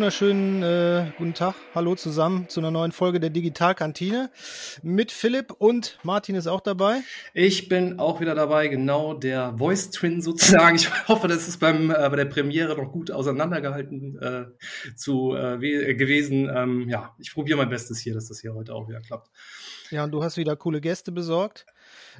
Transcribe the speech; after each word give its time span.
wunderschönen 0.00 0.62
äh, 0.62 1.12
guten 1.18 1.34
Tag. 1.34 1.54
Hallo 1.74 1.94
zusammen 1.94 2.48
zu 2.48 2.60
einer 2.60 2.70
neuen 2.70 2.90
Folge 2.90 3.20
der 3.20 3.28
Digitalkantine 3.28 4.30
mit 4.82 5.12
Philipp 5.12 5.52
und 5.58 5.98
Martin 6.02 6.36
ist 6.36 6.46
auch 6.46 6.62
dabei. 6.62 7.02
Ich 7.34 7.68
bin 7.68 7.98
auch 7.98 8.18
wieder 8.18 8.34
dabei, 8.34 8.68
genau 8.68 9.12
der 9.12 9.58
Voice 9.58 9.90
Twin 9.90 10.22
sozusagen. 10.22 10.76
Ich 10.76 10.88
hoffe, 11.08 11.28
das 11.28 11.48
ist 11.48 11.58
beim 11.58 11.90
äh, 11.90 12.08
bei 12.08 12.16
der 12.16 12.24
Premiere 12.24 12.78
noch 12.78 12.90
gut 12.90 13.10
auseinandergehalten 13.10 14.18
äh, 14.22 14.94
zu 14.96 15.36
äh, 15.36 15.58
gewesen. 15.58 16.50
Ähm, 16.50 16.88
ja, 16.88 17.14
ich 17.18 17.34
probiere 17.34 17.58
mein 17.58 17.68
Bestes 17.68 17.98
hier, 17.98 18.14
dass 18.14 18.28
das 18.28 18.40
hier 18.40 18.54
heute 18.54 18.74
auch 18.74 18.88
wieder 18.88 19.02
klappt. 19.02 19.28
Ja, 19.90 20.04
und 20.04 20.12
du 20.12 20.24
hast 20.24 20.38
wieder 20.38 20.56
coole 20.56 20.80
Gäste 20.80 21.12
besorgt. 21.12 21.66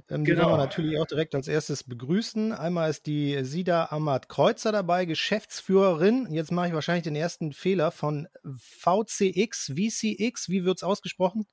Ähm, 0.09 0.25
die 0.25 0.31
wollen 0.33 0.39
wir 0.39 0.45
genau. 0.45 0.57
natürlich 0.57 0.99
auch 0.99 1.07
direkt 1.07 1.35
als 1.35 1.49
erstes 1.49 1.85
begrüßen. 1.85 2.53
Einmal 2.53 2.91
ist 2.91 3.07
die 3.07 3.45
Sida 3.45 3.87
Ahmad 3.91 4.29
Kreuzer 4.29 4.73
dabei, 4.73 5.05
Geschäftsführerin. 5.05 6.29
Jetzt 6.33 6.53
mache 6.53 6.69
ich 6.69 6.75
wahrscheinlich 6.75 7.05
den 7.05 7.17
ersten 7.17 7.53
Fehler 7.53 7.91
von 7.91 8.29
VCX, 8.45 9.73
VCX. 9.77 10.49
Wie 10.49 10.65
wird 10.65 10.79
es 10.79 10.83
ausgesprochen? 10.83 11.47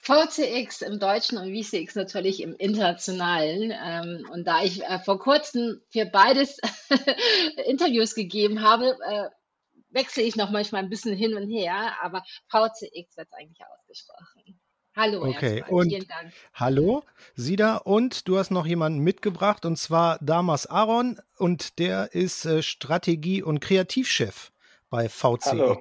VCX 0.00 0.82
im 0.82 0.98
Deutschen 0.98 1.38
und 1.38 1.54
VCX 1.54 1.94
natürlich 1.94 2.42
im 2.42 2.54
Internationalen. 2.56 3.72
Ähm, 3.72 4.28
und 4.32 4.44
da 4.46 4.62
ich 4.62 4.82
äh, 4.82 4.98
vor 4.98 5.18
kurzem 5.18 5.80
für 5.90 6.06
beides 6.06 6.58
Interviews 7.66 8.14
gegeben 8.14 8.62
habe, 8.62 8.96
äh, 9.06 9.28
wechsle 9.90 10.24
ich 10.24 10.36
noch 10.36 10.50
manchmal 10.50 10.82
ein 10.82 10.90
bisschen 10.90 11.16
hin 11.16 11.34
und 11.34 11.48
her, 11.48 11.96
aber 12.02 12.22
VCX 12.48 13.16
wird 13.16 13.28
eigentlich 13.32 13.60
ausgesprochen. 13.64 14.60
Hallo, 14.96 15.24
okay. 15.24 15.58
Erstmal. 15.58 15.80
Und 15.80 15.88
vielen 15.88 16.06
Dank. 16.06 16.32
Hallo, 16.54 17.02
Sida. 17.34 17.78
Und 17.78 18.28
du 18.28 18.38
hast 18.38 18.50
noch 18.50 18.66
jemanden 18.66 19.00
mitgebracht, 19.00 19.64
und 19.64 19.76
zwar 19.76 20.18
Damas 20.20 20.66
Aaron, 20.66 21.18
und 21.36 21.80
der 21.80 22.14
ist 22.14 22.44
äh, 22.44 22.62
Strategie- 22.62 23.42
und 23.42 23.60
Kreativchef 23.60 24.52
bei 24.90 25.08
VCX. 25.08 25.46
Hallo. 25.46 25.78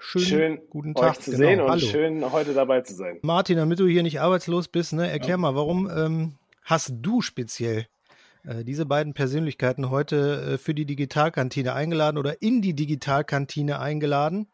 Schön, 0.00 0.22
schön 0.22 0.60
guten 0.70 0.94
Tag 0.94 1.12
euch 1.12 1.20
zu 1.20 1.30
genau. 1.32 1.42
sehen 1.46 1.60
und 1.60 1.70
Hallo. 1.70 1.86
schön 1.86 2.32
heute 2.32 2.54
dabei 2.54 2.80
zu 2.80 2.94
sein. 2.94 3.18
Martin, 3.22 3.56
damit 3.56 3.78
du 3.80 3.86
hier 3.86 4.02
nicht 4.02 4.20
arbeitslos 4.20 4.68
bist, 4.68 4.92
ne, 4.92 5.10
erklär 5.10 5.30
ja. 5.30 5.36
mal, 5.38 5.54
warum 5.54 5.90
ähm, 5.90 6.34
hast 6.62 6.94
du 7.00 7.22
speziell 7.22 7.86
äh, 8.44 8.64
diese 8.64 8.86
beiden 8.86 9.14
Persönlichkeiten 9.14 9.90
heute 9.90 10.54
äh, 10.54 10.58
für 10.58 10.74
die 10.74 10.84
Digitalkantine 10.84 11.74
eingeladen 11.74 12.18
oder 12.18 12.40
in 12.42 12.62
die 12.62 12.74
Digitalkantine 12.74 13.80
eingeladen? 13.80 14.48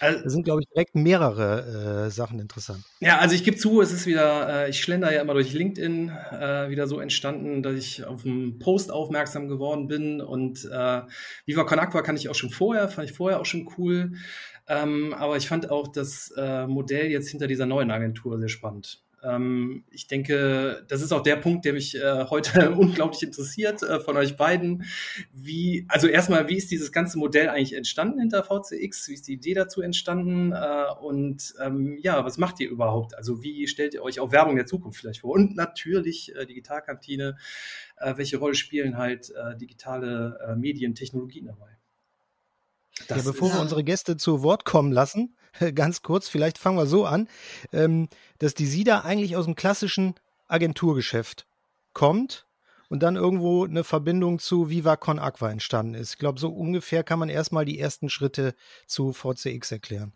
Also, 0.00 0.22
da 0.22 0.30
sind, 0.30 0.44
glaube 0.44 0.62
ich, 0.62 0.68
direkt 0.68 0.94
mehrere 0.94 2.06
äh, 2.06 2.10
Sachen 2.10 2.38
interessant. 2.38 2.84
Ja, 3.00 3.18
also 3.18 3.34
ich 3.34 3.44
gebe 3.44 3.56
zu, 3.56 3.80
es 3.80 3.92
ist 3.92 4.06
wieder, 4.06 4.66
äh, 4.66 4.70
ich 4.70 4.80
schlender 4.80 5.12
ja 5.12 5.22
immer 5.22 5.34
durch 5.34 5.52
LinkedIn 5.52 6.08
äh, 6.08 6.70
wieder 6.70 6.86
so 6.86 7.00
entstanden, 7.00 7.62
dass 7.62 7.74
ich 7.74 8.04
auf 8.04 8.24
einen 8.24 8.58
Post 8.58 8.90
aufmerksam 8.92 9.48
geworden 9.48 9.88
bin. 9.88 10.20
Und 10.20 10.64
äh, 10.64 11.02
Viva 11.46 11.64
Con 11.64 11.78
Aqua 11.78 12.02
kann 12.02 12.16
ich 12.16 12.28
auch 12.28 12.34
schon 12.34 12.50
vorher, 12.50 12.88
fand 12.88 13.10
ich 13.10 13.16
vorher 13.16 13.40
auch 13.40 13.46
schon 13.46 13.68
cool. 13.78 14.12
Ähm, 14.68 15.14
aber 15.14 15.36
ich 15.36 15.48
fand 15.48 15.70
auch 15.70 15.88
das 15.88 16.32
äh, 16.36 16.66
Modell 16.66 17.10
jetzt 17.10 17.30
hinter 17.30 17.46
dieser 17.46 17.66
neuen 17.66 17.90
Agentur 17.90 18.38
sehr 18.38 18.48
spannend. 18.48 19.02
Ähm, 19.22 19.84
ich 19.90 20.06
denke, 20.06 20.84
das 20.88 21.02
ist 21.02 21.12
auch 21.12 21.22
der 21.22 21.36
Punkt, 21.36 21.64
der 21.64 21.72
mich 21.72 21.96
äh, 21.96 22.24
heute 22.30 22.70
unglaublich 22.76 23.22
interessiert 23.22 23.82
äh, 23.82 24.00
von 24.00 24.16
euch 24.16 24.36
beiden. 24.36 24.84
Wie, 25.32 25.86
also 25.88 26.06
erstmal, 26.06 26.48
wie 26.48 26.56
ist 26.56 26.70
dieses 26.70 26.92
ganze 26.92 27.18
Modell 27.18 27.48
eigentlich 27.48 27.74
entstanden 27.74 28.20
hinter 28.20 28.44
VCX? 28.44 29.08
Wie 29.08 29.14
ist 29.14 29.28
die 29.28 29.34
Idee 29.34 29.54
dazu 29.54 29.82
entstanden? 29.82 30.52
Äh, 30.52 30.84
und 31.00 31.54
ähm, 31.60 31.98
ja, 32.00 32.24
was 32.24 32.38
macht 32.38 32.60
ihr 32.60 32.68
überhaupt? 32.68 33.16
Also 33.16 33.42
wie 33.42 33.66
stellt 33.66 33.94
ihr 33.94 34.02
euch 34.02 34.20
auch 34.20 34.32
Werbung 34.32 34.56
der 34.56 34.66
Zukunft 34.66 35.00
vielleicht 35.00 35.20
vor? 35.20 35.32
Und 35.32 35.56
natürlich 35.56 36.34
äh, 36.36 36.46
Digitalkantine. 36.46 37.36
Äh, 37.96 38.16
welche 38.16 38.36
Rolle 38.36 38.54
spielen 38.54 38.96
halt 38.96 39.30
äh, 39.30 39.56
digitale 39.56 40.56
Medien, 40.56 40.94
Technologien 40.94 41.46
dabei? 41.46 41.77
Das 43.06 43.18
ja, 43.18 43.24
bevor 43.24 43.52
wir 43.52 43.60
unsere 43.60 43.84
Gäste 43.84 44.16
zu 44.16 44.42
Wort 44.42 44.64
kommen 44.64 44.92
lassen, 44.92 45.36
ganz 45.74 46.02
kurz, 46.02 46.28
vielleicht 46.28 46.58
fangen 46.58 46.78
wir 46.78 46.86
so 46.86 47.04
an, 47.04 47.28
ähm, 47.72 48.08
dass 48.38 48.54
die 48.54 48.66
SIDA 48.66 49.00
eigentlich 49.00 49.36
aus 49.36 49.44
dem 49.44 49.54
klassischen 49.54 50.14
Agenturgeschäft 50.48 51.46
kommt 51.92 52.46
und 52.88 53.02
dann 53.02 53.16
irgendwo 53.16 53.64
eine 53.64 53.84
Verbindung 53.84 54.38
zu 54.38 54.70
Viva 54.70 54.96
Con 54.96 55.18
Aqua 55.18 55.50
entstanden 55.50 55.94
ist. 55.94 56.12
Ich 56.12 56.18
glaube, 56.18 56.40
so 56.40 56.48
ungefähr 56.48 57.04
kann 57.04 57.18
man 57.18 57.28
erstmal 57.28 57.64
die 57.64 57.78
ersten 57.78 58.08
Schritte 58.08 58.54
zu 58.86 59.12
VCX 59.12 59.72
erklären. 59.72 60.12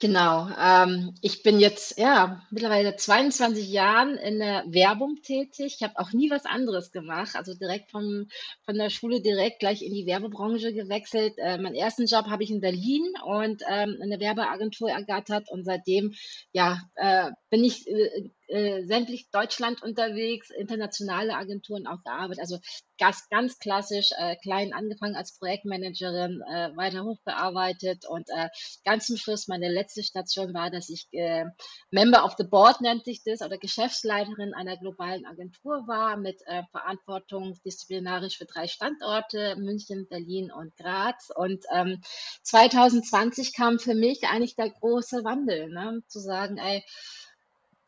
Genau. 0.00 0.48
Ähm, 0.56 1.12
ich 1.22 1.42
bin 1.42 1.58
jetzt 1.58 1.98
ja 1.98 2.40
mittlerweile 2.50 2.94
22 2.94 3.68
Jahren 3.68 4.16
in 4.16 4.38
der 4.38 4.62
Werbung 4.68 5.16
tätig. 5.22 5.74
Ich 5.74 5.82
habe 5.82 5.98
auch 5.98 6.12
nie 6.12 6.30
was 6.30 6.44
anderes 6.44 6.92
gemacht. 6.92 7.34
Also 7.34 7.54
direkt 7.54 7.90
vom, 7.90 8.28
von 8.64 8.76
der 8.76 8.90
Schule 8.90 9.20
direkt 9.20 9.58
gleich 9.58 9.82
in 9.82 9.92
die 9.92 10.06
Werbebranche 10.06 10.72
gewechselt. 10.72 11.34
Äh, 11.38 11.58
meinen 11.58 11.74
ersten 11.74 12.06
Job 12.06 12.26
habe 12.26 12.44
ich 12.44 12.50
in 12.52 12.60
Berlin 12.60 13.06
und 13.24 13.62
ähm, 13.68 13.96
in 14.00 14.10
der 14.10 14.20
Werbeagentur 14.20 14.88
ergattert 14.88 15.50
und 15.50 15.64
seitdem 15.64 16.14
ja 16.52 16.80
äh, 16.94 17.32
bin 17.50 17.64
ich 17.64 17.88
äh, 17.88 18.30
äh, 18.48 18.82
sämtlich 18.84 19.30
Deutschland 19.30 19.82
unterwegs, 19.82 20.50
internationale 20.50 21.34
Agenturen 21.34 21.86
auch 21.86 22.02
gearbeitet. 22.02 22.40
Also 22.40 22.58
ganz, 22.98 23.28
ganz 23.28 23.58
klassisch, 23.58 24.10
äh, 24.18 24.36
klein 24.36 24.72
angefangen 24.72 25.14
als 25.14 25.38
Projektmanagerin, 25.38 26.42
äh, 26.50 26.76
weiter 26.76 27.04
hochgearbeitet 27.04 28.04
und 28.08 28.28
äh, 28.30 28.48
ganz 28.84 29.06
zum 29.06 29.16
Schluss 29.16 29.48
meine 29.48 29.68
letzte 29.68 30.02
Station 30.02 30.52
war, 30.54 30.70
dass 30.70 30.88
ich 30.88 31.06
äh, 31.12 31.44
Member 31.90 32.24
of 32.24 32.34
the 32.36 32.44
Board 32.44 32.80
nennt 32.80 33.04
sich 33.04 33.22
das 33.24 33.42
oder 33.42 33.58
Geschäftsleiterin 33.58 34.54
einer 34.54 34.76
globalen 34.76 35.26
Agentur 35.26 35.86
war 35.86 36.16
mit 36.16 36.40
äh, 36.46 36.62
Verantwortung 36.70 37.58
disziplinarisch 37.64 38.38
für 38.38 38.46
drei 38.46 38.66
Standorte, 38.66 39.56
München, 39.56 40.08
Berlin 40.08 40.50
und 40.50 40.76
Graz. 40.76 41.28
Und 41.34 41.64
ähm, 41.72 42.00
2020 42.42 43.54
kam 43.54 43.78
für 43.78 43.94
mich 43.94 44.24
eigentlich 44.24 44.56
der 44.56 44.70
große 44.70 45.22
Wandel, 45.24 45.68
ne? 45.68 46.02
zu 46.08 46.18
sagen, 46.18 46.58
ey, 46.58 46.84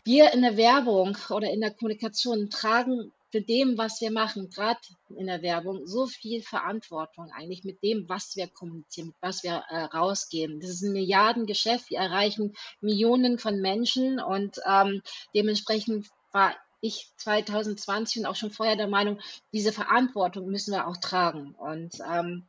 wir 0.05 0.33
in 0.33 0.43
der 0.43 0.57
Werbung 0.57 1.17
oder 1.31 1.51
in 1.51 1.61
der 1.61 1.73
Kommunikation 1.73 2.51
tragen 2.51 3.13
für 3.31 3.41
dem, 3.41 3.79
was 3.79 4.01
wir 4.01 4.11
machen, 4.11 4.51
gerade 4.51 4.81
in 5.17 5.27
der 5.27 5.43
Werbung, 5.43 5.87
so 5.87 6.07
viel 6.07 6.43
Verantwortung 6.43 7.31
eigentlich 7.33 7.65
mit 7.65 7.83
dem, 7.83 8.09
was 8.09 8.35
wir 8.37 8.49
kommunizieren, 8.49 9.09
mit 9.09 9.17
was 9.21 9.45
wir 9.45 9.63
äh, 9.69 9.85
rausgeben. 9.85 10.61
Das 10.61 10.71
ist 10.71 10.83
ein 10.83 10.93
Milliardengeschäft, 10.93 11.91
wir 11.91 11.99
erreichen 11.99 12.55
Millionen 12.81 13.39
von 13.39 13.61
Menschen 13.61 14.21
und 14.21 14.59
ähm, 14.67 15.03
dementsprechend 15.35 16.09
war 16.33 16.55
ich 16.81 17.13
2020 17.19 18.23
und 18.23 18.27
auch 18.27 18.37
schon 18.37 18.51
vorher 18.51 18.77
der 18.77 18.89
Meinung, 18.89 19.21
diese 19.53 19.73
Verantwortung 19.73 20.47
müssen 20.47 20.73
wir 20.73 20.87
auch 20.87 20.97
tragen. 20.97 21.55
Und 21.55 21.99
ähm, 22.11 22.49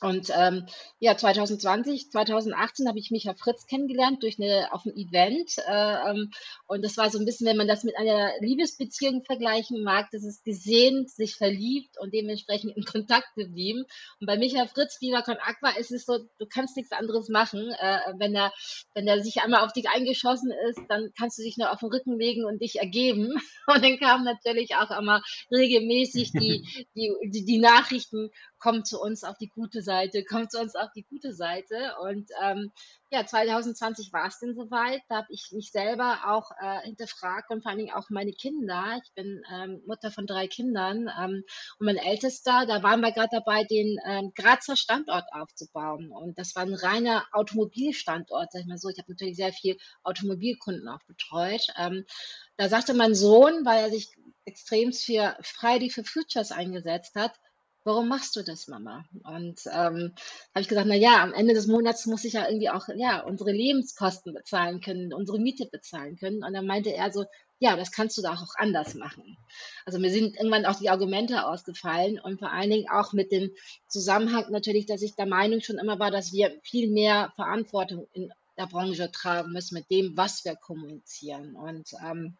und 0.00 0.30
ähm, 0.34 0.66
ja, 0.98 1.16
2020, 1.16 2.10
2018 2.10 2.88
habe 2.88 2.98
ich 2.98 3.10
Micha 3.10 3.34
Fritz 3.34 3.66
kennengelernt 3.66 4.22
durch 4.22 4.40
eine 4.40 4.72
auf 4.72 4.86
einem 4.86 4.96
Event. 4.96 5.58
Äh, 5.66 6.10
ähm, 6.10 6.30
und 6.66 6.82
das 6.82 6.96
war 6.96 7.10
so 7.10 7.18
ein 7.18 7.26
bisschen, 7.26 7.46
wenn 7.46 7.58
man 7.58 7.68
das 7.68 7.84
mit 7.84 7.96
einer 7.98 8.32
Liebesbeziehung 8.40 9.24
vergleichen 9.24 9.82
mag, 9.82 10.08
das 10.10 10.24
ist 10.24 10.44
gesehen, 10.44 11.06
sich 11.06 11.36
verliebt 11.36 11.98
und 11.98 12.14
dementsprechend 12.14 12.76
in 12.76 12.84
Kontakt 12.84 13.34
geblieben. 13.34 13.84
Und 14.20 14.26
bei 14.26 14.38
Micha 14.38 14.66
Fritz, 14.66 14.98
Viva 15.00 15.20
Con 15.20 15.36
Aqua, 15.36 15.70
ist 15.78 15.92
es 15.92 16.06
so, 16.06 16.18
du 16.38 16.46
kannst 16.46 16.76
nichts 16.76 16.92
anderes 16.92 17.28
machen. 17.28 17.70
Äh, 17.78 17.98
wenn 18.16 18.34
er, 18.34 18.52
wenn 18.94 19.06
er 19.06 19.22
sich 19.22 19.42
einmal 19.42 19.64
auf 19.64 19.74
dich 19.74 19.88
eingeschossen 19.90 20.50
ist, 20.70 20.80
dann 20.88 21.10
kannst 21.18 21.38
du 21.38 21.42
dich 21.42 21.58
nur 21.58 21.72
auf 21.72 21.80
den 21.80 21.90
Rücken 21.90 22.18
legen 22.18 22.46
und 22.46 22.62
dich 22.62 22.78
ergeben. 22.78 23.34
Und 23.66 23.84
dann 23.84 23.98
kamen 23.98 24.24
natürlich 24.24 24.74
auch 24.74 24.90
immer 24.90 25.22
regelmäßig 25.52 26.32
die, 26.32 26.66
die, 26.96 27.12
die, 27.30 27.44
die 27.44 27.58
Nachrichten, 27.58 28.30
kommt 28.60 28.86
zu 28.86 29.00
uns 29.00 29.24
auf 29.24 29.36
die 29.38 29.48
gute 29.48 29.82
Seite, 29.82 30.24
kommt 30.28 30.52
zu 30.52 30.60
uns 30.60 30.76
auf 30.76 30.92
die 30.94 31.04
gute 31.04 31.32
Seite. 31.32 31.96
Und 32.02 32.30
ähm, 32.42 32.70
ja, 33.10 33.26
2020 33.26 34.12
war 34.12 34.28
es 34.28 34.38
denn 34.38 34.54
soweit. 34.54 35.00
Da 35.08 35.16
habe 35.16 35.26
ich 35.30 35.50
mich 35.52 35.72
selber 35.72 36.20
auch 36.26 36.52
äh, 36.60 36.82
hinterfragt 36.82 37.50
und 37.50 37.62
vor 37.62 37.70
allen 37.70 37.78
Dingen 37.80 37.94
auch 37.94 38.08
meine 38.10 38.32
Kinder. 38.32 39.00
Ich 39.02 39.12
bin 39.14 39.42
ähm, 39.52 39.82
Mutter 39.86 40.12
von 40.12 40.26
drei 40.26 40.46
Kindern 40.46 41.10
ähm, 41.20 41.42
und 41.78 41.86
mein 41.86 41.96
Ältester, 41.96 42.66
da 42.66 42.82
waren 42.84 43.00
wir 43.00 43.10
gerade 43.10 43.30
dabei, 43.32 43.64
den 43.64 43.98
ähm, 44.06 44.32
Grazer 44.36 44.76
Standort 44.76 45.24
aufzubauen. 45.32 46.12
Und 46.12 46.38
das 46.38 46.54
war 46.54 46.62
ein 46.62 46.74
reiner 46.74 47.24
Automobilstandort, 47.32 48.52
sag 48.52 48.60
ich 48.60 48.68
mal 48.68 48.78
so. 48.78 48.88
Ich 48.88 48.98
habe 48.98 49.10
natürlich 49.10 49.36
sehr 49.36 49.52
viel 49.52 49.76
Automobilkunden 50.04 50.86
auch 50.88 51.02
betreut. 51.08 51.66
Ähm, 51.76 52.04
da 52.56 52.68
sagte 52.68 52.94
mein 52.94 53.14
Sohn, 53.14 53.64
weil 53.64 53.84
er 53.84 53.90
sich 53.90 54.14
extrem 54.44 54.92
für 54.92 55.36
Friday 55.42 55.90
for 55.90 56.04
Futures 56.04 56.52
eingesetzt 56.52 57.14
hat, 57.14 57.32
warum 57.90 58.08
machst 58.08 58.36
du 58.36 58.42
das, 58.42 58.68
Mama? 58.68 59.04
Und 59.24 59.60
ähm, 59.66 60.14
habe 60.54 60.60
ich 60.60 60.68
gesagt, 60.68 60.86
na 60.86 60.94
ja, 60.94 61.22
am 61.22 61.34
Ende 61.34 61.54
des 61.54 61.66
Monats 61.66 62.06
muss 62.06 62.24
ich 62.24 62.34
ja 62.34 62.46
irgendwie 62.46 62.70
auch 62.70 62.88
ja 62.94 63.20
unsere 63.24 63.50
Lebenskosten 63.50 64.32
bezahlen 64.32 64.80
können, 64.80 65.12
unsere 65.12 65.40
Miete 65.40 65.66
bezahlen 65.66 66.16
können. 66.16 66.44
Und 66.44 66.52
dann 66.52 66.66
meinte 66.66 66.94
er 66.94 67.10
so, 67.10 67.24
ja, 67.58 67.76
das 67.76 67.90
kannst 67.90 68.16
du 68.16 68.22
da 68.22 68.34
auch 68.34 68.54
anders 68.56 68.94
machen. 68.94 69.36
Also 69.84 69.98
mir 69.98 70.10
sind 70.10 70.36
irgendwann 70.36 70.66
auch 70.66 70.78
die 70.78 70.88
Argumente 70.88 71.46
ausgefallen 71.46 72.20
und 72.20 72.38
vor 72.38 72.52
allen 72.52 72.70
Dingen 72.70 72.88
auch 72.88 73.12
mit 73.12 73.32
dem 73.32 73.50
Zusammenhang 73.88 74.46
natürlich, 74.50 74.86
dass 74.86 75.02
ich 75.02 75.16
der 75.16 75.26
Meinung 75.26 75.60
schon 75.60 75.78
immer 75.78 75.98
war, 75.98 76.12
dass 76.12 76.32
wir 76.32 76.58
viel 76.62 76.90
mehr 76.90 77.32
Verantwortung 77.34 78.06
in 78.12 78.32
der 78.56 78.66
Branche 78.66 79.10
tragen 79.10 79.52
müssen 79.52 79.74
mit 79.74 79.90
dem, 79.90 80.16
was 80.16 80.44
wir 80.44 80.54
kommunizieren. 80.54 81.56
Und 81.56 81.92
ähm, 82.04 82.36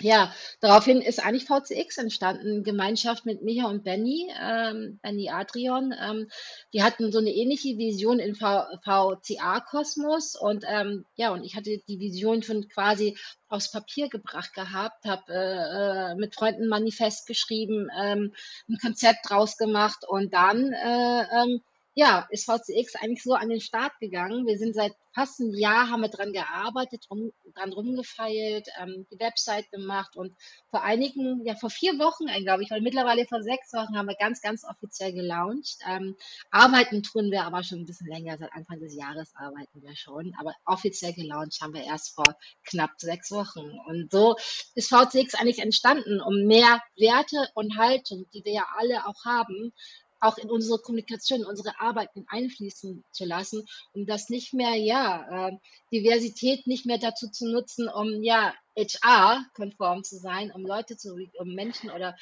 ja, 0.00 0.34
daraufhin 0.60 1.00
ist 1.00 1.24
eigentlich 1.24 1.46
VCX 1.46 1.96
entstanden, 1.98 2.64
Gemeinschaft 2.64 3.24
mit 3.24 3.42
Micha 3.42 3.66
und 3.66 3.82
Benny, 3.82 4.30
ähm, 4.38 4.98
Benny 5.02 5.30
Adrian. 5.30 5.94
Ähm, 5.98 6.28
die 6.74 6.82
hatten 6.82 7.12
so 7.12 7.18
eine 7.18 7.30
ähnliche 7.30 7.78
Vision 7.78 8.18
in 8.18 8.34
VCA-Kosmos 8.34 10.36
und 10.36 10.64
ähm, 10.68 11.06
ja, 11.14 11.32
und 11.32 11.44
ich 11.44 11.56
hatte 11.56 11.78
die 11.88 11.98
Vision 11.98 12.42
schon 12.42 12.68
quasi 12.68 13.16
aufs 13.48 13.70
Papier 13.70 14.10
gebracht 14.10 14.52
gehabt, 14.52 15.06
habe 15.06 15.32
äh, 15.32 16.12
äh, 16.12 16.14
mit 16.16 16.34
Freunden 16.34 16.64
ein 16.64 16.68
Manifest 16.68 17.26
geschrieben, 17.26 17.88
ähm, 17.98 18.34
ein 18.68 18.76
Konzept 18.78 19.30
draus 19.30 19.56
gemacht 19.56 20.04
und 20.06 20.34
dann 20.34 20.74
äh, 20.74 21.22
ähm, 21.22 21.62
ja, 21.98 22.26
ist 22.28 22.44
VCX 22.44 22.94
eigentlich 22.96 23.22
so 23.22 23.32
an 23.32 23.48
den 23.48 23.62
Start 23.62 23.98
gegangen. 24.00 24.46
Wir 24.46 24.58
sind 24.58 24.74
seit 24.74 24.92
fast 25.14 25.40
einem 25.40 25.54
Jahr, 25.54 25.88
haben 25.88 26.02
wir 26.02 26.10
dran 26.10 26.34
gearbeitet, 26.34 27.06
rum, 27.10 27.32
dran 27.54 27.72
rumgefeilt, 27.72 28.68
ähm, 28.78 29.06
die 29.10 29.18
Website 29.18 29.70
gemacht 29.70 30.14
und 30.14 30.36
vor 30.68 30.82
einigen, 30.82 31.42
ja 31.46 31.54
vor 31.54 31.70
vier 31.70 31.98
Wochen, 31.98 32.26
glaube 32.44 32.62
ich, 32.62 32.70
weil 32.70 32.82
mittlerweile 32.82 33.24
vor 33.24 33.42
sechs 33.42 33.72
Wochen 33.72 33.96
haben 33.96 34.08
wir 34.08 34.14
ganz, 34.16 34.42
ganz 34.42 34.62
offiziell 34.64 35.14
gelauncht. 35.14 35.78
Ähm, 35.88 36.16
arbeiten 36.50 37.02
tun 37.02 37.30
wir 37.30 37.44
aber 37.44 37.62
schon 37.62 37.78
ein 37.78 37.86
bisschen 37.86 38.08
länger, 38.08 38.36
seit 38.36 38.52
Anfang 38.52 38.78
des 38.78 38.94
Jahres 38.94 39.32
arbeiten 39.34 39.82
wir 39.82 39.96
schon, 39.96 40.34
aber 40.38 40.52
offiziell 40.66 41.14
gelauncht 41.14 41.62
haben 41.62 41.72
wir 41.72 41.84
erst 41.84 42.14
vor 42.14 42.26
knapp 42.64 42.90
sechs 42.98 43.30
Wochen. 43.30 43.70
Und 43.86 44.10
so 44.12 44.36
ist 44.74 44.90
VCX 44.90 45.34
eigentlich 45.36 45.60
entstanden, 45.60 46.20
um 46.20 46.44
mehr 46.44 46.82
Werte 46.98 47.48
und 47.54 47.78
Haltung, 47.78 48.26
die 48.34 48.44
wir 48.44 48.52
ja 48.52 48.66
alle 48.76 49.06
auch 49.06 49.24
haben, 49.24 49.72
auch 50.20 50.38
in 50.38 50.50
unsere 50.50 50.78
Kommunikation, 50.78 51.44
unsere 51.44 51.78
Arbeit 51.80 52.10
einfließen 52.28 53.04
zu 53.10 53.24
lassen, 53.24 53.66
um 53.92 54.06
das 54.06 54.28
nicht 54.28 54.54
mehr, 54.54 54.74
ja, 54.74 55.48
äh, 55.48 55.56
Diversität 55.92 56.66
nicht 56.66 56.86
mehr 56.86 56.98
dazu 56.98 57.28
zu 57.28 57.50
nutzen, 57.50 57.88
um 57.88 58.22
ja 58.22 58.54
HR-konform 58.76 60.04
zu 60.04 60.16
sein, 60.18 60.52
um 60.52 60.66
Leute 60.66 60.96
zu, 60.96 61.16
um 61.38 61.54
Menschen 61.54 61.90
oder 61.90 62.16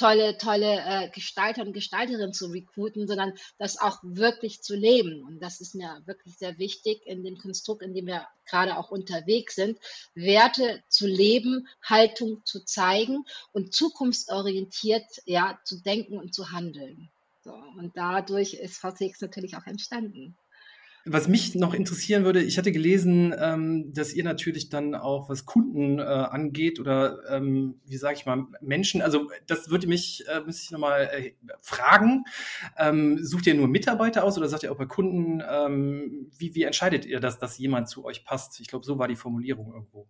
tolle, 0.00 0.38
tolle 0.38 0.80
äh, 0.80 1.10
Gestalter 1.10 1.62
und 1.62 1.74
Gestalterinnen 1.74 2.32
zu 2.32 2.46
rekruten, 2.46 3.06
sondern 3.06 3.34
das 3.58 3.78
auch 3.78 3.98
wirklich 4.02 4.62
zu 4.62 4.74
leben. 4.74 5.22
Und 5.24 5.40
das 5.40 5.60
ist 5.60 5.74
mir 5.74 6.02
wirklich 6.06 6.38
sehr 6.38 6.58
wichtig 6.58 7.02
in 7.04 7.22
dem 7.22 7.36
Konstrukt, 7.36 7.82
in 7.82 7.92
dem 7.92 8.06
wir 8.06 8.26
gerade 8.46 8.78
auch 8.78 8.90
unterwegs 8.90 9.56
sind, 9.56 9.78
Werte 10.14 10.82
zu 10.88 11.06
leben, 11.06 11.68
Haltung 11.82 12.40
zu 12.46 12.64
zeigen 12.64 13.24
und 13.52 13.74
zukunftsorientiert 13.74 15.04
ja 15.26 15.60
zu 15.64 15.82
denken 15.82 16.18
und 16.18 16.34
zu 16.34 16.50
handeln. 16.50 17.10
So, 17.50 17.80
und 17.80 17.96
dadurch 17.96 18.54
ist 18.54 18.78
VCX 18.78 19.20
natürlich 19.20 19.56
auch 19.56 19.66
entstanden. 19.66 20.36
Was 21.06 21.28
mich 21.28 21.54
noch 21.54 21.72
interessieren 21.72 22.24
würde, 22.24 22.42
ich 22.42 22.58
hatte 22.58 22.72
gelesen, 22.72 23.34
ähm, 23.38 23.90
dass 23.94 24.12
ihr 24.12 24.22
natürlich 24.22 24.68
dann 24.68 24.94
auch, 24.94 25.30
was 25.30 25.46
Kunden 25.46 25.98
äh, 25.98 26.02
angeht 26.02 26.78
oder 26.78 27.20
ähm, 27.30 27.80
wie 27.86 27.96
sage 27.96 28.16
ich 28.16 28.26
mal, 28.26 28.44
Menschen, 28.60 29.00
also 29.00 29.30
das 29.46 29.70
würde 29.70 29.86
mich, 29.86 30.24
äh, 30.28 30.42
müsste 30.44 30.64
ich 30.64 30.70
nochmal 30.70 31.08
äh, 31.10 31.32
fragen, 31.62 32.24
ähm, 32.76 33.18
sucht 33.24 33.46
ihr 33.46 33.54
nur 33.54 33.66
Mitarbeiter 33.66 34.24
aus 34.24 34.36
oder 34.36 34.48
sagt 34.48 34.62
ihr 34.62 34.72
auch 34.72 34.76
bei 34.76 34.84
Kunden, 34.84 35.42
ähm, 35.48 36.30
wie, 36.36 36.54
wie 36.54 36.64
entscheidet 36.64 37.06
ihr, 37.06 37.18
dass, 37.18 37.38
dass 37.38 37.56
jemand 37.56 37.88
zu 37.88 38.04
euch 38.04 38.26
passt? 38.26 38.60
Ich 38.60 38.68
glaube, 38.68 38.84
so 38.84 38.98
war 38.98 39.08
die 39.08 39.16
Formulierung 39.16 39.72
irgendwo. 39.72 40.06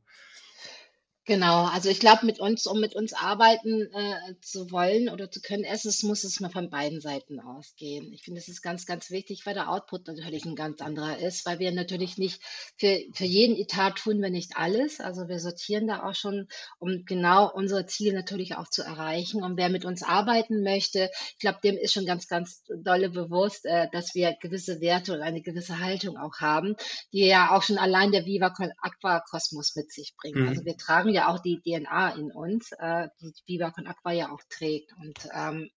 Genau, 1.31 1.67
also 1.67 1.89
ich 1.89 2.01
glaube, 2.01 2.27
mit 2.27 2.41
uns, 2.41 2.67
um 2.67 2.81
mit 2.81 2.97
uns 2.97 3.13
arbeiten 3.13 3.83
äh, 3.95 4.35
zu 4.41 4.73
wollen 4.73 5.09
oder 5.09 5.31
zu 5.31 5.41
können, 5.41 5.63
erstens 5.63 6.03
muss 6.03 6.25
es 6.25 6.41
mal 6.41 6.51
von 6.51 6.71
beiden 6.71 7.01
Seiten 7.01 7.39
ausgehen. 7.39 8.13
Ich 8.13 8.25
finde, 8.25 8.41
das 8.41 8.49
ist 8.49 8.63
ganz, 8.63 8.85
ganz 8.85 9.13
wichtig, 9.13 9.47
weil 9.47 9.55
der 9.55 9.71
Output 9.71 10.09
natürlich 10.09 10.45
ein 10.45 10.57
ganz 10.57 10.81
anderer 10.81 11.19
ist, 11.19 11.47
weil 11.47 11.61
wir 11.61 11.71
natürlich 11.71 12.19
nicht 12.19 12.43
für, 12.77 12.99
für 13.15 13.27
jeden 13.27 13.55
Etat 13.55 13.93
tun 13.93 14.21
wir 14.21 14.31
nicht 14.31 14.57
alles. 14.57 14.99
Also 14.99 15.29
wir 15.29 15.39
sortieren 15.39 15.87
da 15.87 16.03
auch 16.03 16.17
schon, 16.17 16.49
um 16.81 17.05
genau 17.05 17.49
unsere 17.49 17.87
Ziele 17.87 18.17
natürlich 18.17 18.57
auch 18.57 18.69
zu 18.69 18.83
erreichen. 18.83 19.45
Und 19.45 19.57
wer 19.57 19.69
mit 19.69 19.85
uns 19.85 20.03
arbeiten 20.03 20.65
möchte, 20.65 21.11
ich 21.35 21.39
glaube, 21.39 21.61
dem 21.63 21.77
ist 21.77 21.93
schon 21.93 22.07
ganz, 22.07 22.27
ganz 22.27 22.65
dolle 22.83 23.09
bewusst, 23.09 23.67
äh, 23.67 23.87
dass 23.93 24.17
wir 24.17 24.35
gewisse 24.43 24.81
Werte 24.81 25.15
und 25.15 25.23
eine 25.23 25.43
gewisse 25.43 25.79
Haltung 25.79 26.17
auch 26.17 26.41
haben, 26.41 26.75
die 27.13 27.25
ja 27.25 27.53
auch 27.53 27.63
schon 27.63 27.79
allein 27.79 28.11
der 28.11 28.27
Viva 28.27 28.53
Aqua 28.83 29.21
Kosmos 29.21 29.77
mit 29.77 29.93
sich 29.93 30.17
bringt. 30.17 30.35
Mhm. 30.35 30.49
Also 30.49 30.65
wir 30.65 30.77
tragen 30.77 31.11
ja 31.11 31.20
auch 31.29 31.41
die 31.41 31.61
DNA 31.61 32.15
in 32.17 32.31
uns, 32.33 32.73
äh, 32.73 33.09
die 33.21 33.33
Viva 33.47 33.71
Con 33.71 33.87
Aqua 33.87 34.13
ja 34.13 34.31
auch 34.33 34.41
trägt. 34.49 34.93
Und 35.01 35.19
ähm, 35.35 35.71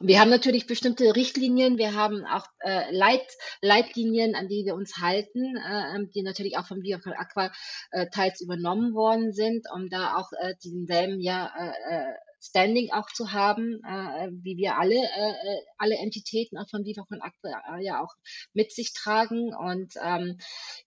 und 0.00 0.08
wir 0.08 0.20
haben 0.20 0.30
natürlich 0.30 0.66
bestimmte 0.66 1.14
Richtlinien, 1.14 1.78
wir 1.78 1.94
haben 1.94 2.24
auch 2.24 2.46
äh, 2.60 2.90
Leit, 2.94 3.26
Leitlinien, 3.60 4.34
an 4.34 4.48
die 4.48 4.64
wir 4.64 4.74
uns 4.74 4.98
halten, 4.98 5.56
äh, 5.56 5.96
ähm, 5.96 6.10
die 6.14 6.22
natürlich 6.22 6.56
auch 6.56 6.66
von 6.66 6.82
Viva 6.82 6.98
Con 6.98 7.12
Aqua 7.12 7.52
äh, 7.90 8.06
teils 8.10 8.40
übernommen 8.40 8.94
worden 8.94 9.32
sind, 9.32 9.66
um 9.74 9.88
da 9.88 10.16
auch 10.16 10.30
äh, 10.40 10.54
denselben 10.64 11.20
ja 11.20 11.52
äh, 11.56 11.94
äh 11.94 12.14
Standing 12.40 12.90
auch 12.92 13.08
zu 13.12 13.32
haben, 13.32 13.80
äh, 13.84 14.28
wie 14.42 14.56
wir 14.56 14.76
alle, 14.76 14.94
äh, 14.94 15.30
äh 15.30 15.62
alle 15.76 15.96
Entitäten 15.96 16.58
auch 16.58 16.68
von 16.68 16.84
Viva 16.84 17.04
von 17.08 17.20
Akte 17.20 17.52
äh, 17.72 17.84
ja 17.84 18.02
auch 18.02 18.14
mit 18.52 18.72
sich 18.72 18.92
tragen. 18.92 19.54
Und 19.54 19.94
ähm, 20.02 20.38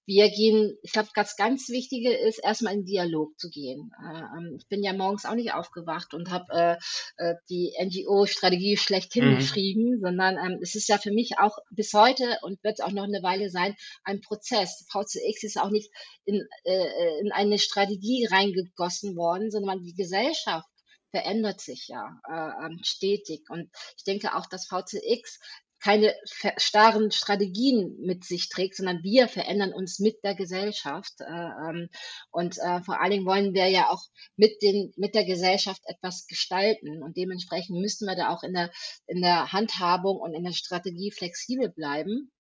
wir 0.06 0.30
gehen, 0.30 0.78
ich 0.82 0.92
glaube, 0.92 1.10
ganz, 1.14 1.36
ganz 1.36 1.70
Wichtige 1.70 2.14
ist, 2.14 2.40
erstmal 2.44 2.74
in 2.74 2.86
Dialog 2.86 3.38
zu 3.38 3.50
gehen. 3.50 3.92
Äh, 4.02 4.20
ähm, 4.20 4.56
ich 4.58 4.68
bin 4.68 4.84
ja 4.84 4.94
morgens 4.94 5.26
auch 5.26 5.36
nicht 5.36 5.54
aufgewacht 5.54 6.14
und 6.14 6.30
habe 6.32 6.46
äh, 6.52 6.78
äh, 7.18 7.36
die 7.50 7.74
NGO-Strategie 7.80 8.78
schlechthin 8.78 9.32
mhm. 9.32 9.36
geschrieben, 9.38 10.00
sondern 10.02 10.38
ähm, 10.38 10.60
es 10.62 10.76
ist 10.76 10.88
ja 10.88 10.98
für 10.98 11.12
mich 11.12 11.38
auch 11.40 11.58
bis 11.70 11.94
heute 11.94 12.38
und 12.42 12.64
wird 12.64 12.80
es 12.80 12.86
auch 12.86 12.92
noch 12.92 13.04
eine 13.04 13.24
Weile 13.24 13.50
sein, 13.50 13.76
ein 14.04 14.22
Prozess. 14.22 14.86
VCX 14.90 15.44
ist 15.44 15.60
auch 15.60 15.70
nicht 15.70 15.92
in, 16.26 16.46
äh, 16.64 17.20
in 17.22 17.32
eine 17.32 17.60
Strategie 17.60 18.26
reingegossen 18.26 19.16
worden, 19.16 19.52
sondern 19.52 19.84
die 19.84 19.94
Gesellschaft 19.94 20.68
verändert 21.12 21.62
sich 21.62 21.88
ja 21.88 22.20
äh, 22.30 22.66
ähm, 22.66 22.80
stetig. 22.84 23.50
Und 23.50 23.70
ich 23.98 24.04
denke 24.04 24.36
auch, 24.36 24.46
dass 24.48 24.68
VCX 24.68 25.40
keine 25.82 26.14
starren 26.58 27.12
Strategien 27.12 27.98
mit 28.02 28.24
sich 28.24 28.50
trägt, 28.50 28.76
sondern 28.76 29.04
wir 29.04 29.28
verändern 29.28 29.74
uns 29.74 30.00
mit 30.00 30.24
der 30.24 30.36
Gesellschaft. 30.36 31.14
Äh, 31.22 31.26
ähm, 31.26 31.90
und 32.30 32.60
äh, 32.60 32.82
vor 32.84 33.02
allen 33.02 33.12
Dingen 33.12 33.26
wollen 33.26 33.54
wir 33.54 33.68
ja 33.68 33.90
auch 33.90 34.04
mit, 34.36 34.62
den, 34.62 34.94
mit 34.96 35.16
der 35.16 35.26
Gesellschaft 35.26 35.82
etwas 35.86 36.28
gestalten. 36.28 37.02
Und 37.02 37.18
dementsprechend 37.18 37.80
müssen 37.80 38.08
wir 38.08 38.16
da 38.16 38.30
auch 38.30 38.44
in 38.44 38.54
der, 38.54 38.72
in 39.08 39.22
der 39.22 39.52
Handhabung 39.52 40.18
und 40.18 40.36
in 40.36 40.44
der 40.44 40.54
Strategie 40.54 41.12
flexibel 41.12 41.70
bleiben. 41.70 42.32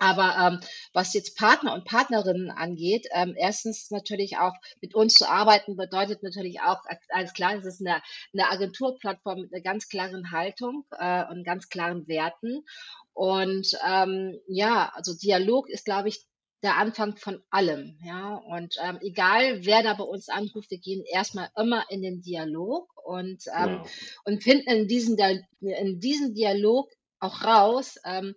Aber 0.00 0.34
ähm, 0.38 0.60
was 0.94 1.12
jetzt 1.12 1.36
Partner 1.36 1.74
und 1.74 1.84
Partnerinnen 1.84 2.50
angeht, 2.50 3.06
ähm, 3.12 3.34
erstens 3.36 3.90
natürlich 3.90 4.38
auch 4.38 4.54
mit 4.80 4.94
uns 4.94 5.12
zu 5.12 5.28
arbeiten, 5.28 5.76
bedeutet 5.76 6.22
natürlich 6.22 6.62
auch, 6.62 6.78
alles 7.10 7.34
klar, 7.34 7.54
es 7.54 7.66
ist 7.66 7.86
eine, 7.86 8.02
eine 8.32 8.50
Agenturplattform 8.50 9.42
mit 9.42 9.52
einer 9.52 9.62
ganz 9.62 9.88
klaren 9.88 10.32
Haltung 10.32 10.86
äh, 10.98 11.24
und 11.30 11.44
ganz 11.44 11.68
klaren 11.68 12.08
Werten. 12.08 12.64
Und 13.12 13.76
ähm, 13.86 14.40
ja, 14.48 14.90
also 14.94 15.12
Dialog 15.14 15.68
ist, 15.68 15.84
glaube 15.84 16.08
ich, 16.08 16.24
der 16.62 16.76
Anfang 16.76 17.16
von 17.16 17.42
allem, 17.50 17.98
ja. 18.02 18.36
Und 18.36 18.76
ähm, 18.82 18.98
egal, 19.02 19.64
wer 19.66 19.82
da 19.82 19.94
bei 19.94 20.04
uns 20.04 20.28
anruft, 20.28 20.70
wir 20.70 20.78
gehen 20.78 21.04
erstmal 21.04 21.48
immer 21.56 21.84
in 21.90 22.00
den 22.02 22.22
Dialog 22.22 22.88
und 23.04 23.44
ähm, 23.54 23.68
ja. 23.68 23.84
und 24.24 24.42
finden 24.42 24.70
in 24.70 24.88
diesem 24.88 25.16
in 25.60 26.00
diesem 26.00 26.34
Dialog 26.34 26.90
auch 27.18 27.44
raus, 27.44 27.98
ähm, 28.04 28.34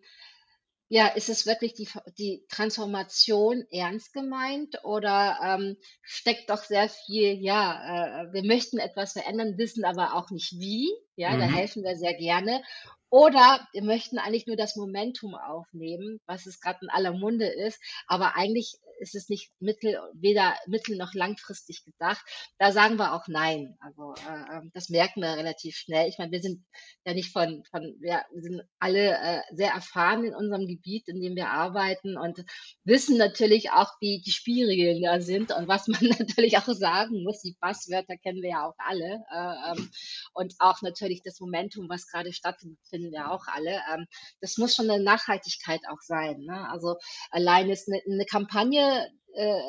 ja, 0.94 1.08
ist 1.08 1.28
es 1.28 1.48
wirklich 1.48 1.74
die, 1.74 1.88
die 2.20 2.46
Transformation 2.50 3.66
ernst 3.72 4.14
gemeint 4.14 4.78
oder 4.84 5.40
ähm, 5.44 5.76
steckt 6.04 6.52
doch 6.52 6.64
sehr 6.64 6.88
viel, 6.88 7.42
ja, 7.42 8.26
äh, 8.26 8.32
wir 8.32 8.44
möchten 8.44 8.78
etwas 8.78 9.14
verändern, 9.14 9.58
wissen 9.58 9.86
aber 9.86 10.14
auch 10.14 10.30
nicht 10.30 10.52
wie. 10.60 10.92
Ja, 11.16 11.36
da 11.36 11.48
mhm. 11.48 11.54
helfen 11.56 11.84
wir 11.84 11.96
sehr 11.96 12.14
gerne. 12.14 12.62
Oder 13.10 13.68
wir 13.74 13.84
möchten 13.84 14.20
eigentlich 14.20 14.46
nur 14.46 14.56
das 14.56 14.76
Momentum 14.76 15.34
aufnehmen, 15.34 16.20
was 16.28 16.46
es 16.46 16.62
gerade 16.62 16.78
in 16.84 16.92
aller 16.92 17.14
Munde 17.14 17.48
ist, 17.48 17.82
aber 18.06 18.36
eigentlich 18.36 18.76
ist 19.04 19.16
es 19.16 19.30
nicht 19.30 19.52
mittel, 19.60 20.00
weder 20.14 20.56
mittel- 20.68 20.98
noch 20.98 21.14
langfristig 21.14 21.84
gedacht. 21.84 22.24
Da 22.58 22.72
sagen 22.72 22.98
wir 22.98 23.14
auch 23.14 23.28
nein. 23.28 23.78
Also 23.80 24.16
äh, 24.28 24.58
ähm, 24.58 24.72
das 24.74 24.90
merken 24.90 25.22
wir 25.22 25.36
relativ 25.36 25.76
schnell. 25.76 26.08
Ich 26.10 26.18
meine, 26.18 26.32
wir 26.32 26.42
sind 26.42 26.64
ja 27.06 27.14
nicht 27.14 27.32
von, 27.32 27.64
von 27.70 27.96
ja, 28.02 28.24
wir 28.34 28.42
sind 28.42 28.62
alle 28.80 29.18
äh, 29.18 29.42
sehr 29.52 29.72
erfahren 29.72 30.24
in 30.24 30.34
unserem 30.36 30.68
Gebiet, 30.68 31.08
in 31.08 31.22
dem 31.22 31.36
wir 31.36 31.50
arbeiten 31.50 32.18
und 32.18 32.44
wissen 32.84 33.18
natürlich 33.18 33.72
auch, 33.72 33.92
wie 34.00 34.22
die 34.26 34.32
Spielregeln 34.32 35.04
da 35.04 35.20
sind 35.22 35.52
und 35.52 35.68
was 35.68 35.88
man 35.88 36.02
natürlich 36.20 36.58
auch 36.58 36.68
sagen 36.68 37.24
muss. 37.24 37.42
Die 37.42 37.56
Passwörter 37.60 38.18
kennen 38.18 38.42
wir 38.42 38.52
ja 38.52 38.68
auch 38.68 38.76
alle. 38.78 39.24
Äh, 39.32 39.72
ähm, 39.72 39.92
und 40.34 40.54
auch 40.60 40.82
natürlich 40.82 41.22
das 41.24 41.40
Momentum, 41.40 41.90
was 41.90 42.08
gerade 42.08 42.32
stattfindet, 42.34 42.80
finden 42.90 43.12
wir 43.12 43.32
auch 43.32 43.48
alle. 43.48 43.82
Ähm, 43.94 44.08
das 44.42 44.58
muss 44.58 44.76
schon 44.76 44.90
eine 44.90 45.04
Nachhaltigkeit 45.04 45.82
auch 45.90 46.02
sein. 46.02 46.40
Ne? 46.42 46.70
Also 46.70 46.96
allein 47.32 47.70
ist 47.70 47.88
eine, 47.88 48.02
eine 48.10 48.26
Kampagne 48.26 48.93
äh, 49.34 49.62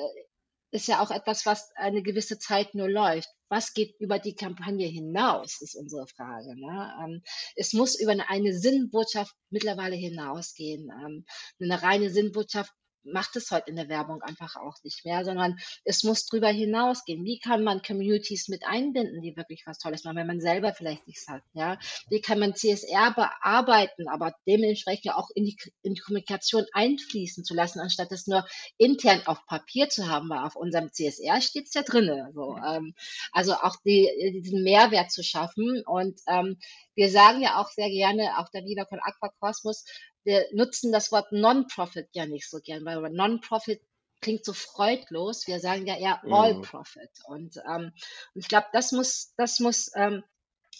ist 0.75 0.89
ja 0.89 1.01
auch 1.01 1.13
etwas, 1.13 1.47
was 1.47 1.71
eine 1.77 2.03
gewisse 2.03 2.39
Zeit 2.39 2.75
nur 2.75 2.89
läuft. 2.89 3.29
Was 3.49 3.75
geht 3.75 3.95
über 4.01 4.19
die 4.19 4.35
Kampagne 4.35 4.89
hinaus, 4.89 5.61
ist 5.61 5.77
unsere 5.77 6.09
Frage. 6.09 6.59
Ne? 6.59 6.93
Ähm, 7.01 7.23
es 7.55 7.73
muss 7.73 7.99
über 7.99 8.11
eine, 8.11 8.29
eine 8.29 8.53
Sinnbotschaft 8.53 9.35
mittlerweile 9.51 9.95
hinausgehen. 9.95 10.91
Ähm, 10.91 11.25
eine 11.61 11.81
reine 11.81 12.11
Sinnbotschaft 12.11 12.73
macht 13.05 13.37
es 13.37 13.51
heute 13.51 13.71
in 13.71 13.77
der 13.77 13.89
Werbung 13.89 14.23
einfach 14.23 14.57
auch 14.57 14.77
nicht 14.83 15.05
mehr, 15.05 15.25
sondern 15.25 15.59
es 15.85 16.05
muss 16.05 16.27
drüber 16.27 16.49
hinausgehen. 16.49 17.25
Wie 17.25 17.39
kann 17.39 17.63
man 17.63 17.83
Communities 17.83 18.49
mit 18.49 18.65
einbinden, 18.67 19.23
die 19.23 19.37
wirklich 19.37 19.63
was 19.67 19.79
Tolles 19.79 20.05
machen, 20.05 20.17
wenn 20.17 20.27
man 20.27 20.41
selber 20.41 20.73
vielleicht 20.75 21.07
nichts 21.07 21.29
hat, 21.29 21.43
ja? 21.53 21.79
Wie 22.09 22.21
kann 22.21 22.39
man 22.39 22.55
CSR 22.55 23.13
bearbeiten, 23.13 24.09
aber 24.09 24.35
dementsprechend 24.47 25.15
auch 25.15 25.31
in 25.35 25.45
die, 25.45 25.57
in 25.83 25.95
die 25.95 26.01
Kommunikation 26.01 26.65
einfließen 26.73 27.45
zu 27.45 27.55
lassen, 27.55 27.81
anstatt 27.81 28.13
es 28.13 28.27
nur 28.27 28.47
intern 28.79 29.23
auf 29.27 29.45
Papier 29.47 29.89
zu 29.89 30.09
haben, 30.09 30.29
weil 30.29 30.45
auf 30.45 30.57
unserem 30.57 30.93
CSR 30.93 31.41
steht 31.41 31.67
es 31.67 31.75
ja 31.75 31.83
drin. 31.83 32.11
So, 32.35 32.57
ähm, 32.57 32.95
also 33.33 33.55
auch 33.55 33.77
die, 33.85 34.41
diesen 34.43 34.63
Mehrwert 34.63 35.11
zu 35.11 35.23
schaffen 35.23 35.83
und 35.87 36.21
ähm, 36.27 36.59
wir 36.95 37.11
sagen 37.11 37.41
ja 37.43 37.61
auch 37.61 37.71
sehr 37.71 37.91
gerne, 37.91 38.39
auch 38.39 38.49
der 38.51 38.65
Viva 38.65 38.85
von 38.87 39.01
Aquacosmos, 39.01 39.85
wir 40.25 40.47
nutzen 40.53 40.93
das 40.93 41.13
Wort 41.13 41.33
Non-Profit 41.33 42.09
ja 42.13 42.27
nicht 42.27 42.49
so 42.49 42.61
gern, 42.61 42.85
weil 42.85 43.01
Non-Profit 43.11 43.81
klingt 44.21 44.45
so 44.45 44.55
freudlos. 44.55 45.47
Wir 45.47 45.61
sagen 45.61 45.87
ja 45.87 45.97
eher 45.97 46.25
All-Profit. 46.25 47.11
Mhm. 47.29 47.35
Und, 47.35 47.57
ähm, 47.69 47.93
und 48.35 48.41
ich 48.41 48.49
glaube, 48.49 48.67
das 48.73 48.93
muss, 48.93 49.35
das 49.37 49.61
muss 49.61 49.91
ähm, 49.95 50.25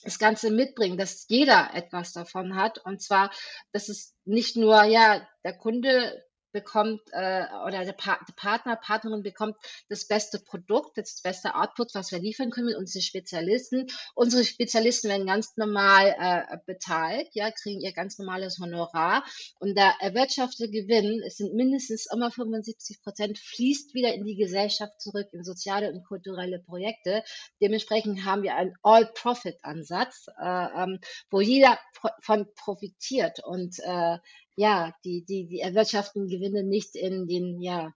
das 0.03 0.19
Ganze 0.19 0.51
mitbringen, 0.51 0.99
dass 0.99 1.27
jeder 1.29 1.75
etwas 1.75 2.13
davon 2.13 2.57
hat. 2.57 2.79
Und 2.85 3.03
zwar, 3.03 3.31
dass 3.73 3.89
es 3.89 4.15
nicht 4.25 4.57
nur, 4.57 4.85
ja, 4.85 5.27
der 5.45 5.57
Kunde 5.57 6.25
bekommt 6.55 7.03
äh, 7.13 7.45
oder 7.67 7.85
der, 7.85 7.93
pa 7.93 8.19
der, 8.27 8.33
Partner, 8.33 8.77
Partnerin 8.77 9.23
bekommt 9.23 9.57
das 9.91 10.07
beste 10.07 10.39
Produkt, 10.39 10.97
das 10.97 11.21
beste 11.21 11.55
Output, 11.55 11.95
was 11.95 12.13
wir 12.13 12.21
liefern 12.21 12.51
können 12.51 12.69
mit 12.69 12.77
unseren 12.77 13.03
Spezialisten. 13.03 13.89
Unsere 14.15 14.45
Spezialisten 14.45 15.11
werden 15.11 15.27
ganz 15.27 15.57
normal 15.57 16.15
äh, 16.19 16.57
bezahlt, 16.65 17.29
ja, 17.33 17.51
kriegen 17.51 17.81
ihr 17.81 17.93
ganz 17.93 18.19
normales 18.19 18.59
Honorar 18.59 19.25
und 19.59 19.77
der 19.77 19.95
erwirtschaftete 20.01 20.71
Gewinn, 20.71 21.21
es 21.27 21.37
sind 21.37 21.55
mindestens 21.55 22.07
immer 22.11 22.31
75 22.31 23.03
Prozent, 23.03 23.39
fließt 23.39 23.93
wieder 23.95 24.15
in 24.15 24.25
die 24.25 24.37
Gesellschaft 24.37 25.01
zurück, 25.01 25.27
in 25.33 25.43
soziale 25.43 25.93
und 25.93 26.07
kulturelle 26.07 26.61
Projekte. 26.61 27.25
Dementsprechend 27.61 28.25
haben 28.25 28.45
wir 28.45 28.55
einen 28.55 28.77
All-Profit-Ansatz, 28.83 30.27
äh, 30.41 30.83
ähm, 30.83 31.01
wo 31.31 31.41
jeder 31.41 31.79
von 32.23 32.47
profitiert 32.55 33.41
und 33.45 33.77
äh, 33.81 34.19
ja, 34.57 34.95
die, 35.05 35.25
die, 35.25 35.47
die 35.47 35.61
erwirtschaften 35.61 36.29
Gewinne 36.29 36.63
nicht 36.63 36.95
in 36.95 37.27
den, 37.27 37.61
ja, 37.61 37.93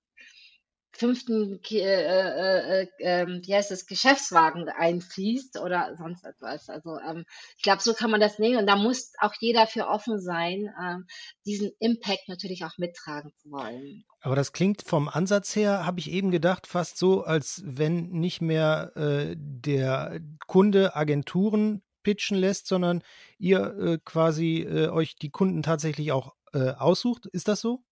fünften, 0.99 1.61
äh, 1.71 1.79
äh, 1.79 2.83
äh, 2.83 2.87
ähm, 2.99 3.43
wie 3.45 3.55
heißt 3.55 3.71
das, 3.71 3.87
Geschäftswagen 3.87 4.69
einfließt 4.69 5.61
oder 5.61 5.95
sonst 5.97 6.25
etwas. 6.25 6.69
Also 6.69 6.99
ähm, 6.99 7.25
ich 7.57 7.63
glaube, 7.63 7.83
so 7.83 7.95
kann 7.95 8.11
man 8.11 8.21
das 8.21 8.39
nehmen 8.39 8.59
und 8.59 8.67
da 8.67 8.75
muss 8.75 9.13
auch 9.21 9.35
jeder 9.39 9.67
für 9.67 9.87
offen 9.87 10.21
sein, 10.21 10.69
ähm, 10.83 11.07
diesen 11.47 11.71
Impact 11.79 12.29
natürlich 12.29 12.65
auch 12.65 12.77
mittragen 12.79 13.31
zu 13.37 13.51
wollen. 13.51 14.05
Aber 14.21 14.35
das 14.35 14.53
klingt 14.53 14.83
vom 14.83 15.09
Ansatz 15.09 15.55
her, 15.55 15.87
habe 15.87 16.01
ich 16.01 16.11
eben 16.11 16.33
gedacht, 16.33 16.67
fast 16.67 16.99
so, 16.99 17.23
als 17.23 17.63
wenn 17.65 18.09
nicht 18.09 18.41
mehr 18.41 18.93
äh, 18.97 19.37
der 19.39 20.21
Kunde 20.47 20.97
Agenturen 20.97 21.83
pitchen 22.03 22.39
lässt, 22.39 22.67
sondern 22.67 23.03
ihr 23.39 23.77
äh, 23.79 23.99
quasi 24.05 24.63
äh, 24.63 24.89
euch 24.89 25.17
die 25.17 25.31
Kunden 25.31 25.63
tatsächlich 25.63 26.11
auch 26.11 26.35
äh, 26.53 26.71
aussucht. 26.71 27.27
Ist 27.27 27.49
das 27.49 27.61
so? 27.61 27.83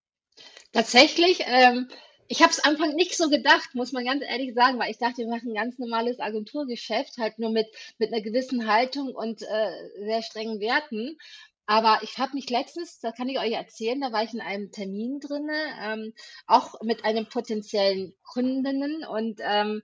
Tatsächlich, 0.73 1.41
ähm, 1.47 1.89
ich 2.29 2.43
habe 2.43 2.51
es 2.51 2.65
Anfang 2.65 2.95
nicht 2.95 3.17
so 3.17 3.29
gedacht, 3.29 3.75
muss 3.75 3.93
man 3.93 4.05
ganz 4.05 4.23
ehrlich 4.23 4.55
sagen, 4.55 4.79
weil 4.79 4.91
ich 4.91 4.99
dachte, 4.99 5.19
wir 5.19 5.29
machen 5.29 5.51
ein 5.51 5.55
ganz 5.55 5.79
normales 5.79 6.19
Agenturgeschäft, 6.19 7.19
halt 7.19 7.39
nur 7.39 7.51
mit, 7.51 7.67
mit 7.99 8.13
einer 8.13 8.23
gewissen 8.23 8.67
Haltung 8.67 9.15
und 9.15 9.43
äh, 9.43 9.71
sehr 10.05 10.23
strengen 10.23 10.61
Werten. 10.61 11.17
Aber 11.67 12.01
ich 12.03 12.19
habe 12.19 12.35
mich 12.35 12.49
letztens, 12.49 13.01
da 13.01 13.11
kann 13.11 13.29
ich 13.29 13.41
euch 13.41 13.53
erzählen, 13.53 14.01
da 14.01 14.13
war 14.13 14.23
ich 14.23 14.33
in 14.33 14.41
einem 14.41 14.71
Termin 14.71 15.19
drin, 15.19 15.49
ähm, 15.83 16.13
auch 16.47 16.81
mit 16.83 17.05
einem 17.05 17.29
potenziellen 17.29 18.15
Kundinnen 18.23 19.05
und 19.05 19.41
ähm, 19.43 19.83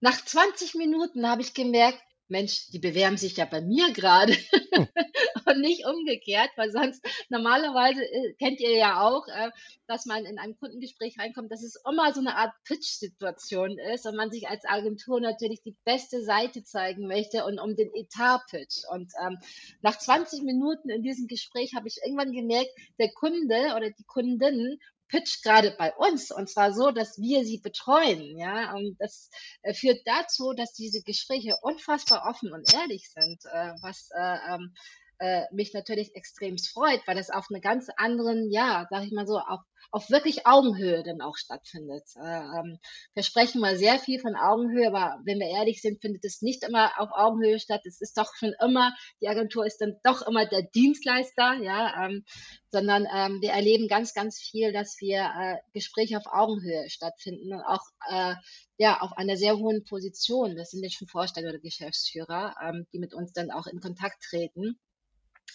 nach 0.00 0.24
20 0.24 0.74
Minuten 0.74 1.28
habe 1.28 1.42
ich 1.42 1.54
gemerkt, 1.54 2.00
Mensch, 2.28 2.68
die 2.70 2.80
bewerben 2.80 3.16
sich 3.16 3.36
ja 3.36 3.44
bei 3.44 3.60
mir 3.60 3.92
gerade 3.92 4.34
hm. 4.72 4.88
und 5.46 5.60
nicht 5.60 5.86
umgekehrt, 5.86 6.50
weil 6.56 6.70
sonst 6.70 7.04
normalerweise 7.28 8.02
äh, 8.02 8.34
kennt 8.34 8.60
ihr 8.60 8.76
ja 8.76 9.00
auch, 9.00 9.26
äh, 9.28 9.50
dass 9.86 10.06
man 10.06 10.24
in 10.24 10.38
einem 10.38 10.56
Kundengespräch 10.58 11.18
reinkommt, 11.18 11.50
dass 11.50 11.62
es 11.62 11.80
immer 11.88 12.12
so 12.12 12.20
eine 12.20 12.36
Art 12.36 12.52
Pitch-Situation 12.64 13.78
ist 13.94 14.06
und 14.06 14.16
man 14.16 14.30
sich 14.30 14.48
als 14.48 14.64
Agentur 14.64 15.20
natürlich 15.20 15.62
die 15.62 15.76
beste 15.84 16.22
Seite 16.22 16.64
zeigen 16.64 17.06
möchte 17.06 17.44
und 17.44 17.58
um 17.58 17.76
den 17.76 17.94
Etat 17.94 18.42
pitch. 18.50 18.82
Und 18.90 19.12
ähm, 19.24 19.38
nach 19.82 19.98
20 19.98 20.42
Minuten 20.42 20.90
in 20.90 21.02
diesem 21.02 21.26
Gespräch 21.26 21.74
habe 21.74 21.88
ich 21.88 21.98
irgendwann 22.04 22.32
gemerkt, 22.32 22.70
der 22.98 23.12
Kunde 23.12 23.74
oder 23.76 23.90
die 23.90 24.04
Kundin 24.04 24.78
pitcht 25.08 25.42
gerade 25.42 25.74
bei 25.78 25.94
uns 25.94 26.30
und 26.30 26.48
zwar 26.50 26.72
so, 26.72 26.90
dass 26.90 27.18
wir 27.18 27.44
sie 27.44 27.58
betreuen, 27.58 28.36
ja, 28.36 28.74
und 28.74 28.96
das 28.98 29.30
äh, 29.62 29.74
führt 29.74 30.00
dazu, 30.04 30.52
dass 30.52 30.72
diese 30.72 31.02
Gespräche 31.02 31.56
unfassbar 31.62 32.28
offen 32.28 32.52
und 32.52 32.72
ehrlich 32.74 33.08
sind, 33.10 33.44
äh, 33.44 33.72
was 33.82 34.10
äh, 34.14 34.54
ähm, 34.54 34.74
äh, 35.18 35.42
mich 35.52 35.72
natürlich 35.72 36.14
extrem 36.14 36.58
freut, 36.58 37.00
weil 37.06 37.16
das 37.16 37.30
auf 37.30 37.46
einer 37.50 37.60
ganz 37.60 37.88
anderen, 37.96 38.50
ja, 38.50 38.86
sag 38.90 39.04
ich 39.04 39.12
mal 39.12 39.26
so, 39.26 39.38
auf, 39.38 39.60
auf 39.90 40.10
wirklich 40.10 40.46
Augenhöhe 40.46 41.02
dann 41.02 41.20
auch 41.20 41.36
stattfindet. 41.36 42.04
Äh, 42.16 42.40
ähm, 42.40 42.78
wir 43.14 43.22
sprechen 43.22 43.60
mal 43.60 43.76
sehr 43.76 43.98
viel 43.98 44.20
von 44.20 44.36
Augenhöhe, 44.36 44.88
aber 44.88 45.18
wenn 45.24 45.38
wir 45.38 45.48
ehrlich 45.48 45.80
sind, 45.80 46.00
findet 46.00 46.24
es 46.24 46.42
nicht 46.42 46.64
immer 46.64 46.92
auf 47.00 47.10
Augenhöhe 47.12 47.58
statt. 47.58 47.82
Es 47.86 48.00
ist 48.00 48.18
doch 48.18 48.34
schon 48.34 48.54
immer, 48.60 48.94
die 49.20 49.28
Agentur 49.28 49.64
ist 49.64 49.78
dann 49.78 49.96
doch 50.04 50.26
immer 50.26 50.46
der 50.46 50.62
Dienstleister, 50.62 51.54
ja, 51.62 52.04
ähm, 52.04 52.24
sondern 52.70 53.06
ähm, 53.14 53.40
wir 53.40 53.52
erleben 53.52 53.88
ganz, 53.88 54.12
ganz 54.12 54.38
viel, 54.38 54.72
dass 54.72 54.96
wir 55.00 55.20
äh, 55.20 55.56
Gespräche 55.72 56.18
auf 56.18 56.26
Augenhöhe 56.26 56.90
stattfinden 56.90 57.54
und 57.54 57.62
auch 57.62 57.82
äh, 58.10 58.34
ja 58.76 59.00
auf 59.00 59.12
einer 59.16 59.36
sehr 59.36 59.56
hohen 59.56 59.84
Position. 59.84 60.56
Das 60.56 60.70
sind 60.70 60.82
jetzt 60.82 60.96
schon 60.96 61.08
Vorstände 61.08 61.50
oder 61.50 61.58
Geschäftsführer, 61.58 62.54
ähm, 62.62 62.86
die 62.92 62.98
mit 62.98 63.14
uns 63.14 63.32
dann 63.32 63.50
auch 63.50 63.66
in 63.66 63.80
Kontakt 63.80 64.22
treten 64.22 64.78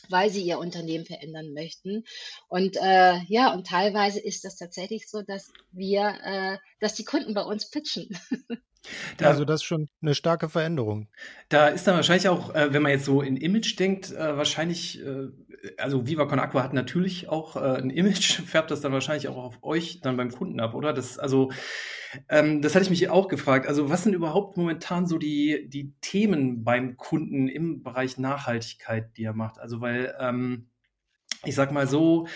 weil 0.09 0.29
sie 0.29 0.43
ihr 0.43 0.59
Unternehmen 0.59 1.05
verändern 1.05 1.53
möchten. 1.53 2.03
Und 2.47 2.77
äh, 2.77 3.19
ja, 3.27 3.53
und 3.53 3.67
teilweise 3.67 4.19
ist 4.19 4.43
das 4.45 4.57
tatsächlich 4.57 5.09
so, 5.09 5.21
dass 5.21 5.51
wir, 5.71 6.17
äh, 6.23 6.57
dass 6.79 6.95
die 6.95 7.05
Kunden 7.05 7.33
bei 7.33 7.43
uns 7.43 7.69
pitchen. 7.69 8.09
Da, 9.17 9.27
also 9.27 9.45
das 9.45 9.61
ist 9.61 9.65
schon 9.65 9.89
eine 10.01 10.15
starke 10.15 10.49
Veränderung. 10.49 11.07
Da 11.49 11.67
ist 11.67 11.85
dann 11.85 11.95
wahrscheinlich 11.95 12.27
auch, 12.29 12.53
äh, 12.55 12.73
wenn 12.73 12.81
man 12.81 12.91
jetzt 12.91 13.05
so 13.05 13.21
in 13.21 13.37
Image 13.37 13.77
denkt, 13.77 14.11
äh, 14.11 14.37
wahrscheinlich, 14.37 14.99
äh, 14.99 15.27
also 15.77 16.07
Viva 16.07 16.25
Con 16.25 16.39
Aqua 16.39 16.63
hat 16.63 16.73
natürlich 16.73 17.29
auch 17.29 17.55
äh, 17.55 17.77
ein 17.77 17.89
Image, 17.89 18.41
färbt 18.45 18.71
das 18.71 18.81
dann 18.81 18.91
wahrscheinlich 18.91 19.27
auch 19.27 19.37
auf 19.37 19.59
euch 19.61 20.01
dann 20.01 20.17
beim 20.17 20.31
Kunden 20.31 20.59
ab, 20.59 20.73
oder? 20.73 20.93
Das, 20.93 21.19
also, 21.19 21.51
ähm, 22.29 22.61
das 22.61 22.75
hatte 22.75 22.83
ich 22.83 22.89
mich 22.89 23.09
auch 23.09 23.27
gefragt. 23.27 23.67
Also, 23.67 23.89
was 23.89 24.03
sind 24.03 24.13
überhaupt 24.13 24.57
momentan 24.57 25.05
so 25.05 25.17
die, 25.17 25.67
die 25.69 25.93
Themen 26.01 26.63
beim 26.63 26.97
Kunden 26.97 27.47
im 27.47 27.83
Bereich 27.83 28.17
Nachhaltigkeit, 28.17 29.15
die 29.17 29.23
er 29.23 29.33
macht? 29.33 29.59
Also, 29.59 29.81
weil 29.81 30.15
ähm, 30.19 30.70
ich 31.43 31.55
sag 31.55 31.71
mal 31.71 31.87
so, 31.87 32.27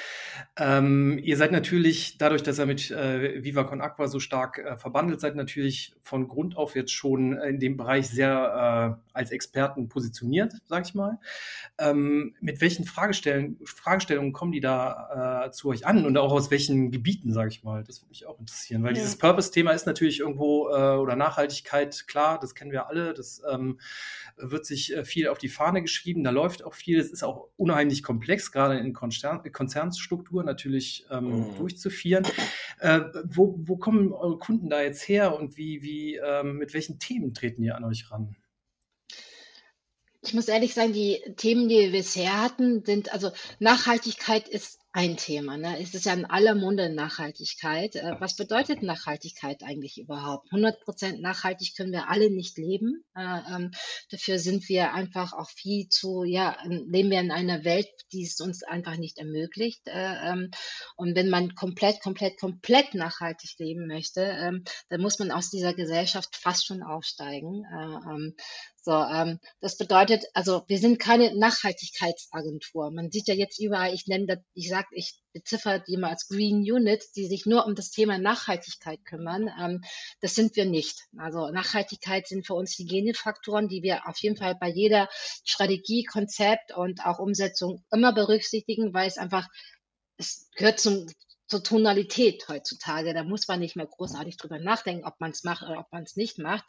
ähm, 0.58 1.20
ihr 1.22 1.38
seid 1.38 1.52
natürlich, 1.52 2.18
dadurch, 2.18 2.42
dass 2.42 2.60
ihr 2.60 2.66
mit 2.66 2.90
äh, 2.90 3.44
Viva 3.44 3.64
Con 3.64 3.80
Aqua 3.80 4.08
so 4.08 4.20
stark 4.20 4.58
äh, 4.58 4.78
verbandelt 4.78 5.22
seid, 5.22 5.36
natürlich 5.36 5.96
von 6.02 6.28
Grund 6.28 6.58
auf 6.58 6.76
jetzt 6.76 6.92
schon 6.92 7.34
in 7.38 7.60
dem 7.60 7.78
Bereich 7.78 8.10
sehr 8.10 8.98
äh, 8.98 9.08
als 9.14 9.30
Experten 9.30 9.90
positioniert, 9.90 10.54
sag 10.66 10.88
ich 10.88 10.96
mal. 10.96 11.20
Ähm, 11.78 12.34
mit 12.42 12.62
welchen 12.62 12.86
Fragestellungen, 12.86 13.60
Fragestellungen 13.64 14.34
kommen 14.34 14.52
die 14.52 14.60
da 14.60 15.46
äh, 15.46 15.52
zu 15.52 15.70
euch 15.70 15.86
an 15.86 16.06
und 16.06 16.18
auch 16.18 16.32
aus 16.32 16.50
welchen 16.50 16.90
Gebieten, 16.90 17.32
sag 17.32 17.50
ich 17.50 17.64
mal? 17.64 17.84
Das 17.84 18.02
würde 18.02 18.10
mich 18.10 18.26
auch 18.26 18.40
interessieren, 18.40 18.82
weil 18.82 18.94
ja. 18.94 19.02
dieses 19.02 19.18
Purpose-Thema 19.20 19.72
ist 19.72 19.86
natürlich 19.86 20.22
irgendwo, 20.22 20.70
äh, 20.70 20.96
oder 20.96 21.16
Nachhaltigkeit, 21.16 22.08
klar, 22.08 22.40
das 22.40 22.56
kennen 22.56 22.72
wir 22.72 22.88
alle, 22.88 23.14
das 23.14 23.44
ähm, 23.52 23.80
wird 24.38 24.66
sich 24.66 24.96
äh, 24.96 25.06
viel 25.06 25.28
auf 25.28 25.38
die 25.38 25.50
Fahne 25.50 25.82
geschrieben, 25.82 26.24
da 26.24 26.32
läuft 26.32 26.64
auch 26.64 26.74
viel, 26.74 27.00
es 27.00 27.12
ist 27.12 27.24
auch 27.24 27.48
unheimlich 27.58 28.04
komplex, 28.04 28.52
gerade 28.52 28.78
in 28.78 28.94
Konzern, 28.94 29.42
Konzernstruktur 29.52 30.44
natürlich 30.44 31.06
ähm, 31.10 31.52
mhm. 31.52 31.56
durchzuführen. 31.58 32.26
Äh, 32.80 33.02
wo, 33.24 33.56
wo 33.60 33.78
kommen 33.78 34.12
eure 34.12 34.38
Kunden 34.38 34.70
da 34.70 34.82
jetzt 34.82 35.08
her 35.08 35.38
und 35.38 35.58
wie, 35.58 35.82
wie, 35.82 36.16
ähm, 36.16 36.58
mit 36.58 36.74
welchen 36.74 37.00
Themen 37.00 37.34
treten 37.34 37.62
die 37.62 37.72
an 37.72 37.84
euch 37.86 38.12
ran? 38.12 38.36
Ich 40.22 40.34
muss 40.34 40.48
ehrlich 40.48 40.74
sagen, 40.74 40.92
die 40.92 41.22
Themen, 41.38 41.70
die 41.70 41.76
wir 41.76 41.92
bisher 41.92 42.42
hatten, 42.42 42.84
sind, 42.84 43.14
also 43.14 43.32
Nachhaltigkeit 43.60 44.48
ist 44.48 44.80
ein 44.96 45.18
Thema. 45.18 45.58
Ne? 45.58 45.78
Es 45.82 45.94
ist 45.94 46.06
ja 46.06 46.14
in 46.14 46.24
aller 46.24 46.56
Munde 46.56 46.90
Nachhaltigkeit. 46.90 47.98
Äh, 47.98 48.16
was 48.20 48.38
bedeutet 48.38 48.82
Nachhaltigkeit 48.82 49.62
eigentlich 49.62 49.98
überhaupt? 49.98 50.48
100 50.54 50.80
Prozent 50.80 51.22
nachhaltig 51.22 51.76
können 51.76 51.92
wir 51.92 52.10
alle 52.10 52.32
nicht 52.32 52.58
leben. 52.58 53.04
Äh, 53.14 53.40
ähm, 53.54 53.72
dafür 54.10 54.40
sind 54.40 54.70
wir 54.70 54.94
einfach 54.94 55.34
auch 55.34 55.50
viel 55.50 55.90
zu, 55.90 56.24
ja, 56.24 56.58
leben 56.66 57.12
wir 57.12 57.20
in 57.20 57.32
einer 57.32 57.66
Welt, 57.66 57.90
die 58.14 58.24
es 58.24 58.40
uns 58.40 58.64
einfach 58.64 58.96
nicht 58.96 59.18
ermöglicht. 59.18 59.82
Äh, 59.88 60.32
ähm, 60.32 60.52
und 60.96 61.14
wenn 61.14 61.30
man 61.30 61.56
komplett, 61.56 62.02
komplett, 62.02 62.40
komplett 62.40 62.94
nachhaltig 62.94 63.60
leben 63.60 63.88
möchte, 63.88 64.22
ähm, 64.22 64.64
dann 64.88 65.02
muss 65.02 65.20
man 65.20 65.30
aus 65.30 65.50
dieser 65.50 65.74
Gesellschaft 65.74 66.38
fast 66.38 66.66
schon 66.66 66.82
aufsteigen. 66.82 67.66
Ähm, 67.70 68.34
so, 68.86 68.92
ähm, 68.92 69.40
das 69.62 69.78
bedeutet, 69.78 70.26
also 70.36 70.64
wir 70.68 70.78
sind 70.78 71.00
keine 71.00 71.36
Nachhaltigkeitsagentur. 71.36 72.92
Man 72.92 73.10
sieht 73.10 73.28
ja 73.28 73.34
jetzt 73.34 73.60
überall, 73.60 73.92
ich 73.96 74.06
nenne 74.06 74.28
das, 74.28 74.38
ich 74.54 74.70
sage 74.70 74.85
gesagt, 74.86 74.92
ich 74.92 75.16
beziffer 75.34 75.80
die 75.80 75.94
immer 75.94 76.10
als 76.10 76.28
Green 76.28 76.60
Units, 76.60 77.12
die 77.12 77.28
sich 77.28 77.46
nur 77.46 77.66
um 77.66 77.76
das 77.76 77.92
Thema 77.92 78.18
Nachhaltigkeit 78.18 79.04
kümmern. 79.06 79.50
Ähm, 79.60 79.84
das 80.22 80.36
sind 80.36 80.56
wir 80.56 80.66
nicht. 80.66 81.00
Also 81.18 81.50
Nachhaltigkeit 81.50 82.28
sind 82.28 82.46
für 82.46 82.54
uns 82.54 82.78
Hygienefaktoren, 82.78 83.68
die 83.68 83.84
wir 83.84 84.08
auf 84.08 84.18
jeden 84.20 84.38
Fall 84.38 84.56
bei 84.56 84.70
jeder 84.70 85.10
Strategie, 85.44 86.04
Konzept 86.04 86.76
und 86.76 87.06
auch 87.06 87.20
Umsetzung 87.20 87.84
immer 87.92 88.14
berücksichtigen, 88.14 88.94
weil 88.94 89.08
es 89.08 89.18
einfach 89.18 89.48
es 90.18 90.50
gehört 90.56 90.80
zum, 90.80 91.08
zur 91.48 91.64
Tonalität 91.64 92.48
heutzutage. 92.48 93.14
Da 93.14 93.24
muss 93.24 93.48
man 93.48 93.60
nicht 93.60 93.76
mehr 93.76 93.86
großartig 93.86 94.38
drüber 94.38 94.60
nachdenken, 94.60 95.06
ob 95.06 95.20
man 95.20 95.32
es 95.32 95.44
macht 95.44 95.64
oder 95.64 95.80
ob 95.80 95.92
man 95.92 96.04
es 96.04 96.16
nicht 96.16 96.40
macht. 96.40 96.66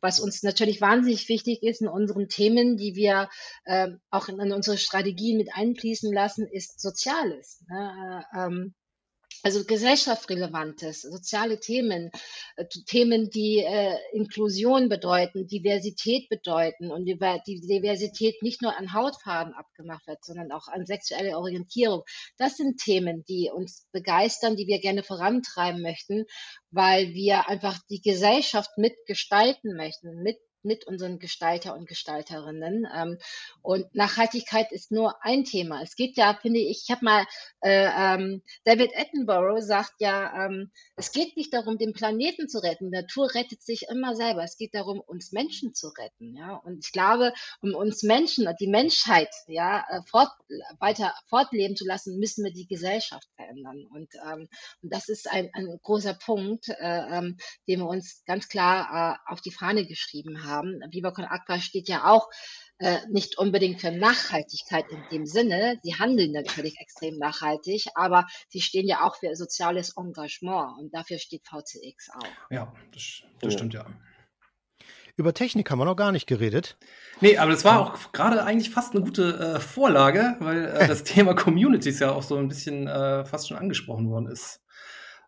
Was 0.00 0.20
uns 0.20 0.42
natürlich 0.42 0.80
wahnsinnig 0.80 1.28
wichtig 1.28 1.62
ist 1.62 1.80
in 1.80 1.88
unseren 1.88 2.28
Themen, 2.28 2.76
die 2.76 2.94
wir 2.94 3.28
äh, 3.64 3.88
auch 4.10 4.28
in, 4.28 4.38
in, 4.40 4.52
unsere 4.52 4.78
Strategien 4.78 5.36
mit 5.36 5.54
einfließen 5.54 6.12
lassen, 6.12 6.46
ist 6.46 6.80
Soziales. 6.80 7.64
Ne? 7.68 8.24
Äh, 8.32 8.38
ähm, 8.38 8.74
also 9.42 9.64
gesellschaftsrelevantes, 9.64 11.02
soziale 11.02 11.58
Themen, 11.60 12.10
äh, 12.56 12.66
Themen, 12.86 13.30
die 13.30 13.58
äh, 13.58 13.96
Inklusion 14.12 14.88
bedeuten, 14.88 15.46
Diversität 15.46 16.28
bedeuten 16.28 16.90
und 16.90 17.04
die, 17.04 17.16
Diversität 17.16 18.42
nicht 18.42 18.62
nur 18.62 18.76
an 18.76 18.92
Hautfarben 18.92 19.54
abgemacht 19.54 20.06
wird, 20.06 20.24
sondern 20.24 20.52
auch 20.52 20.68
an 20.68 20.86
sexuelle 20.86 21.38
Orientierung. 21.38 22.02
Das 22.36 22.56
sind 22.56 22.78
Themen, 22.78 23.24
die 23.28 23.50
uns 23.52 23.86
begeistern, 23.92 24.56
die 24.56 24.66
wir 24.66 24.80
gerne 24.80 25.02
vorantreiben 25.02 25.82
möchten, 25.82 26.24
weil 26.70 27.14
wir 27.14 27.48
einfach 27.48 27.78
die 27.88 28.00
Gesellschaft 28.02 28.70
mitgestalten 28.76 29.76
möchten, 29.76 30.22
mit 30.22 30.38
mit 30.62 30.86
unseren 30.86 31.18
Gestalter 31.18 31.74
und 31.74 31.88
Gestalterinnen. 31.88 32.86
Ähm, 32.94 33.18
und 33.62 33.94
Nachhaltigkeit 33.94 34.72
ist 34.72 34.92
nur 34.92 35.24
ein 35.24 35.44
Thema. 35.44 35.82
Es 35.82 35.96
geht 35.96 36.16
ja, 36.16 36.38
finde 36.40 36.60
ich, 36.60 36.82
ich 36.84 36.90
habe 36.90 37.04
mal, 37.04 37.24
äh, 37.60 37.88
ähm, 37.96 38.42
David 38.64 38.90
Attenborough 38.96 39.62
sagt 39.62 39.94
ja, 39.98 40.46
ähm, 40.46 40.70
es 40.96 41.12
geht 41.12 41.36
nicht 41.36 41.52
darum, 41.52 41.78
den 41.78 41.92
Planeten 41.92 42.48
zu 42.48 42.62
retten. 42.62 42.90
Die 42.90 42.98
Natur 42.98 43.34
rettet 43.34 43.62
sich 43.62 43.86
immer 43.90 44.14
selber. 44.14 44.42
Es 44.42 44.56
geht 44.56 44.74
darum, 44.74 45.00
uns 45.00 45.32
Menschen 45.32 45.74
zu 45.74 45.88
retten. 45.88 46.36
Ja? 46.36 46.56
Und 46.56 46.84
ich 46.84 46.92
glaube, 46.92 47.32
um 47.60 47.74
uns 47.74 48.02
Menschen 48.02 48.46
und 48.46 48.60
die 48.60 48.68
Menschheit 48.68 49.30
ja, 49.46 49.84
äh, 49.88 50.00
fort, 50.06 50.30
weiter 50.78 51.14
fortleben 51.28 51.76
zu 51.76 51.86
lassen, 51.86 52.18
müssen 52.18 52.44
wir 52.44 52.52
die 52.52 52.66
Gesellschaft 52.66 53.28
verändern. 53.36 53.86
Und, 53.92 54.08
ähm, 54.26 54.48
und 54.82 54.92
das 54.92 55.08
ist 55.08 55.30
ein, 55.30 55.50
ein 55.54 55.78
großer 55.82 56.14
Punkt, 56.14 56.68
äh, 56.68 56.74
ähm, 56.80 57.38
den 57.68 57.80
wir 57.80 57.86
uns 57.86 58.22
ganz 58.26 58.48
klar 58.48 59.18
äh, 59.28 59.32
auf 59.32 59.40
die 59.40 59.52
Fahne 59.52 59.86
geschrieben 59.86 60.44
haben 60.44 60.49
haben. 60.50 60.80
Viva 60.90 61.12
Con 61.12 61.24
Aqua 61.24 61.58
steht 61.60 61.88
ja 61.88 62.04
auch 62.04 62.28
äh, 62.78 62.98
nicht 63.08 63.38
unbedingt 63.38 63.80
für 63.80 63.92
Nachhaltigkeit 63.92 64.86
in 64.90 65.02
dem 65.12 65.26
Sinne. 65.26 65.78
Sie 65.82 65.94
handeln 65.94 66.32
natürlich 66.32 66.80
extrem 66.80 67.18
nachhaltig, 67.18 67.86
aber 67.94 68.26
sie 68.48 68.60
stehen 68.60 68.88
ja 68.88 69.06
auch 69.06 69.16
für 69.16 69.36
soziales 69.36 69.96
Engagement 69.96 70.78
und 70.78 70.94
dafür 70.94 71.18
steht 71.18 71.46
VCX 71.46 72.10
auch. 72.14 72.50
Ja, 72.50 72.72
das, 72.92 73.22
das 73.40 73.52
stimmt 73.52 73.74
ja. 73.74 73.86
Über 75.16 75.34
Technik 75.34 75.70
haben 75.70 75.78
wir 75.78 75.84
noch 75.84 75.96
gar 75.96 76.12
nicht 76.12 76.26
geredet. 76.26 76.78
Nee, 77.20 77.36
aber 77.36 77.50
das 77.50 77.62
war 77.66 77.80
auch 77.80 78.12
gerade 78.12 78.42
eigentlich 78.44 78.70
fast 78.70 78.94
eine 78.94 79.04
gute 79.04 79.56
äh, 79.56 79.60
Vorlage, 79.60 80.36
weil 80.40 80.64
äh, 80.64 80.88
das 80.88 81.04
Thema 81.04 81.34
Communities 81.34 81.98
ja 81.98 82.12
auch 82.12 82.22
so 82.22 82.36
ein 82.36 82.48
bisschen 82.48 82.86
äh, 82.86 83.26
fast 83.26 83.48
schon 83.48 83.58
angesprochen 83.58 84.08
worden 84.08 84.28
ist. 84.28 84.62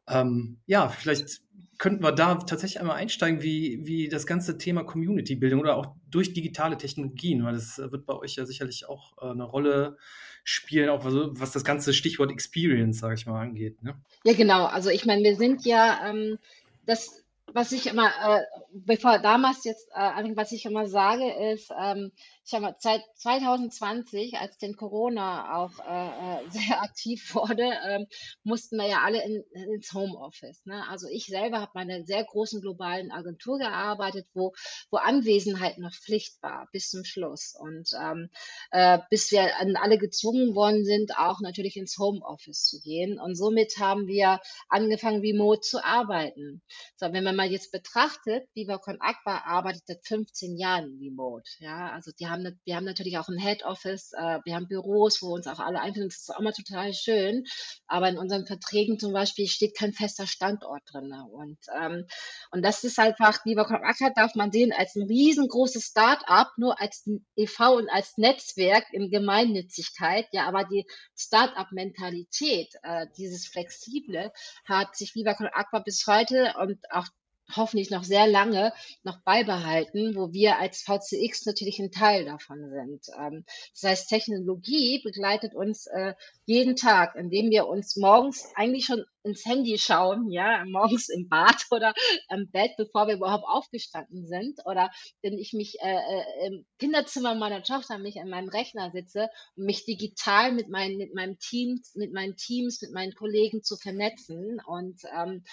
Ähm, 0.08 0.62
ja, 0.64 0.88
vielleicht 0.88 1.42
könnten 1.82 2.04
wir 2.04 2.12
da 2.12 2.36
tatsächlich 2.36 2.78
einmal 2.78 2.94
einsteigen, 2.94 3.42
wie, 3.42 3.80
wie 3.82 4.08
das 4.08 4.24
ganze 4.24 4.56
Thema 4.56 4.84
Community-Bildung 4.84 5.58
oder 5.58 5.76
auch 5.76 5.96
durch 6.08 6.32
digitale 6.32 6.76
Technologien, 6.76 7.42
weil 7.42 7.54
das 7.54 7.76
wird 7.76 8.06
bei 8.06 8.14
euch 8.14 8.36
ja 8.36 8.46
sicherlich 8.46 8.88
auch 8.88 9.18
äh, 9.20 9.32
eine 9.32 9.42
Rolle 9.42 9.96
spielen, 10.44 10.90
auch 10.90 11.04
was, 11.04 11.12
was 11.12 11.50
das 11.50 11.64
ganze 11.64 11.92
Stichwort 11.92 12.30
Experience, 12.30 13.00
sage 13.00 13.16
ich 13.16 13.26
mal, 13.26 13.40
angeht. 13.40 13.82
Ne? 13.82 14.00
Ja, 14.22 14.32
genau. 14.32 14.66
Also 14.66 14.90
ich 14.90 15.06
meine, 15.06 15.24
wir 15.24 15.34
sind 15.34 15.64
ja, 15.64 16.08
ähm, 16.08 16.38
das 16.86 17.21
was 17.46 17.72
ich 17.72 17.86
immer, 17.86 18.08
äh, 18.08 18.42
bevor 18.72 19.18
damals 19.18 19.64
jetzt, 19.64 19.88
äh, 19.94 20.36
was 20.36 20.52
ich 20.52 20.64
immer 20.64 20.86
sage, 20.86 21.52
ist, 21.52 21.70
ähm, 21.78 22.12
ich 22.44 22.54
habe 22.54 22.74
seit 22.78 23.02
2020, 23.16 24.34
als 24.34 24.58
den 24.58 24.74
Corona 24.76 25.56
auch 25.56 25.78
äh, 25.78 26.44
äh 26.44 26.50
sehr 26.50 26.82
aktiv 26.82 27.34
wurde, 27.34 27.70
ähm, 27.88 28.06
mussten 28.42 28.76
wir 28.76 28.88
ja 28.88 29.02
alle 29.04 29.22
in, 29.24 29.44
ins 29.72 29.92
Homeoffice. 29.92 30.64
Ne? 30.64 30.82
Also 30.88 31.08
ich 31.08 31.26
selber 31.26 31.60
habe 31.60 31.70
bei 31.74 31.80
einer 31.80 32.04
sehr 32.04 32.24
großen 32.24 32.60
globalen 32.60 33.12
Agentur 33.12 33.58
gearbeitet, 33.58 34.26
wo, 34.34 34.52
wo 34.90 34.98
Anwesenheit 34.98 35.78
noch 35.78 35.94
Pflicht 35.94 36.42
war 36.42 36.68
bis 36.72 36.90
zum 36.90 37.04
Schluss. 37.04 37.54
Und 37.58 37.90
ähm, 38.00 38.30
äh, 38.70 38.98
bis 39.10 39.30
wir 39.30 39.50
alle 39.80 39.98
gezwungen 39.98 40.54
worden 40.54 40.84
sind, 40.84 41.16
auch 41.16 41.40
natürlich 41.40 41.76
ins 41.76 41.98
Homeoffice 41.98 42.64
zu 42.64 42.80
gehen. 42.80 43.20
Und 43.20 43.36
somit 43.36 43.76
haben 43.78 44.06
wir 44.06 44.40
angefangen, 44.68 45.20
remote 45.20 45.60
zu 45.60 45.84
arbeiten. 45.84 46.62
So, 46.96 47.12
wenn 47.12 47.24
man 47.36 47.46
mal 47.48 47.52
jetzt 47.52 47.72
betrachtet, 47.72 48.46
Viva 48.54 48.78
Con 48.78 49.00
Aqua 49.00 49.38
arbeitet 49.44 49.82
seit 49.86 50.06
15 50.06 50.56
Jahren 50.56 50.98
remote. 51.00 51.48
Ja, 51.58 51.90
also 51.90 52.10
die 52.18 52.28
haben, 52.28 52.60
wir 52.64 52.76
haben 52.76 52.84
natürlich 52.84 53.18
auch 53.18 53.28
ein 53.28 53.38
Head 53.38 53.64
Office, 53.64 54.12
äh, 54.12 54.38
wir 54.44 54.54
haben 54.54 54.68
Büros, 54.68 55.22
wo 55.22 55.34
uns 55.34 55.46
auch 55.46 55.58
alle 55.58 55.80
einfinden. 55.80 56.08
Das 56.08 56.20
ist 56.20 56.34
auch 56.34 56.40
immer 56.40 56.52
total 56.52 56.92
schön. 56.92 57.44
Aber 57.86 58.08
in 58.08 58.18
unseren 58.18 58.46
Verträgen 58.46 58.98
zum 58.98 59.12
Beispiel 59.12 59.46
steht 59.48 59.76
kein 59.76 59.92
fester 59.92 60.26
Standort 60.26 60.82
drin. 60.92 61.12
Und, 61.30 61.58
ähm, 61.80 62.06
und 62.50 62.62
das 62.62 62.84
ist 62.84 62.98
einfach, 62.98 63.44
Viva 63.44 63.64
Con 63.64 63.82
Aqua 63.82 64.10
darf 64.14 64.34
man 64.34 64.52
sehen 64.52 64.72
als 64.72 64.94
ein 64.94 65.06
riesengroßes 65.06 65.84
Start-up, 65.84 66.52
nur 66.56 66.80
als 66.80 67.08
e.V. 67.36 67.76
und 67.76 67.88
als 67.88 68.16
Netzwerk 68.18 68.84
in 68.92 69.10
Gemeinnützigkeit. 69.10 70.26
Ja, 70.32 70.46
aber 70.46 70.64
die 70.64 70.86
Start-up-Mentalität, 71.16 72.74
äh, 72.82 73.06
dieses 73.16 73.46
Flexible, 73.46 74.32
hat 74.66 74.96
sich 74.96 75.14
Viva 75.14 75.34
Con 75.34 75.48
Aqua 75.52 75.80
bis 75.80 76.06
heute 76.06 76.54
und 76.60 76.78
auch 76.90 77.06
hoffentlich 77.56 77.90
noch 77.90 78.04
sehr 78.04 78.26
lange 78.26 78.72
noch 79.02 79.20
beibehalten, 79.24 80.14
wo 80.14 80.32
wir 80.32 80.58
als 80.58 80.82
VCX 80.82 81.46
natürlich 81.46 81.78
ein 81.78 81.90
Teil 81.90 82.24
davon 82.24 82.70
sind. 82.70 83.06
Ähm, 83.18 83.44
das 83.72 83.90
heißt, 83.90 84.08
Technologie 84.08 85.00
begleitet 85.02 85.54
uns 85.54 85.86
äh, 85.86 86.14
jeden 86.46 86.76
Tag, 86.76 87.14
indem 87.16 87.50
wir 87.50 87.66
uns 87.66 87.96
morgens 87.96 88.46
eigentlich 88.54 88.86
schon 88.86 89.04
ins 89.24 89.44
Handy 89.44 89.78
schauen, 89.78 90.30
ja, 90.30 90.64
morgens 90.66 91.08
im 91.08 91.28
Bad 91.28 91.56
oder 91.70 91.94
im 92.30 92.50
Bett, 92.50 92.72
bevor 92.76 93.06
wir 93.06 93.14
überhaupt 93.14 93.44
aufgestanden 93.46 94.26
sind, 94.26 94.60
oder 94.64 94.90
wenn 95.22 95.38
ich 95.38 95.52
mich 95.52 95.76
äh, 95.80 95.94
äh, 95.94 96.46
im 96.46 96.66
Kinderzimmer 96.78 97.34
meiner 97.34 97.62
Tochter 97.62 97.98
mich 97.98 98.20
an 98.20 98.28
meinem 98.28 98.48
Rechner 98.48 98.90
sitze 98.90 99.28
und 99.56 99.66
mich 99.66 99.84
digital 99.84 100.52
mit 100.52 100.68
meinen 100.68 100.98
mit 100.98 101.14
meinem 101.14 101.38
Team, 101.38 101.80
mit 101.94 102.12
meinen 102.12 102.36
Teams, 102.36 102.82
mit 102.82 102.92
meinen 102.92 103.14
Kollegen 103.14 103.62
zu 103.62 103.76
vernetzen 103.76 104.60
und 104.66 105.00
ähm, 105.16 105.44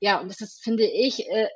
ja, 0.00 0.20
und 0.20 0.28
das 0.28 0.40
ist, 0.40 0.62
finde 0.62 0.84
ich, 0.84 1.26
äh, 1.30 1.48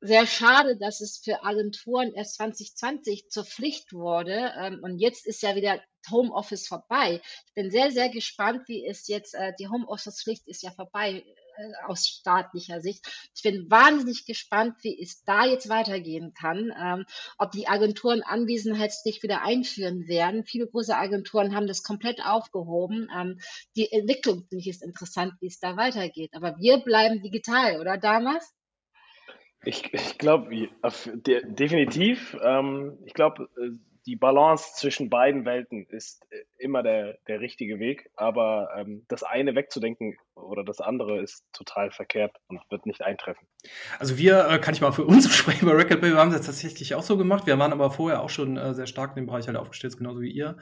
sehr 0.00 0.26
schade, 0.26 0.76
dass 0.78 1.00
es 1.00 1.18
für 1.18 1.42
Agenturen 1.42 2.12
erst 2.14 2.36
2020 2.36 3.28
zur 3.28 3.44
Pflicht 3.44 3.92
wurde. 3.92 4.52
Ähm, 4.56 4.80
und 4.82 4.98
jetzt 4.98 5.26
ist 5.26 5.42
ja 5.42 5.56
wieder 5.56 5.80
Homeoffice 6.10 6.66
vorbei. 6.66 7.20
Ich 7.46 7.54
bin 7.54 7.70
sehr, 7.70 7.90
sehr 7.90 8.08
gespannt, 8.08 8.62
wie 8.68 8.86
es 8.86 9.08
jetzt, 9.08 9.34
äh, 9.34 9.52
die 9.58 9.68
Homeoffice-Pflicht 9.68 10.46
ist 10.46 10.62
ja 10.62 10.70
vorbei 10.70 11.24
äh, 11.58 11.72
aus 11.86 12.06
staatlicher 12.06 12.80
Sicht. 12.80 13.04
Ich 13.34 13.42
bin 13.42 13.68
wahnsinnig 13.70 14.26
gespannt, 14.26 14.76
wie 14.82 15.00
es 15.00 15.24
da 15.24 15.44
jetzt 15.44 15.68
weitergehen 15.68 16.32
kann, 16.32 16.72
ähm, 16.80 17.04
ob 17.36 17.50
die 17.50 17.66
Agenturen 17.66 18.22
Anwesenheitspflicht 18.22 19.22
wieder 19.22 19.42
einführen 19.42 20.06
werden. 20.06 20.44
Viele 20.44 20.68
große 20.68 20.96
Agenturen 20.96 21.56
haben 21.56 21.66
das 21.66 21.82
komplett 21.82 22.24
aufgehoben. 22.24 23.08
Ähm, 23.16 23.40
die 23.76 23.90
Entwicklung 23.90 24.46
finde 24.48 24.60
ich 24.60 24.66
jetzt 24.66 24.82
interessant, 24.82 25.32
wie 25.40 25.48
es 25.48 25.58
da 25.58 25.76
weitergeht. 25.76 26.30
Aber 26.34 26.56
wir 26.58 26.78
bleiben 26.78 27.22
digital, 27.22 27.80
oder 27.80 27.98
damals? 27.98 28.54
Ich, 29.64 29.92
ich 29.92 30.18
glaube, 30.18 30.68
definitiv. 31.20 32.36
Ähm, 32.40 32.98
ich 33.04 33.14
glaube, 33.14 33.48
äh, 33.60 33.70
die 34.08 34.16
Balance 34.16 34.70
zwischen 34.74 35.10
beiden 35.10 35.44
Welten 35.44 35.84
ist 35.84 36.26
äh, 36.30 36.38
immer 36.56 36.82
der, 36.82 37.18
der 37.28 37.40
richtige 37.40 37.78
Weg, 37.78 38.10
aber 38.16 38.70
ähm, 38.74 39.04
das 39.08 39.22
eine 39.22 39.54
wegzudenken 39.54 40.16
oder 40.34 40.64
das 40.64 40.80
andere 40.80 41.20
ist 41.20 41.44
total 41.52 41.90
verkehrt 41.90 42.34
und 42.48 42.58
wird 42.70 42.86
nicht 42.86 43.02
eintreffen. 43.02 43.46
Also 43.98 44.16
wir, 44.16 44.48
äh, 44.48 44.58
kann 44.58 44.72
ich 44.72 44.80
mal 44.80 44.92
für 44.92 45.04
uns 45.06 45.30
sprechen 45.36 45.66
bei 45.66 45.72
Record 45.72 46.00
Bay, 46.00 46.12
wir 46.12 46.18
haben 46.18 46.32
das 46.32 46.46
tatsächlich 46.46 46.94
auch 46.94 47.02
so 47.02 47.18
gemacht. 47.18 47.46
Wir 47.46 47.58
waren 47.58 47.70
aber 47.70 47.90
vorher 47.90 48.22
auch 48.22 48.30
schon 48.30 48.56
äh, 48.56 48.72
sehr 48.72 48.86
stark 48.86 49.10
in 49.10 49.24
dem 49.24 49.26
Bereich 49.26 49.46
halt 49.46 49.58
aufgestellt, 49.58 49.98
genauso 49.98 50.22
wie 50.22 50.30
ihr. 50.30 50.56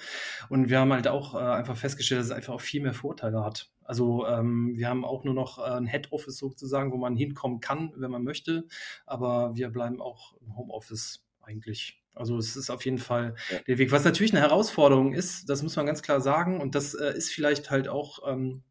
Und 0.49 0.69
wir 0.69 0.81
haben 0.81 0.93
halt 0.93 1.07
auch 1.07 1.37
äh, 1.37 1.39
einfach 1.39 1.77
festgestellt, 1.77 2.19
dass 2.19 2.27
es 2.27 2.33
einfach 2.33 2.55
auch 2.55 2.61
viel 2.61 2.83
mehr 2.83 2.95
Vorteile 2.95 3.45
hat. 3.45 3.71
Also 3.85 4.27
ähm, 4.27 4.73
wir 4.75 4.89
haben 4.89 5.05
auch 5.05 5.23
nur 5.23 5.35
noch 5.35 5.59
äh, 5.59 5.77
ein 5.77 5.87
Head 5.87 6.11
Office 6.11 6.37
sozusagen, 6.37 6.91
wo 6.91 6.97
man 6.97 7.15
hinkommen 7.15 7.61
kann, 7.61 7.93
wenn 7.95 8.11
man 8.11 8.25
möchte. 8.25 8.67
Aber 9.07 9.55
wir 9.55 9.69
bleiben 9.71 10.03
auch 10.03 10.37
im 10.41 10.57
Homeoffice 10.57 11.25
eigentlich 11.43 12.03
also 12.17 12.39
es 12.39 12.57
ist 12.57 12.71
auf 12.71 12.85
jeden 12.85 12.99
Fall 12.99 13.35
ja. 13.51 13.59
der 13.67 13.79
Weg. 13.79 13.93
Was 13.93 14.05
natürlich 14.05 14.33
eine 14.33 14.41
Herausforderung 14.41 15.13
ist, 15.13 15.49
das 15.49 15.63
muss 15.63 15.77
man 15.77 15.87
ganz 15.87 16.03
klar 16.03 16.21
sagen. 16.21 16.61
Und 16.61 16.75
das 16.75 16.95
äh, 16.95 17.17
ist 17.17 17.31
vielleicht 17.31 17.71
halt 17.71 17.89
auch 17.89 18.21
ähm, 18.29 18.63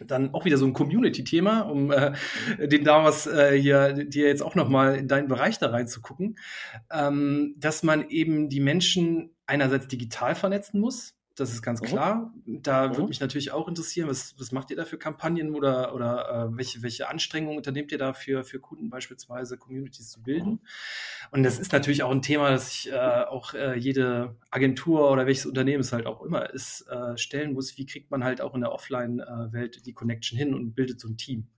dann 0.00 0.34
auch 0.34 0.44
wieder 0.44 0.58
so 0.58 0.66
ein 0.66 0.72
Community-Thema, 0.72 1.62
um 1.62 1.90
äh, 1.90 2.12
den 2.58 2.84
damals 2.84 3.26
äh, 3.26 3.58
hier 3.58 3.92
dir 3.92 4.26
jetzt 4.26 4.42
auch 4.42 4.54
nochmal 4.54 4.96
in 4.96 5.08
deinen 5.08 5.28
Bereich 5.28 5.58
da 5.58 5.70
reinzugucken, 5.70 6.38
ähm, 6.90 7.54
dass 7.58 7.82
man 7.82 8.08
eben 8.08 8.48
die 8.48 8.60
Menschen 8.60 9.34
einerseits 9.46 9.88
digital 9.88 10.34
vernetzen 10.34 10.80
muss, 10.80 11.14
das 11.36 11.52
ist 11.52 11.62
ganz 11.62 11.80
mhm. 11.80 11.86
klar. 11.86 12.34
Da 12.46 12.88
mhm. 12.88 12.96
würde 12.96 13.08
mich 13.08 13.20
natürlich 13.20 13.52
auch 13.52 13.68
interessieren, 13.68 14.08
was, 14.08 14.34
was 14.38 14.52
macht 14.52 14.70
ihr 14.70 14.76
da 14.76 14.84
für 14.84 14.98
Kampagnen 14.98 15.54
oder, 15.54 15.94
oder 15.94 16.48
äh, 16.52 16.56
welche, 16.56 16.82
welche 16.82 17.08
Anstrengungen 17.08 17.56
unternehmt 17.56 17.92
ihr 17.92 17.98
da 17.98 18.12
für, 18.12 18.44
für 18.44 18.60
Kunden 18.60 18.90
beispielsweise, 18.90 19.56
Communities 19.56 20.10
zu 20.10 20.22
bilden? 20.22 20.50
Mhm. 20.50 20.60
Und 21.30 21.42
das 21.42 21.58
ist 21.58 21.72
natürlich 21.72 22.02
auch 22.02 22.10
ein 22.10 22.22
Thema, 22.22 22.50
das 22.50 22.70
sich 22.70 22.92
äh, 22.92 22.96
auch 22.96 23.54
äh, 23.54 23.76
jede 23.76 24.36
Agentur 24.50 25.10
oder 25.10 25.26
welches 25.26 25.46
Unternehmen 25.46 25.80
es 25.80 25.92
halt 25.92 26.06
auch 26.06 26.22
immer 26.22 26.50
ist, 26.50 26.86
äh, 26.88 27.16
stellen 27.16 27.54
muss. 27.54 27.76
Wie 27.78 27.86
kriegt 27.86 28.10
man 28.10 28.24
halt 28.24 28.40
auch 28.40 28.54
in 28.54 28.60
der 28.60 28.72
Offline-Welt 28.72 29.86
die 29.86 29.94
Connection 29.94 30.38
hin 30.38 30.54
und 30.54 30.74
bildet 30.74 31.00
so 31.00 31.08
ein 31.08 31.16
Team? 31.16 31.48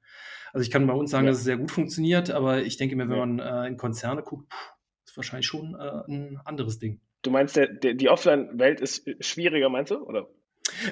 Also 0.53 0.63
ich 0.63 0.71
kann 0.71 0.87
bei 0.87 0.95
uns 0.95 1.11
sagen, 1.11 1.27
ja. 1.27 1.33
dass 1.33 1.39
es 1.39 1.45
sehr 1.45 1.57
gut 1.57 1.73
funktioniert, 1.73 2.31
aber 2.31 2.63
ich 2.63 2.77
denke 2.77 2.95
mir, 2.95 3.09
wenn 3.09 3.19
ja. 3.19 3.27
man 3.27 3.39
äh, 3.41 3.67
in 3.67 3.77
Konzerne 3.77 4.23
guckt, 4.23 4.53
pff, 4.53 4.75
ist 5.05 5.17
wahrscheinlich 5.17 5.47
schon 5.47 5.75
äh, 5.75 6.03
ein 6.09 6.41
anderes 6.45 6.79
Ding. 6.79 7.01
Du 7.25 7.31
meinst, 7.31 7.57
der, 7.57 7.69
der, 7.69 7.95
die 7.95 8.09
Offline-Welt 8.09 8.81
ist 8.81 9.09
schwieriger, 9.21 9.71
meinst 9.71 9.91
du? 9.91 9.97
Oder? 9.97 10.29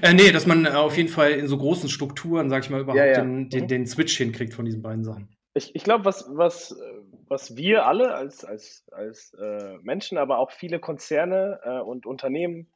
Äh, 0.01 0.14
nee, 0.14 0.33
dass 0.33 0.47
man 0.47 0.66
auf 0.66 0.97
jeden 0.97 1.11
Fall 1.11 1.33
in 1.33 1.47
so 1.47 1.59
großen 1.59 1.88
Strukturen, 1.88 2.49
sag 2.49 2.64
ich 2.64 2.71
mal, 2.71 2.81
überhaupt 2.81 2.99
ja, 2.99 3.07
ja. 3.07 3.21
Den, 3.21 3.51
den, 3.51 3.64
mhm. 3.64 3.68
den, 3.68 3.87
Switch 3.87 4.16
hinkriegt 4.16 4.55
von 4.55 4.64
diesen 4.64 4.83
beiden 4.83 5.05
Sachen. 5.05 5.29
Ich, 5.55 5.75
ich 5.75 5.85
glaube, 5.85 6.07
was, 6.07 6.27
was, 6.33 6.75
was 7.29 7.57
wir 7.57 7.87
alle 7.87 8.14
als, 8.14 8.45
als, 8.45 8.85
als 8.92 9.35
äh, 9.35 9.77
Menschen, 9.83 10.16
aber 10.16 10.38
auch 10.38 10.51
viele 10.51 10.81
Konzerne 10.81 11.61
äh, 11.64 11.81
und 11.81 12.07
Unternehmen 12.07 12.68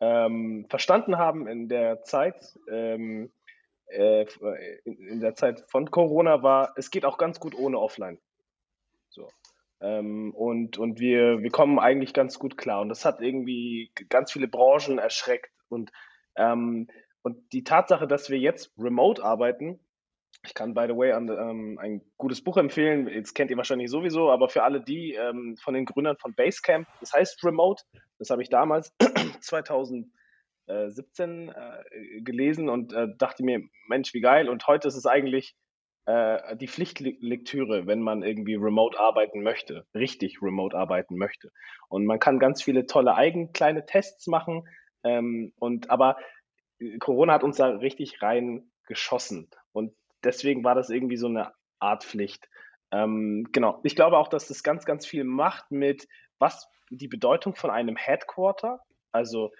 ähm, 0.00 0.66
verstanden 0.70 1.18
haben 1.18 1.46
in 1.46 1.68
der 1.68 2.02
Zeit, 2.02 2.58
ähm, 2.70 3.30
äh, 3.88 4.24
in, 4.84 4.96
in, 5.06 5.20
der 5.20 5.34
Zeit 5.34 5.64
von 5.68 5.90
Corona, 5.90 6.42
war, 6.42 6.72
es 6.76 6.90
geht 6.90 7.04
auch 7.04 7.18
ganz 7.18 7.38
gut 7.38 7.54
ohne 7.54 7.78
Offline. 7.78 8.18
So. 9.10 9.28
Ähm, 9.84 10.34
und 10.34 10.78
und 10.78 10.98
wir, 10.98 11.42
wir 11.42 11.50
kommen 11.50 11.78
eigentlich 11.78 12.14
ganz 12.14 12.38
gut 12.38 12.56
klar. 12.56 12.80
Und 12.80 12.88
das 12.88 13.04
hat 13.04 13.20
irgendwie 13.20 13.92
ganz 14.08 14.32
viele 14.32 14.48
Branchen 14.48 14.98
erschreckt. 14.98 15.52
Und, 15.68 15.92
ähm, 16.36 16.88
und 17.22 17.52
die 17.52 17.64
Tatsache, 17.64 18.08
dass 18.08 18.30
wir 18.30 18.38
jetzt 18.38 18.72
remote 18.78 19.22
arbeiten, 19.22 19.78
ich 20.42 20.54
kann, 20.54 20.74
by 20.74 20.86
the 20.88 20.96
way, 20.96 21.12
an, 21.12 21.28
ähm, 21.28 21.78
ein 21.78 22.00
gutes 22.16 22.42
Buch 22.42 22.56
empfehlen. 22.56 23.08
Jetzt 23.08 23.34
kennt 23.34 23.50
ihr 23.50 23.58
wahrscheinlich 23.58 23.90
sowieso, 23.90 24.30
aber 24.30 24.48
für 24.48 24.62
alle 24.62 24.82
die 24.82 25.14
ähm, 25.14 25.56
von 25.62 25.74
den 25.74 25.84
Gründern 25.84 26.16
von 26.18 26.34
Basecamp, 26.34 26.88
das 27.00 27.12
heißt 27.12 27.44
Remote, 27.44 27.84
das 28.18 28.30
habe 28.30 28.42
ich 28.42 28.48
damals 28.48 28.94
2017 29.40 31.50
äh, 31.50 32.22
gelesen 32.22 32.70
und 32.70 32.94
äh, 32.94 33.08
dachte 33.18 33.44
mir, 33.44 33.60
Mensch, 33.88 34.14
wie 34.14 34.20
geil. 34.20 34.48
Und 34.48 34.66
heute 34.66 34.88
ist 34.88 34.96
es 34.96 35.06
eigentlich 35.06 35.54
äh, 36.06 36.56
die 36.56 36.68
Pflichtlektüre, 36.68 37.86
wenn 37.86 38.02
man 38.02 38.22
irgendwie 38.22 38.56
remote 38.56 38.98
arbeiten 38.98 39.42
möchte, 39.42 39.86
richtig 39.94 40.42
remote 40.42 40.76
arbeiten 40.76 41.16
möchte. 41.16 41.50
Und 41.88 42.04
man 42.04 42.18
kann 42.18 42.38
ganz 42.38 42.62
viele 42.62 42.86
tolle 42.86 43.14
eigen 43.14 43.52
kleine 43.52 43.86
Tests 43.86 44.26
machen. 44.26 44.68
Ähm, 45.02 45.52
und 45.58 45.90
aber 45.90 46.16
äh, 46.78 46.98
Corona 46.98 47.34
hat 47.34 47.44
uns 47.44 47.56
da 47.56 47.68
richtig 47.68 48.22
reingeschossen. 48.22 49.48
Und 49.72 49.94
deswegen 50.22 50.64
war 50.64 50.74
das 50.74 50.90
irgendwie 50.90 51.16
so 51.16 51.28
eine 51.28 51.52
Art 51.78 52.04
Pflicht. 52.04 52.48
Ähm, 52.90 53.48
genau. 53.52 53.80
Ich 53.82 53.96
glaube 53.96 54.18
auch, 54.18 54.28
dass 54.28 54.48
das 54.48 54.62
ganz, 54.62 54.84
ganz 54.84 55.06
viel 55.06 55.24
macht 55.24 55.70
mit, 55.70 56.06
was 56.38 56.68
die 56.90 57.08
Bedeutung 57.08 57.54
von 57.54 57.70
einem 57.70 57.96
Headquarter, 57.96 58.80
also 59.10 59.52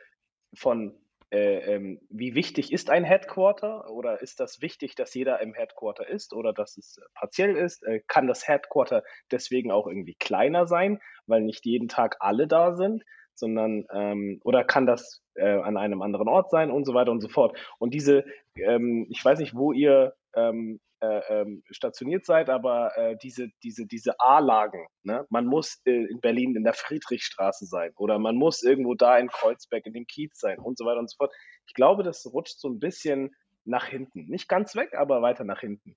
von 0.54 0.94
äh, 1.35 1.75
ähm, 1.75 1.99
wie 2.11 2.37
wichtig 2.37 2.73
ist 2.73 2.90
ein 2.90 3.03
Headquarter 3.03 3.90
oder 3.90 4.23
ist 4.23 4.38
das 4.38 4.62
wichtig, 4.62 4.94
dass 4.94 5.14
jeder 5.14 5.40
im 5.40 5.53
Headquarter 5.53 6.09
ist 6.09 6.33
oder 6.33 6.53
dass 6.53 6.77
es 6.77 6.99
äh, 6.99 7.03
partiell 7.12 7.57
ist? 7.57 7.83
Äh, 7.83 8.03
kann 8.07 8.29
das 8.29 8.47
Headquarter 8.47 9.03
deswegen 9.33 9.73
auch 9.73 9.88
irgendwie 9.88 10.14
kleiner 10.14 10.68
sein, 10.68 11.01
weil 11.27 11.42
nicht 11.42 11.66
jeden 11.66 11.88
Tag 11.88 12.18
alle 12.20 12.47
da 12.47 12.77
sind, 12.77 13.03
sondern 13.35 13.85
ähm, 13.92 14.40
oder 14.44 14.62
kann 14.62 14.87
das 14.87 15.25
äh, 15.35 15.59
an 15.59 15.77
einem 15.77 16.03
anderen 16.03 16.29
Ort 16.29 16.51
sein 16.51 16.70
und 16.70 16.85
so 16.85 16.94
weiter 16.94 17.11
und 17.11 17.20
so 17.20 17.29
fort. 17.29 17.59
Und 17.81 17.94
diese, 17.94 18.25
ähm, 18.55 19.09
ich 19.11 19.25
weiß 19.25 19.40
nicht, 19.40 19.57
wo 19.57 19.73
ihr 19.73 20.14
ähm, 20.37 20.81
äh, 21.01 21.20
ähm, 21.29 21.62
stationiert 21.70 22.25
seid, 22.25 22.49
aber 22.49 22.97
äh, 22.97 23.16
diese, 23.23 23.49
diese, 23.62 23.87
diese 23.87 24.18
A-Lagen, 24.20 24.87
ne? 25.03 25.27
man 25.29 25.47
muss 25.47 25.81
äh, 25.85 26.07
in 26.07 26.20
Berlin 26.20 26.57
in 26.57 26.64
der 26.64 26.73
Friedrichstraße 26.73 27.66
sein 27.66 27.92
oder 27.97 28.18
man 28.18 28.37
muss 28.37 28.62
irgendwo 28.62 28.94
da 28.94 29.18
in 29.18 29.29
Kreuzberg 29.29 29.85
in 29.87 29.92
dem 29.92 30.07
Kiez 30.07 30.38
sein 30.38 30.59
und 30.59 30.79
so 30.79 30.87
weiter 30.87 31.01
und 31.01 31.11
so 31.11 31.16
fort. 31.16 31.35
Ich 31.66 31.75
glaube, 31.75 32.03
das 32.05 32.25
rutscht 32.33 32.59
so 32.59 32.68
ein 32.68 32.79
bisschen 32.79 33.35
nach 33.64 33.87
hinten. 33.87 34.27
Nicht 34.27 34.49
ganz 34.49 34.77
weg, 34.77 34.94
aber 34.94 35.20
weiter 35.20 35.44
nach 35.44 35.61
hinten. 35.61 35.97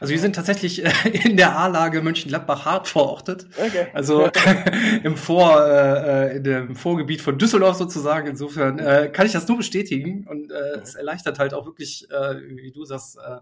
Also 0.00 0.12
wir 0.12 0.20
sind 0.20 0.36
tatsächlich 0.36 0.84
äh, 0.84 0.90
in 1.28 1.36
der 1.36 1.56
A-Lage 1.56 2.02
Mönchengladbach-Hart 2.02 2.88
verortet. 2.88 3.46
Okay. 3.56 3.88
Also 3.92 4.30
im, 5.02 5.16
Vor, 5.16 5.60
äh, 5.66 6.36
in 6.36 6.44
dem 6.44 6.76
Vorgebiet 6.76 7.20
von 7.20 7.38
Düsseldorf 7.38 7.76
sozusagen. 7.76 8.28
Insofern 8.28 8.78
äh, 8.78 9.10
kann 9.12 9.26
ich 9.26 9.32
das 9.32 9.48
nur 9.48 9.56
bestätigen. 9.56 10.26
Und 10.28 10.52
äh, 10.52 10.78
es 10.80 10.94
erleichtert 10.94 11.38
halt 11.38 11.52
auch 11.52 11.66
wirklich, 11.66 12.08
äh, 12.10 12.36
wie 12.48 12.70
du 12.70 12.84
sagst, 12.84 13.18
äh, 13.18 13.38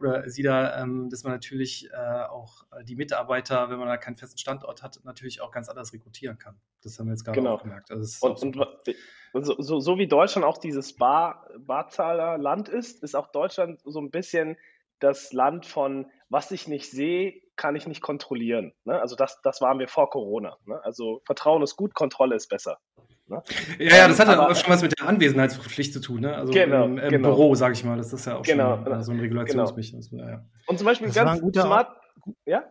oder 0.00 0.28
sie 0.30 0.42
da, 0.42 0.80
ähm, 0.80 1.10
dass 1.10 1.24
man 1.24 1.32
natürlich 1.32 1.88
äh, 1.92 1.96
auch 1.96 2.64
die 2.84 2.96
Mitarbeiter, 2.96 3.70
wenn 3.70 3.78
man 3.78 3.88
da 3.88 3.96
keinen 3.96 4.16
festen 4.16 4.38
Standort 4.38 4.82
hat, 4.82 5.00
natürlich 5.04 5.40
auch 5.40 5.50
ganz 5.50 5.68
anders 5.68 5.92
rekrutieren 5.92 6.38
kann. 6.38 6.56
Das 6.82 6.98
haben 6.98 7.06
wir 7.06 7.12
jetzt 7.12 7.24
gerade 7.24 7.38
genau. 7.38 7.54
auch 7.54 7.62
gemerkt. 7.62 7.90
Also 7.90 8.26
und, 8.26 8.56
und, 8.56 9.44
so, 9.44 9.56
so, 9.58 9.80
so, 9.80 9.98
wie 9.98 10.06
Deutschland 10.06 10.46
auch 10.46 10.58
dieses 10.58 10.94
Bar, 10.94 11.48
Barzahler-Land 11.58 12.68
ist, 12.68 13.02
ist 13.02 13.16
auch 13.16 13.32
Deutschland 13.32 13.80
so 13.84 14.00
ein 14.00 14.10
bisschen 14.10 14.56
das 14.98 15.32
Land 15.32 15.66
von, 15.66 16.06
was 16.28 16.50
ich 16.50 16.68
nicht 16.68 16.90
sehe, 16.90 17.34
kann 17.56 17.76
ich 17.76 17.86
nicht 17.86 18.00
kontrollieren. 18.00 18.72
Ne? 18.84 19.00
Also 19.00 19.16
das, 19.16 19.40
das 19.42 19.60
waren 19.60 19.78
wir 19.78 19.88
vor 19.88 20.10
Corona. 20.10 20.56
Ne? 20.66 20.78
Also 20.84 21.22
Vertrauen 21.24 21.62
ist 21.62 21.76
gut, 21.76 21.94
Kontrolle 21.94 22.36
ist 22.36 22.48
besser. 22.48 22.78
Ne? 23.28 23.42
Ja, 23.78 23.96
ja, 23.96 24.08
das 24.08 24.20
hat 24.20 24.28
aber 24.28 24.50
auch 24.50 24.54
schon 24.54 24.70
was 24.70 24.82
mit 24.82 24.98
der 24.98 25.08
Anwesenheitspflicht 25.08 25.92
zu 25.92 26.00
tun. 26.00 26.20
Ne? 26.20 26.36
Also 26.36 26.52
genau, 26.52 26.84
im, 26.84 26.98
im 26.98 27.08
genau. 27.08 27.30
Büro, 27.30 27.54
sage 27.54 27.74
ich 27.74 27.84
mal, 27.84 27.96
das 27.96 28.12
ist 28.12 28.26
ja 28.26 28.36
auch 28.36 28.42
genau, 28.42 28.76
schon 28.84 28.92
äh, 28.92 29.02
so 29.02 29.12
ein 29.12 29.20
Regulationsmechanismus. 29.20 30.20
Genau. 30.20 30.30
Ja. 30.30 30.44
Und 30.66 30.78
zum 30.78 30.84
Beispiel 30.84 31.08
das 31.08 31.16
ganz 31.16 31.40
guter, 31.40 31.62
smart, 31.62 31.96
ja? 32.44 32.64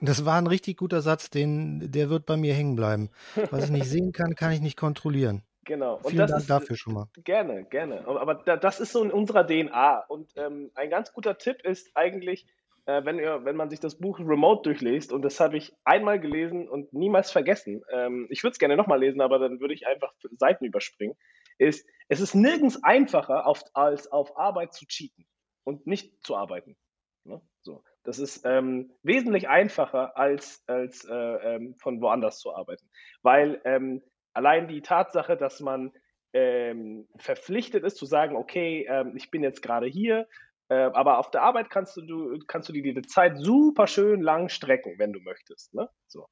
Das 0.00 0.24
war 0.24 0.36
ein 0.36 0.46
richtig 0.46 0.76
guter 0.76 1.00
Satz, 1.00 1.30
den, 1.30 1.90
der 1.90 2.10
wird 2.10 2.26
bei 2.26 2.36
mir 2.36 2.54
hängen 2.54 2.76
bleiben. 2.76 3.10
Was 3.50 3.64
ich 3.64 3.70
nicht 3.70 3.86
sehen 3.86 4.12
kann, 4.12 4.34
kann 4.34 4.52
ich 4.52 4.60
nicht 4.60 4.76
kontrollieren. 4.76 5.42
Genau. 5.68 5.96
Und 5.96 6.12
Vielen 6.12 6.26
Dank 6.26 6.40
ist, 6.40 6.48
dafür 6.48 6.76
schon 6.76 6.94
mal. 6.94 7.08
Gerne, 7.24 7.64
gerne. 7.64 8.08
Aber 8.08 8.36
das 8.36 8.80
ist 8.80 8.90
so 8.90 9.04
in 9.04 9.10
unserer 9.10 9.46
DNA. 9.46 10.06
Und 10.08 10.32
ähm, 10.36 10.70
ein 10.74 10.88
ganz 10.88 11.12
guter 11.12 11.36
Tipp 11.36 11.62
ist 11.62 11.90
eigentlich, 11.94 12.46
äh, 12.86 13.04
wenn, 13.04 13.18
ihr, 13.18 13.44
wenn 13.44 13.54
man 13.54 13.68
sich 13.68 13.78
das 13.78 13.98
Buch 13.98 14.18
Remote 14.18 14.62
durchliest, 14.62 15.12
und 15.12 15.20
das 15.20 15.38
habe 15.40 15.58
ich 15.58 15.76
einmal 15.84 16.18
gelesen 16.20 16.66
und 16.66 16.94
niemals 16.94 17.30
vergessen, 17.30 17.82
ähm, 17.92 18.26
ich 18.30 18.42
würde 18.42 18.52
es 18.52 18.58
gerne 18.58 18.78
nochmal 18.78 18.98
lesen, 18.98 19.20
aber 19.20 19.38
dann 19.38 19.60
würde 19.60 19.74
ich 19.74 19.86
einfach 19.86 20.14
Seiten 20.38 20.64
überspringen, 20.64 21.14
ist, 21.58 21.86
es 22.08 22.20
ist 22.20 22.34
nirgends 22.34 22.82
einfacher, 22.82 23.46
auf, 23.46 23.62
als 23.74 24.10
auf 24.10 24.38
Arbeit 24.38 24.72
zu 24.72 24.86
cheaten 24.86 25.26
und 25.64 25.86
nicht 25.86 26.24
zu 26.24 26.34
arbeiten. 26.34 26.78
Ne? 27.24 27.42
So. 27.60 27.84
Das 28.04 28.18
ist 28.18 28.46
ähm, 28.46 28.90
wesentlich 29.02 29.50
einfacher, 29.50 30.16
als, 30.16 30.64
als 30.66 31.04
äh, 31.04 31.12
ähm, 31.14 31.74
von 31.74 32.00
woanders 32.00 32.38
zu 32.38 32.54
arbeiten. 32.54 32.88
Weil 33.20 33.60
ähm, 33.66 34.02
Allein 34.34 34.68
die 34.68 34.82
Tatsache, 34.82 35.36
dass 35.36 35.60
man 35.60 35.92
ähm, 36.32 37.08
verpflichtet 37.18 37.84
ist 37.84 37.96
zu 37.96 38.06
sagen, 38.06 38.36
okay, 38.36 38.86
ähm, 38.88 39.14
ich 39.16 39.30
bin 39.30 39.42
jetzt 39.42 39.62
gerade 39.62 39.86
hier, 39.86 40.28
äh, 40.68 40.74
aber 40.74 41.18
auf 41.18 41.30
der 41.30 41.42
Arbeit 41.42 41.70
kannst 41.70 41.96
du, 41.96 42.02
du, 42.02 42.38
kannst 42.46 42.68
du 42.68 42.72
dir 42.72 42.82
die 42.82 43.02
Zeit 43.02 43.38
super 43.38 43.86
schön 43.86 44.20
lang 44.20 44.48
strecken, 44.48 44.98
wenn 44.98 45.12
du 45.12 45.20
möchtest. 45.20 45.74
Ne? 45.74 45.88
So. 46.06 46.26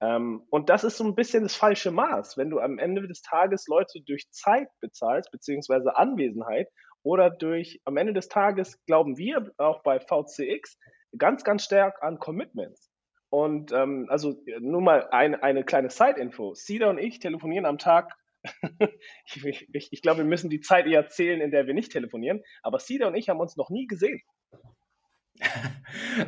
Ähm, 0.00 0.46
und 0.50 0.68
das 0.68 0.84
ist 0.84 0.98
so 0.98 1.04
ein 1.04 1.14
bisschen 1.14 1.42
das 1.42 1.56
falsche 1.56 1.90
Maß, 1.90 2.36
wenn 2.36 2.50
du 2.50 2.60
am 2.60 2.78
Ende 2.78 3.06
des 3.08 3.22
Tages 3.22 3.66
Leute 3.66 4.00
durch 4.06 4.30
Zeit 4.30 4.68
bezahlst, 4.80 5.30
beziehungsweise 5.32 5.96
Anwesenheit 5.96 6.68
oder 7.02 7.30
durch, 7.30 7.80
am 7.84 7.96
Ende 7.96 8.12
des 8.12 8.28
Tages 8.28 8.78
glauben 8.86 9.16
wir 9.16 9.50
auch 9.56 9.82
bei 9.82 9.98
VCX 9.98 10.78
ganz, 11.16 11.42
ganz 11.42 11.64
stark 11.64 12.02
an 12.02 12.18
Commitments. 12.18 12.87
Und 13.30 13.72
ähm, 13.72 14.06
also 14.08 14.42
nur 14.60 14.80
mal 14.80 15.08
ein, 15.10 15.34
eine 15.34 15.64
kleine 15.64 15.90
Side-Info. 15.90 16.54
Sida 16.54 16.88
und 16.88 16.98
ich 16.98 17.18
telefonieren 17.18 17.66
am 17.66 17.78
Tag. 17.78 18.16
ich, 19.26 19.68
ich, 19.72 19.92
ich 19.92 20.02
glaube, 20.02 20.18
wir 20.18 20.24
müssen 20.24 20.48
die 20.48 20.60
Zeit 20.60 20.86
eher 20.86 21.08
zählen, 21.08 21.40
in 21.40 21.50
der 21.50 21.66
wir 21.66 21.74
nicht 21.74 21.92
telefonieren. 21.92 22.42
Aber 22.62 22.78
Sida 22.78 23.06
und 23.06 23.14
ich 23.14 23.28
haben 23.28 23.40
uns 23.40 23.56
noch 23.56 23.70
nie 23.70 23.86
gesehen. 23.86 24.20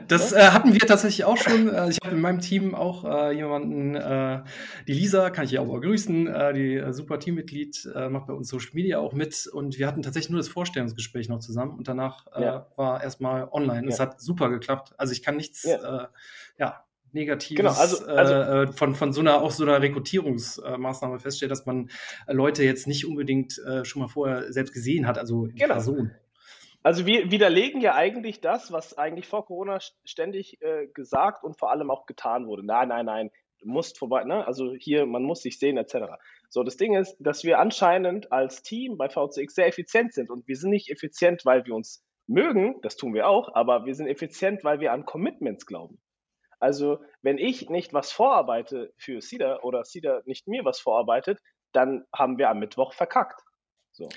Das 0.09 0.33
äh, 0.33 0.51
hatten 0.51 0.73
wir 0.73 0.81
tatsächlich 0.81 1.25
auch 1.25 1.37
schon. 1.37 1.69
Äh, 1.69 1.91
ich 1.91 1.99
habe 2.03 2.15
in 2.15 2.21
meinem 2.21 2.41
Team 2.41 2.75
auch 2.75 3.05
äh, 3.05 3.33
jemanden, 3.33 3.95
äh, 3.95 4.43
die 4.87 4.93
Lisa, 4.93 5.31
kann 5.31 5.45
ich 5.45 5.51
ja 5.51 5.61
auch 5.61 5.67
mal 5.67 5.81
grüßen, 5.81 6.27
äh, 6.27 6.53
die 6.55 6.77
äh, 6.77 6.93
super 6.93 7.19
Teammitglied, 7.19 7.89
macht 8.09 8.27
bei 8.27 8.33
uns 8.33 8.49
Social 8.49 8.71
Media 8.73 8.99
auch 8.99 9.13
mit. 9.13 9.47
Und 9.53 9.79
wir 9.79 9.87
hatten 9.87 10.03
tatsächlich 10.03 10.31
nur 10.31 10.39
das 10.39 10.49
Vorstellungsgespräch 10.49 11.29
noch 11.29 11.41
zusammen 11.41 11.77
und 11.77 11.89
danach 11.89 12.27
ja. 12.39 12.69
war 12.77 13.03
erstmal 13.03 13.49
online. 13.51 13.89
Es 13.89 14.01
hat 14.01 14.21
super 14.21 14.49
geklappt. 14.49 14.95
Also 14.97 15.13
ich 15.13 15.23
kann 15.23 15.37
nichts, 15.37 15.65
ja, 15.65 16.09
ja 16.59 16.85
Negatives 17.13 17.57
genau, 17.57 17.73
also, 17.73 18.07
also 18.07 18.35
äh, 18.35 18.63
äh, 18.63 18.73
von, 18.73 18.95
von 18.95 19.13
so 19.13 19.21
einer 19.21 19.43
auch 19.43 19.51
so 19.51 19.65
einer 19.65 19.81
Rekrutierungsmaßnahme 19.81 21.19
feststellt, 21.19 21.51
dass 21.51 21.67
man 21.67 21.91
Leute 22.27 22.65
jetzt 22.65 22.87
nicht 22.87 23.07
unbedingt 23.07 23.59
äh, 23.59 23.85
schon 23.85 24.03
mal 24.03 24.09
vorher 24.09 24.53
selbst 24.53 24.73
gesehen 24.73 25.07
hat, 25.07 25.19
also 25.19 25.47
in 25.47 25.57
genau. 25.57 25.75
Person. 25.75 26.13
Also 26.83 27.05
wir 27.05 27.31
widerlegen 27.31 27.83
ja 27.83 27.95
eigentlich 27.95 28.41
das, 28.41 28.73
was 28.73 28.97
eigentlich 28.97 29.27
vor 29.27 29.45
Corona 29.45 29.79
ständig 30.05 30.63
äh, 30.63 30.87
gesagt 30.95 31.45
und 31.45 31.59
vor 31.59 31.71
allem 31.71 31.91
auch 31.91 32.07
getan 32.07 32.47
wurde. 32.47 32.65
Nein, 32.65 32.89
nein, 32.89 33.05
nein, 33.05 33.31
du 33.61 33.69
musst 33.69 33.99
vorbei, 33.99 34.25
ne? 34.25 34.47
Also 34.47 34.73
hier, 34.73 35.05
man 35.05 35.23
muss 35.23 35.43
sich 35.43 35.59
sehen, 35.59 35.77
etc. 35.77 36.15
So, 36.49 36.63
das 36.63 36.77
Ding 36.77 36.97
ist, 36.97 37.17
dass 37.21 37.45
wir 37.45 37.59
anscheinend 37.59 38.33
als 38.33 38.63
Team 38.63 38.97
bei 38.97 39.09
VCX 39.09 39.55
sehr 39.55 39.67
effizient 39.67 40.15
sind 40.15 40.31
und 40.31 40.49
wir 40.49 40.57
sind 40.57 40.71
nicht 40.71 40.91
effizient, 40.91 41.45
weil 41.45 41.67
wir 41.67 41.75
uns 41.75 42.03
mögen, 42.27 42.81
das 42.83 42.97
tun 42.97 43.13
wir 43.13 43.29
auch, 43.29 43.55
aber 43.55 43.85
wir 43.85 43.95
sind 43.95 44.07
effizient, 44.07 44.65
weil 44.65 44.81
wir 44.81 44.93
an 44.93 45.05
Commitments 45.05 45.67
glauben. 45.67 46.01
Also, 46.61 47.03
wenn 47.23 47.39
ich 47.39 47.71
nicht 47.71 47.93
was 47.93 48.13
vorarbeite 48.13 48.93
für 48.97 49.21
CEDA 49.21 49.61
oder 49.63 49.83
CEDA 49.85 50.23
nicht 50.27 50.47
mir 50.47 50.65
was 50.65 50.79
vorarbeitet, 50.79 51.41
dann 51.73 52.05
haben 52.15 52.39
wir 52.39 52.51
am 52.51 52.59
Mittwoch 52.59 52.93
verkackt. 52.93 53.41
So. 53.93 54.09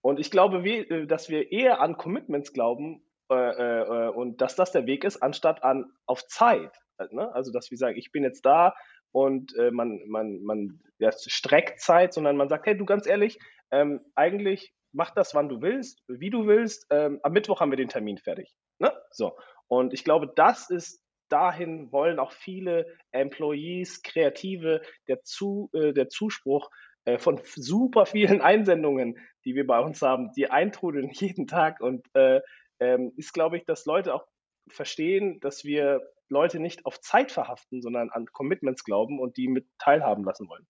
Und 0.00 0.18
ich 0.18 0.30
glaube, 0.30 0.64
wie, 0.64 0.78
äh, 0.78 1.06
dass 1.06 1.28
wir 1.28 1.52
eher 1.52 1.80
an 1.80 1.96
Commitments 1.96 2.52
glauben 2.52 3.04
äh, 3.30 3.34
äh, 3.34 4.08
und 4.08 4.40
dass 4.40 4.56
das 4.56 4.72
der 4.72 4.86
Weg 4.86 5.04
ist, 5.04 5.22
anstatt 5.22 5.62
an 5.62 5.92
auf 6.06 6.26
Zeit. 6.26 6.76
Ne? 7.10 7.32
Also, 7.34 7.52
dass 7.52 7.70
wir 7.70 7.78
sagen, 7.78 7.96
ich 7.96 8.12
bin 8.12 8.24
jetzt 8.24 8.44
da 8.44 8.74
und 9.12 9.56
äh, 9.56 9.70
man, 9.70 10.00
man, 10.06 10.42
man 10.42 10.80
ja, 10.98 11.10
streckt 11.12 11.80
Zeit, 11.80 12.12
sondern 12.12 12.36
man 12.36 12.48
sagt, 12.48 12.66
hey, 12.66 12.76
du 12.76 12.84
ganz 12.84 13.06
ehrlich, 13.06 13.38
ähm, 13.70 14.00
eigentlich 14.14 14.74
mach 14.92 15.10
das, 15.10 15.34
wann 15.34 15.48
du 15.48 15.62
willst, 15.62 16.02
wie 16.08 16.30
du 16.30 16.46
willst. 16.46 16.86
Ähm, 16.90 17.20
am 17.22 17.32
Mittwoch 17.32 17.60
haben 17.60 17.70
wir 17.70 17.76
den 17.76 17.88
Termin 17.88 18.18
fertig. 18.18 18.54
Ne? 18.78 18.92
So. 19.10 19.36
Und 19.68 19.92
ich 19.94 20.04
glaube, 20.04 20.32
das 20.34 20.70
ist 20.70 21.01
dahin 21.32 21.90
wollen 21.92 22.18
auch 22.18 22.32
viele 22.32 22.86
Employees, 23.10 24.02
Kreative, 24.02 24.82
der, 25.08 25.22
Zu, 25.22 25.70
äh, 25.72 25.92
der 25.92 26.08
Zuspruch 26.08 26.70
äh, 27.04 27.18
von 27.18 27.40
super 27.44 28.06
vielen 28.06 28.40
Einsendungen, 28.42 29.18
die 29.44 29.54
wir 29.54 29.66
bei 29.66 29.80
uns 29.80 30.02
haben, 30.02 30.32
die 30.36 30.50
eintrudeln 30.50 31.10
jeden 31.12 31.46
Tag 31.46 31.80
und 31.80 32.06
äh, 32.14 32.40
ähm, 32.80 33.12
ist, 33.16 33.32
glaube 33.32 33.56
ich, 33.56 33.64
dass 33.64 33.86
Leute 33.86 34.14
auch 34.14 34.26
verstehen, 34.68 35.40
dass 35.40 35.64
wir 35.64 36.00
Leute 36.28 36.60
nicht 36.60 36.86
auf 36.86 37.00
Zeit 37.00 37.32
verhaften, 37.32 37.82
sondern 37.82 38.10
an 38.10 38.26
Commitments 38.26 38.84
glauben 38.84 39.20
und 39.20 39.36
die 39.36 39.48
mit 39.48 39.66
teilhaben 39.78 40.24
lassen 40.24 40.48
wollen. 40.48 40.66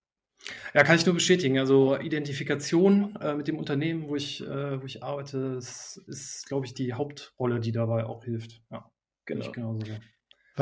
Ja, 0.75 0.83
kann 0.83 0.96
ich 0.96 1.07
nur 1.07 1.14
bestätigen. 1.14 1.59
Also 1.59 1.96
Identifikation 1.96 3.16
äh, 3.16 3.35
mit 3.35 3.46
dem 3.48 3.59
Unternehmen, 3.59 4.09
wo 4.09 4.16
ich, 4.16 4.42
äh, 4.42 4.81
wo 4.81 4.87
ich 4.87 5.03
arbeite, 5.03 5.57
ist, 5.59 6.03
ist 6.07 6.46
glaube 6.48 6.66
ich, 6.66 6.75
die 6.75 6.94
Hauptrolle, 6.94 7.61
die 7.61 7.72
dabei 7.72 8.05
auch 8.05 8.25
hilft. 8.25 8.61
Ja, 8.70 8.90
genau. 9.25 9.53
genauso. 9.53 9.87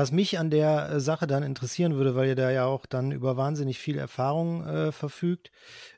Was 0.00 0.12
mich 0.12 0.38
an 0.38 0.48
der 0.48 0.92
äh, 0.92 0.98
Sache 0.98 1.26
dann 1.26 1.42
interessieren 1.42 1.94
würde, 1.94 2.14
weil 2.14 2.28
ihr 2.28 2.34
da 2.34 2.50
ja 2.50 2.64
auch 2.64 2.86
dann 2.86 3.12
über 3.12 3.36
wahnsinnig 3.36 3.78
viel 3.78 3.98
Erfahrung 3.98 4.66
äh, 4.66 4.92
verfügt, 4.92 5.50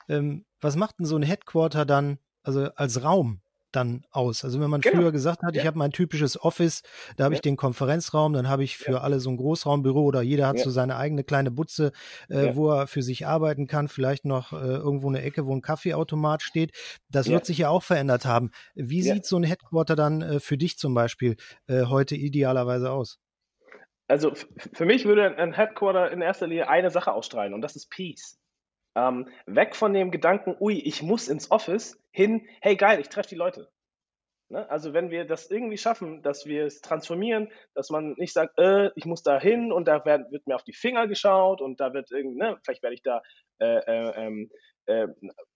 ähm, 0.09 0.45
was 0.61 0.75
macht 0.75 0.99
denn 0.99 1.07
so 1.07 1.15
ein 1.15 1.23
Headquarter 1.23 1.85
dann, 1.85 2.19
also 2.43 2.65
als 2.75 3.05
Raum 3.05 3.43
dann 3.71 4.05
aus? 4.11 4.45
Also 4.45 4.61
wenn 4.61 4.71
man 4.71 4.81
genau. 4.81 4.97
früher 4.97 5.13
gesagt 5.13 5.45
hat, 5.45 5.55
ja. 5.55 5.61
ich 5.61 5.69
habe 5.69 5.79
mein 5.79 5.93
typisches 5.93 6.37
Office, 6.43 6.83
da 7.17 7.23
habe 7.23 7.35
ja. 7.35 7.37
ich 7.37 7.43
den 7.43 7.57
Konferenzraum, 7.57 8.33
dann 8.33 8.49
habe 8.49 8.65
ich 8.65 8.77
für 8.77 8.95
ja. 8.95 9.01
alle 9.03 9.21
so 9.21 9.31
ein 9.31 9.37
Großraumbüro 9.37 10.03
oder 10.03 10.21
jeder 10.21 10.49
hat 10.49 10.59
so 10.59 10.71
seine 10.71 10.97
eigene 10.97 11.23
kleine 11.23 11.53
Butze, 11.53 11.93
äh, 12.29 12.57
wo 12.57 12.73
er 12.73 12.89
für 12.89 13.05
sich 13.05 13.29
arbeiten 13.29 13.69
kann, 13.69 13.87
vielleicht 13.87 14.25
noch 14.25 14.53
äh, 14.53 14.57
irgendwo 14.57 15.11
eine 15.11 15.23
Ecke, 15.23 15.47
wo 15.47 15.55
ein 15.55 15.63
Kaffeeautomat 15.63 16.43
steht. 16.43 16.73
Das 17.09 17.29
wird 17.29 17.47
sich 17.47 17.59
ja 17.59 17.69
auch 17.69 17.85
verändert 17.85 18.25
haben. 18.25 18.51
Wie 18.75 19.01
sieht 19.03 19.27
so 19.27 19.37
ein 19.37 19.45
Headquarter 19.45 19.95
dann 19.95 20.23
äh, 20.23 20.41
für 20.41 20.59
dich 20.59 20.77
zum 20.77 20.93
Beispiel 20.93 21.37
äh, 21.69 21.85
heute 21.85 22.17
idealerweise 22.17 22.91
aus? 22.91 23.21
Also 24.13 24.35
für 24.75 24.85
mich 24.85 25.07
würde 25.07 25.39
ein 25.39 25.55
Headquarter 25.55 26.11
in 26.11 26.21
erster 26.21 26.47
Linie 26.47 26.69
eine 26.69 26.91
Sache 26.91 27.15
ausstrahlen 27.15 27.55
und 27.55 27.63
das 27.63 27.77
ist 27.77 27.89
Peace. 27.89 28.39
Ähm, 28.95 29.31
weg 29.47 29.75
von 29.75 29.95
dem 29.95 30.11
Gedanken, 30.11 30.55
ui, 30.61 30.75
ich 30.75 31.03
muss 31.03 31.29
ins 31.29 31.51
Office, 31.51 31.99
hin, 32.11 32.47
hey 32.61 32.77
geil, 32.77 33.01
ich 33.01 33.09
treffe 33.09 33.31
die 33.31 33.37
Leute. 33.37 33.71
Ne? 34.51 34.69
Also 34.69 34.93
wenn 34.93 35.11
wir 35.11 35.25
das 35.25 35.51
irgendwie 35.51 35.79
schaffen, 35.79 36.23
dass 36.23 36.45
wir 36.45 36.67
es 36.67 36.83
transformieren, 36.83 37.51
dass 37.73 37.89
man 37.89 38.13
nicht 38.19 38.35
sagt, 38.35 38.59
äh, 38.59 38.91
ich 38.97 39.07
muss 39.07 39.23
da 39.23 39.41
hin 39.41 39.73
und 39.73 39.89
da 39.89 40.05
wird, 40.05 40.31
wird, 40.31 40.47
mir 40.47 40.57
auf 40.57 40.65
die 40.65 40.75
Finger 40.75 41.09
geschaut 41.09 41.63
und 41.63 41.81
da 41.81 41.95
wird 41.95 42.11
irgendwie, 42.11 42.37
ne, 42.37 42.59
vielleicht 42.63 42.83
werde 42.83 42.95
ich 42.95 43.03
da 43.03 43.23
äh, 43.61 43.79
äh, 43.79 44.27
ähm, 44.27 44.51
äh, 44.87 45.09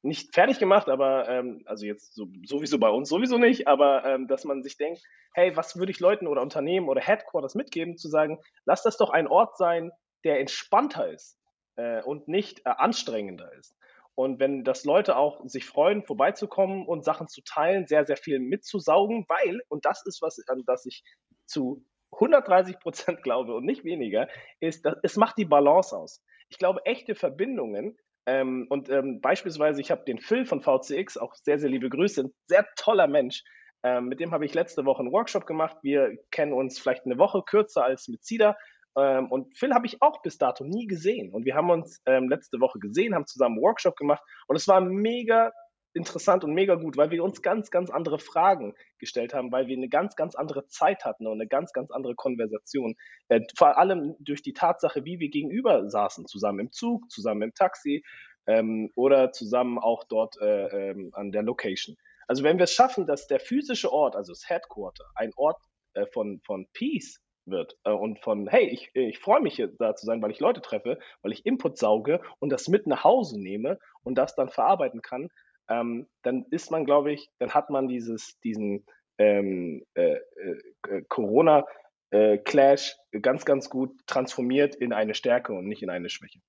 nicht 0.03 0.35
fertig 0.35 0.59
gemacht, 0.59 0.89
aber 0.89 1.29
ähm, 1.29 1.63
also 1.67 1.85
jetzt 1.85 2.15
so, 2.15 2.27
sowieso 2.45 2.79
bei 2.79 2.89
uns 2.89 3.09
sowieso 3.09 3.39
nicht, 3.39 3.67
aber 3.67 4.05
ähm, 4.05 4.29
dass 4.29 4.45
man 4.45 4.63
sich 4.63 4.77
denkt, 4.77 5.03
hey, 5.35 5.57
was 5.57 5.77
würde 5.77 5.93
ich 5.93 6.01
Leuten 6.01 6.27
oder 6.27 6.43
Unternehmen 6.43 6.89
oder 6.89 7.01
Headquarters 7.01 7.55
mitgeben, 7.55 7.97
zu 7.97 8.09
sagen, 8.09 8.39
lass 8.65 8.83
das 8.83 8.97
doch 8.97 9.11
ein 9.11 9.27
Ort 9.27 9.57
sein, 9.57 9.91
der 10.25 10.41
entspannter 10.41 11.11
ist 11.11 11.39
äh, 11.77 12.03
und 12.03 12.29
nicht 12.29 12.61
äh, 12.61 12.71
anstrengender 12.71 13.53
ist. 13.55 13.77
Und 14.15 14.41
wenn 14.41 14.65
das 14.65 14.85
Leute 14.85 15.17
auch 15.17 15.43
sich 15.45 15.67
freuen, 15.67 16.03
vorbeizukommen 16.03 16.87
und 16.87 17.05
Sachen 17.05 17.29
zu 17.29 17.43
teilen, 17.43 17.87
sehr, 17.87 18.07
sehr 18.07 18.17
viel 18.17 18.39
mitzusaugen, 18.39 19.27
weil, 19.29 19.61
und 19.69 19.85
das 19.85 20.07
ist 20.07 20.23
was, 20.23 20.43
an 20.49 20.63
das 20.67 20.87
ich 20.87 21.05
zu 21.45 21.85
130 22.13 22.79
Prozent 22.79 23.23
glaube 23.23 23.55
und 23.55 23.65
nicht 23.65 23.85
weniger, 23.85 24.29
ist, 24.61 24.87
dass 24.87 24.97
es 25.03 25.17
macht 25.17 25.37
die 25.37 25.45
Balance 25.45 25.97
aus. 25.97 26.23
Ich 26.49 26.59
glaube, 26.59 26.81
echte 26.87 27.15
Verbindungen 27.15 27.99
ähm, 28.27 28.67
und 28.69 28.91
ähm, 28.91 29.21
beispielsweise, 29.21 29.81
ich 29.81 29.91
habe 29.91 30.05
den 30.05 30.19
Phil 30.19 30.45
von 30.45 30.61
VCX, 30.61 31.17
auch 31.17 31.35
sehr, 31.35 31.59
sehr 31.59 31.71
liebe 31.71 31.89
Grüße, 31.89 32.25
ein 32.25 32.35
sehr 32.47 32.67
toller 32.77 33.07
Mensch. 33.07 33.45
Ähm, 33.85 34.07
mit 34.07 34.19
dem 34.19 34.33
habe 34.33 34.45
ich 34.45 34.55
letzte 34.55 34.85
Woche 34.85 35.01
einen 35.01 35.13
Workshop 35.13 35.47
gemacht. 35.47 35.77
Wir 35.83 36.17
kennen 36.33 36.53
uns 36.53 36.79
vielleicht 36.79 37.07
eine 37.07 37.19
Woche 37.19 37.43
kürzer 37.47 37.85
als 37.85 38.09
mit 38.09 38.25
Cida. 38.25 38.57
Ähm, 38.99 39.31
und 39.31 39.57
Phil 39.57 39.73
habe 39.75 39.87
ich 39.87 40.03
auch 40.03 40.23
bis 40.23 40.39
dato 40.39 40.65
nie 40.65 40.89
gesehen. 40.89 41.33
Und 41.33 41.45
wir 41.45 41.55
haben 41.55 41.71
uns 41.71 42.03
ähm, 42.07 42.29
letzte 42.29 42.59
Woche 42.59 42.81
gesehen, 42.81 43.15
haben 43.15 43.27
zusammen 43.27 43.57
einen 43.57 43.63
Workshop 43.63 43.97
gemacht. 43.97 44.23
Und 44.49 44.57
es 44.57 44.67
war 44.67 44.81
mega 44.81 45.53
interessant 45.97 46.45
und 46.45 46.53
mega 46.55 46.75
gut, 46.75 46.97
weil 46.97 47.11
wir 47.11 47.25
uns 47.25 47.43
ganz, 47.43 47.71
ganz 47.71 47.91
andere 47.91 48.19
Fragen 48.19 48.75
gestellt 48.99 49.35
haben, 49.35 49.51
weil 49.51 49.67
wir 49.67 49.77
eine 49.77 49.89
ganz, 49.89 50.15
ganz 50.15 50.35
andere 50.35 50.67
Zeit 50.67 51.05
hatten 51.05 51.27
und 51.27 51.35
eine 51.35 51.49
ganz, 51.49 51.73
ganz 51.73 51.91
andere 51.91 52.15
Konversation. 52.15 52.95
Äh, 53.29 53.41
vor 53.57 53.79
allem 53.79 54.15
durch 54.21 54.43
die 54.43 54.53
Tatsache, 54.53 55.05
wie 55.05 55.19
wir 55.19 55.31
gegenüber 55.31 55.89
saßen, 55.89 56.27
zusammen 56.27 56.61
im 56.61 56.73
Zug, 56.73 57.11
zusammen 57.11 57.43
im 57.43 57.55
Taxi 57.55 58.05
ähm, 58.47 58.91
oder 58.95 59.33
zusammen 59.33 59.79
auch 59.79 60.05
dort 60.05 60.41
äh, 60.41 60.91
ähm, 60.91 61.11
an 61.13 61.33
der 61.33 61.43
Location. 61.43 61.97
Also 62.29 62.45
wenn 62.45 62.59
wir 62.59 62.65
es 62.65 62.73
schaffen, 62.73 63.07
dass 63.07 63.27
der 63.27 63.41
physische 63.41 63.93
Ort, 63.93 64.17
also 64.17 64.33
das 64.33 64.49
Headquarter, 64.49 65.05
ein 65.15 65.33
Ort 65.37 65.61
äh, 65.95 66.07
von, 66.07 66.41
von 66.45 66.67
Peace 66.73 67.21
wird 67.47 67.77
äh, 67.85 67.91
und 67.91 68.21
von, 68.21 68.49
hey, 68.49 68.69
ich, 68.69 68.91
ich 68.95 69.19
freue 69.19 69.41
mich 69.41 69.57
hier 69.57 69.69
da 69.79 69.95
zu 69.95 70.07
sein, 70.07 70.21
weil 70.23 70.31
ich 70.31 70.41
Leute 70.41 70.61
treffe, 70.61 70.99
weil 71.23 71.33
ich 71.33 71.47
Input 71.47 71.79
sauge 71.79 72.21
und 72.41 72.51
das 72.51 72.69
mit 72.69 72.87
nach 72.87 73.05
Hause 73.05 73.41
nehme 73.41 73.79
und 74.03 74.17
das 74.17 74.35
dann 74.35 74.49
verarbeiten 74.49 75.03
kann, 75.03 75.29
ähm, 75.69 76.07
dann 76.23 76.45
ist 76.51 76.71
man, 76.71 76.85
glaube 76.85 77.13
ich, 77.13 77.31
dann 77.39 77.55
hat 77.55 77.71
man 77.71 77.89
dieses, 77.89 78.39
diesen 78.41 78.85
ähm, 79.19 79.85
äh, 79.95 80.17
äh, 80.17 81.03
Corona-Clash 81.09 82.97
äh, 83.13 83.21
ganz, 83.21 83.45
ganz 83.45 83.71
gut 83.71 83.93
transformiert 84.07 84.75
in 84.75 84.93
eine 84.93 85.15
Stärke 85.15 85.53
und 85.53 85.67
nicht 85.67 85.83
in 85.83 85.91
eine 85.91 86.11
Schwäche. 86.11 86.41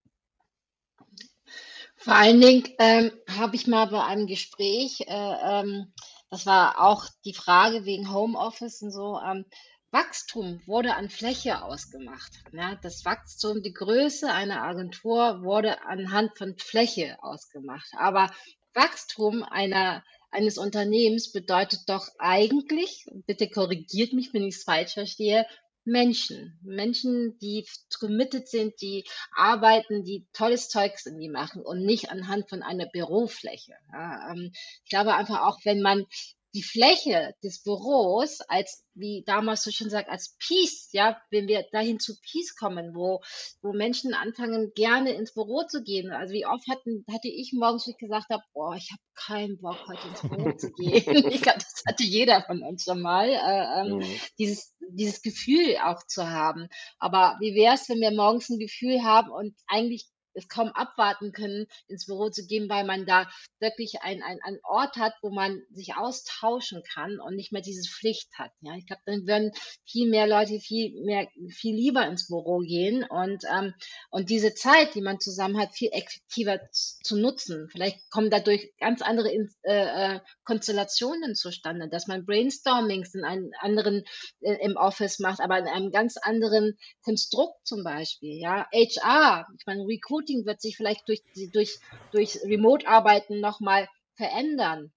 Vor 1.96 2.14
allen 2.14 2.40
Dingen 2.40 2.64
ähm, 2.78 3.12
habe 3.38 3.56
ich 3.56 3.68
mal 3.68 3.86
bei 3.86 4.04
einem 4.04 4.28
Gespräch, 4.28 5.02
äh, 5.02 5.06
ähm, 5.08 5.94
das 6.30 6.46
war 6.46 6.80
auch 6.80 7.06
die 7.26 7.34
Frage 7.34 7.86
wegen 7.86 8.14
Homeoffice 8.14 8.82
und 8.82 8.92
so, 8.92 9.20
ähm, 9.20 9.46
Wachstum 9.92 10.62
wurde 10.66 10.96
an 10.96 11.10
Fläche 11.10 11.64
ausgemacht. 11.64 12.32
Ja, 12.52 12.76
das 12.76 13.06
Wachstum, 13.06 13.64
die 13.64 13.74
Größe 13.74 14.32
einer 14.32 14.62
Agentur 14.62 15.44
wurde 15.44 15.82
anhand 15.86 16.38
von 16.38 16.58
Fläche 16.58 17.18
ausgemacht. 17.22 17.90
Aber 17.98 18.30
Wachstum 18.78 19.44
einer, 19.44 20.04
eines 20.30 20.58
Unternehmens 20.58 21.32
bedeutet 21.32 21.82
doch 21.88 22.08
eigentlich, 22.20 23.08
bitte 23.26 23.50
korrigiert 23.50 24.14
mich, 24.14 24.34
wenn 24.34 24.44
ich 24.44 24.56
es 24.56 24.64
falsch 24.64 24.94
verstehe, 24.94 25.46
Menschen. 25.84 26.60
Menschen, 26.64 27.40
die 27.40 27.66
committed 28.00 28.48
sind, 28.48 28.80
die 28.82 29.06
arbeiten, 29.36 30.04
die 30.04 30.28
tolles 30.34 30.70
Zeugs 30.70 31.06
irgendwie 31.06 31.30
machen 31.30 31.64
und 31.64 31.86
nicht 31.86 32.12
anhand 32.12 32.50
von 32.50 32.62
einer 32.62 32.86
Bürofläche. 32.86 33.74
Ja, 33.92 34.32
ähm, 34.32 34.52
ich 34.84 34.90
glaube 34.90 35.16
einfach 35.16 35.42
auch, 35.42 35.60
wenn 35.64 35.82
man 35.82 36.06
die 36.54 36.64
Fläche 36.64 37.34
des 37.44 37.62
Büros 37.62 38.40
als, 38.48 38.84
wie 38.96 39.24
damals 39.26 39.64
so 39.64 39.72
schön 39.72 39.90
sagt, 39.90 40.10
als 40.10 40.36
Peace, 40.40 40.90
ja, 40.92 41.22
wenn 41.30 41.48
wir 41.48 41.66
dahin 41.72 42.00
zu 42.00 42.14
Peace 42.22 42.56
kommen, 42.56 42.96
wo, 42.96 43.22
wo 43.62 43.74
Menschen 43.74 44.14
anfangen, 44.14 44.72
gerne 44.74 45.12
ins 45.12 45.34
Büro 45.34 45.64
zu 45.64 45.84
gehen. 45.84 46.12
Also 46.12 46.34
wie 46.34 46.46
oft 46.46 46.68
hatten, 46.70 47.06
hatte 47.12 47.28
ich 47.28 47.54
morgens, 47.54 47.86
wo 47.86 47.92
ich 47.92 47.98
gesagt 47.98 48.30
habe, 48.30 48.44
boah, 48.54 48.76
ich 48.76 48.90
habe 48.92 49.02
keinen 49.14 49.60
Bock, 49.60 49.78
heute 49.88 50.08
ins 50.08 50.22
Büro 50.22 50.52
zu 50.58 50.72
gehen. 50.72 50.94
ich 51.32 51.42
glaube, 51.42 51.60
das 51.60 51.84
hatte 51.88 52.04
jeder 52.04 52.44
von 52.44 52.62
uns 52.64 52.84
schon 52.84 53.02
mal, 53.02 53.30
äh, 53.30 53.82
ähm, 53.82 53.98
mhm. 53.98 54.20
dieses, 54.40 54.74
dieses 54.90 55.22
Gefühl 55.22 55.78
auch 55.84 56.06
zu 56.08 56.30
haben. 56.30 56.68
Aber 57.00 57.38
wie 57.40 57.56
wäre 57.56 57.76
es, 57.76 57.90
wenn 57.90 58.00
wir 58.00 58.12
morgens 58.12 58.50
ein 58.50 58.60
Gefühl 58.60 59.04
haben 59.04 59.32
und 59.32 59.56
eigentlich 59.68 60.08
es 60.38 60.48
kaum 60.48 60.70
abwarten 60.70 61.32
können, 61.32 61.68
ins 61.88 62.06
Büro 62.06 62.30
zu 62.30 62.46
gehen, 62.46 62.70
weil 62.70 62.86
man 62.86 63.06
da 63.06 63.28
wirklich 63.60 64.02
ein, 64.02 64.22
ein, 64.22 64.40
ein 64.44 64.60
Ort 64.64 64.98
hat, 64.98 65.14
wo 65.22 65.30
man 65.30 65.64
sich 65.72 65.96
austauschen 65.96 66.84
kann 66.94 67.20
und 67.20 67.36
nicht 67.36 67.52
mehr 67.52 67.62
diese 67.62 67.90
Pflicht 67.90 68.30
hat. 68.38 68.52
Ja, 68.62 68.76
ich 68.76 68.86
glaube, 68.86 69.02
dann 69.06 69.28
würden 69.28 69.52
viel 69.86 70.10
mehr 70.10 70.28
Leute 70.28 70.60
viel 70.60 70.94
mehr, 71.04 71.28
viel 71.50 71.76
lieber 71.76 72.06
ins 72.08 72.28
Büro 72.28 72.60
gehen 72.60 73.04
und, 73.04 73.44
ähm, 73.52 73.74
und 74.10 74.30
diese 74.30 74.54
Zeit, 74.54 74.96
die 74.96 75.02
man 75.02 75.20
zusammen 75.20 75.60
hat, 75.60 75.74
viel 75.74 75.90
effektiver 75.92 76.60
zu 76.72 77.18
nutzen. 77.18 77.68
Vielleicht 77.72 78.10
kommen 78.12 78.30
dadurch 78.30 78.72
ganz 78.80 79.02
andere 79.02 79.32
äh, 79.32 79.46
äh, 79.64 80.20
Konstellationen 80.44 81.36
zustande, 81.36 81.90
dass 81.90 82.08
man 82.08 82.26
Brainstormings 82.26 83.16
in 83.16 83.24
einem 83.24 83.52
anderen 83.60 84.04
äh, 84.42 84.58
im 84.64 84.76
Office 84.78 85.20
macht, 85.20 85.40
aber 85.40 85.58
in 85.58 85.68
einem 85.68 85.92
ganz 85.92 86.18
anderen 86.18 86.78
Konstrukt 87.04 87.66
zum 87.66 87.84
Beispiel. 87.84 88.40
Ja, 88.40 88.68
HR, 88.74 89.48
ich 89.58 89.66
meine, 89.66 89.84
Recruit 89.84 90.27
Recruiting 90.28 90.46
wird 90.46 90.62
sich 90.62 90.78
vielleicht 90.78 91.08
durch, 91.08 91.24
durch, 91.52 91.80
durch 92.12 92.40
Remote-Arbeiten 92.44 93.40
nochmal 93.40 93.88
verändern 94.16 94.92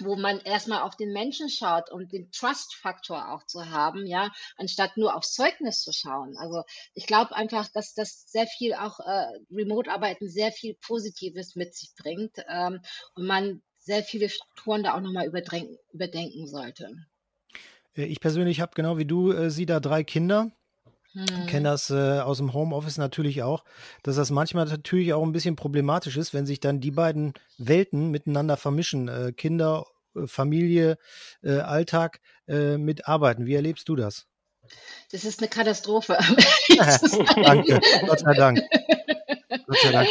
wo 0.00 0.14
man 0.14 0.38
erstmal 0.38 0.82
auf 0.82 0.94
den 0.94 1.12
Menschen 1.12 1.48
schaut 1.48 1.90
und 1.90 2.12
den 2.12 2.30
Trust-Faktor 2.30 3.32
auch 3.32 3.44
zu 3.46 3.68
haben, 3.70 4.06
ja, 4.06 4.30
anstatt 4.56 4.96
nur 4.96 5.16
aufs 5.16 5.32
Zeugnis 5.32 5.80
zu 5.80 5.92
schauen. 5.92 6.36
Also 6.36 6.62
ich 6.94 7.04
glaube 7.04 7.34
einfach, 7.34 7.66
dass 7.72 7.94
das 7.94 8.30
sehr 8.30 8.46
viel 8.46 8.74
auch 8.74 9.00
äh, 9.00 9.26
Remote-Arbeiten 9.50 10.28
sehr 10.28 10.52
viel 10.52 10.76
Positives 10.86 11.56
mit 11.56 11.74
sich 11.74 11.90
bringt 12.00 12.36
ähm, 12.48 12.80
und 13.16 13.26
man 13.26 13.60
sehr 13.78 14.04
viele 14.04 14.28
Strukturen 14.28 14.84
da 14.84 14.94
auch 14.94 15.00
nochmal 15.00 15.26
überdenken 15.26 16.46
sollte. 16.46 16.92
Äh, 17.96 18.04
ich 18.04 18.20
persönlich 18.20 18.60
habe 18.60 18.74
genau 18.76 18.98
wie 18.98 19.06
du, 19.06 19.32
äh, 19.32 19.50
sie 19.50 19.66
da 19.66 19.80
drei 19.80 20.04
Kinder. 20.04 20.52
Hm. 21.18 21.46
Kenne 21.46 21.70
das 21.70 21.90
äh, 21.90 22.20
aus 22.20 22.38
dem 22.38 22.52
Homeoffice 22.52 22.96
natürlich 22.96 23.42
auch, 23.42 23.64
dass 24.04 24.16
das 24.16 24.30
manchmal 24.30 24.66
natürlich 24.66 25.12
auch 25.12 25.22
ein 25.24 25.32
bisschen 25.32 25.56
problematisch 25.56 26.16
ist, 26.16 26.32
wenn 26.32 26.46
sich 26.46 26.60
dann 26.60 26.80
die 26.80 26.92
beiden 26.92 27.34
Welten 27.58 28.10
miteinander 28.10 28.56
vermischen. 28.56 29.08
Äh, 29.08 29.32
Kinder, 29.32 29.86
äh, 30.14 30.26
Familie, 30.28 30.96
äh, 31.42 31.58
Alltag 31.58 32.20
äh, 32.46 32.78
mit 32.78 33.08
Arbeiten. 33.08 33.46
Wie 33.46 33.54
erlebst 33.54 33.88
du 33.88 33.96
das? 33.96 34.26
Das 35.10 35.24
ist 35.24 35.40
eine 35.40 35.48
Katastrophe. 35.48 36.18
Danke, 37.42 37.80
Gott 38.06 38.20
sei 38.20 38.34
Dank. 38.34 38.60
Gott 39.68 39.80
sei 39.82 39.92
Dank 39.92 40.08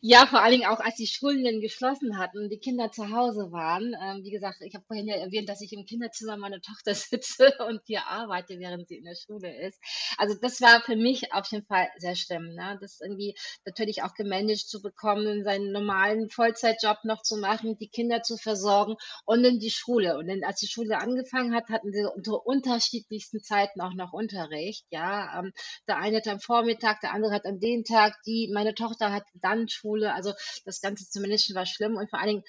Ja, 0.00 0.26
vor 0.26 0.42
allen 0.42 0.50
Dingen 0.50 0.66
auch, 0.66 0.80
als 0.80 0.96
die 0.96 1.06
Schulen 1.06 1.44
dann 1.44 1.60
geschlossen 1.60 2.18
hatten 2.18 2.38
und 2.38 2.50
die 2.50 2.58
Kinder 2.58 2.90
zu 2.90 3.08
Hause 3.10 3.52
waren. 3.52 3.94
Ähm, 4.02 4.24
wie 4.24 4.32
gesagt, 4.32 4.56
ich 4.62 4.74
habe 4.74 4.84
vorhin 4.84 5.06
ja 5.06 5.14
erwähnt, 5.14 5.48
dass 5.48 5.60
ich 5.60 5.72
im 5.72 5.84
Kinderzimmer 5.84 6.36
meiner 6.36 6.60
Tochter 6.60 6.92
sitze 6.94 7.54
und 7.68 7.82
hier 7.84 8.08
arbeite, 8.08 8.58
während 8.58 8.88
sie 8.88 8.96
in 8.96 9.04
der 9.04 9.14
Schule 9.14 9.64
ist. 9.64 9.78
Also 10.18 10.34
das 10.42 10.60
war 10.60 10.80
für 10.80 10.96
mich 10.96 11.32
auf 11.32 11.46
jeden 11.52 11.64
Fall 11.66 11.86
sehr 11.98 12.16
schlimm. 12.16 12.52
Ne? 12.52 12.76
Das 12.80 12.98
irgendwie 13.00 13.36
natürlich 13.64 14.02
auch 14.02 14.14
gemanagt 14.14 14.68
zu 14.68 14.82
bekommen, 14.82 15.44
seinen 15.44 15.70
normalen 15.70 16.28
Vollzeitjob 16.28 16.98
noch 17.04 17.22
zu 17.22 17.36
machen, 17.36 17.78
die 17.78 17.88
Kinder 17.88 18.22
zu 18.22 18.36
versorgen 18.36 18.96
und 19.24 19.44
in 19.44 19.60
die 19.60 19.70
Schule. 19.70 20.18
Und 20.18 20.26
dann, 20.26 20.42
als 20.42 20.58
die 20.58 20.66
Schule 20.66 20.98
angefangen 20.98 21.54
hat, 21.54 21.68
hatten 21.68 21.92
sie 21.92 22.04
unter 22.12 22.44
unterschiedlichsten 22.44 23.40
Zeiten 23.40 23.80
auch 23.80 23.94
noch 23.94 24.12
Unterricht. 24.12 24.84
Ja, 24.90 25.38
ähm, 25.38 25.52
der 25.86 25.98
eine 25.98 26.16
hat 26.16 26.26
am 26.26 26.40
Vormittag, 26.40 27.00
der 27.02 27.14
andere 27.14 27.32
hat 27.32 27.46
an 27.46 27.60
den 27.60 27.84
Tag, 27.84 28.14
die 28.26 28.50
meine 28.64 28.74
Tochter 28.74 29.12
hat 29.12 29.24
dann 29.34 29.68
Schule, 29.68 30.14
also 30.14 30.32
das 30.64 30.80
Ganze 30.80 31.08
zu 31.08 31.20
managen 31.20 31.54
war 31.54 31.66
schlimm 31.66 31.96
und 31.96 32.10
vor 32.10 32.18
allen 32.18 32.28
Dingen 32.28 32.44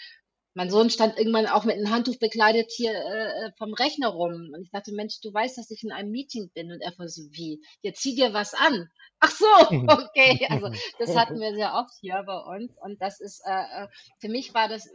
mein 0.58 0.70
Sohn 0.70 0.90
stand 0.90 1.18
irgendwann 1.18 1.48
auch 1.48 1.66
mit 1.66 1.76
einem 1.76 1.92
Handtuch 1.92 2.18
bekleidet 2.18 2.72
hier 2.74 2.94
äh, 2.94 3.52
vom 3.58 3.74
Rechner 3.74 4.08
rum. 4.08 4.52
Und 4.54 4.62
ich 4.62 4.72
dachte, 4.72 4.94
Mensch, 4.94 5.20
du 5.22 5.34
weißt, 5.34 5.58
dass 5.58 5.70
ich 5.70 5.84
in 5.84 5.92
einem 5.92 6.12
Meeting 6.12 6.50
bin. 6.54 6.72
Und 6.72 6.80
er 6.80 6.98
war 6.98 7.10
so, 7.10 7.24
wie? 7.32 7.62
Jetzt 7.82 8.02
zieh 8.02 8.16
dir 8.16 8.34
was 8.34 8.54
an. 8.54 8.88
Ach 9.20 9.32
so, 9.32 9.46
okay. 9.70 10.48
Also 10.50 10.70
das 10.98 11.14
hatten 11.18 11.42
wir 11.42 11.54
sehr 11.56 11.74
oft 11.74 11.92
hier 12.00 12.24
bei 12.26 12.38
uns. 12.38 12.72
Und 12.80 13.02
das 13.02 13.20
ist, 13.20 13.42
äh, 13.46 13.84
äh 13.84 13.88
für 14.22 14.30
mich 14.30 14.54
war 14.54 14.70
das 14.70 14.88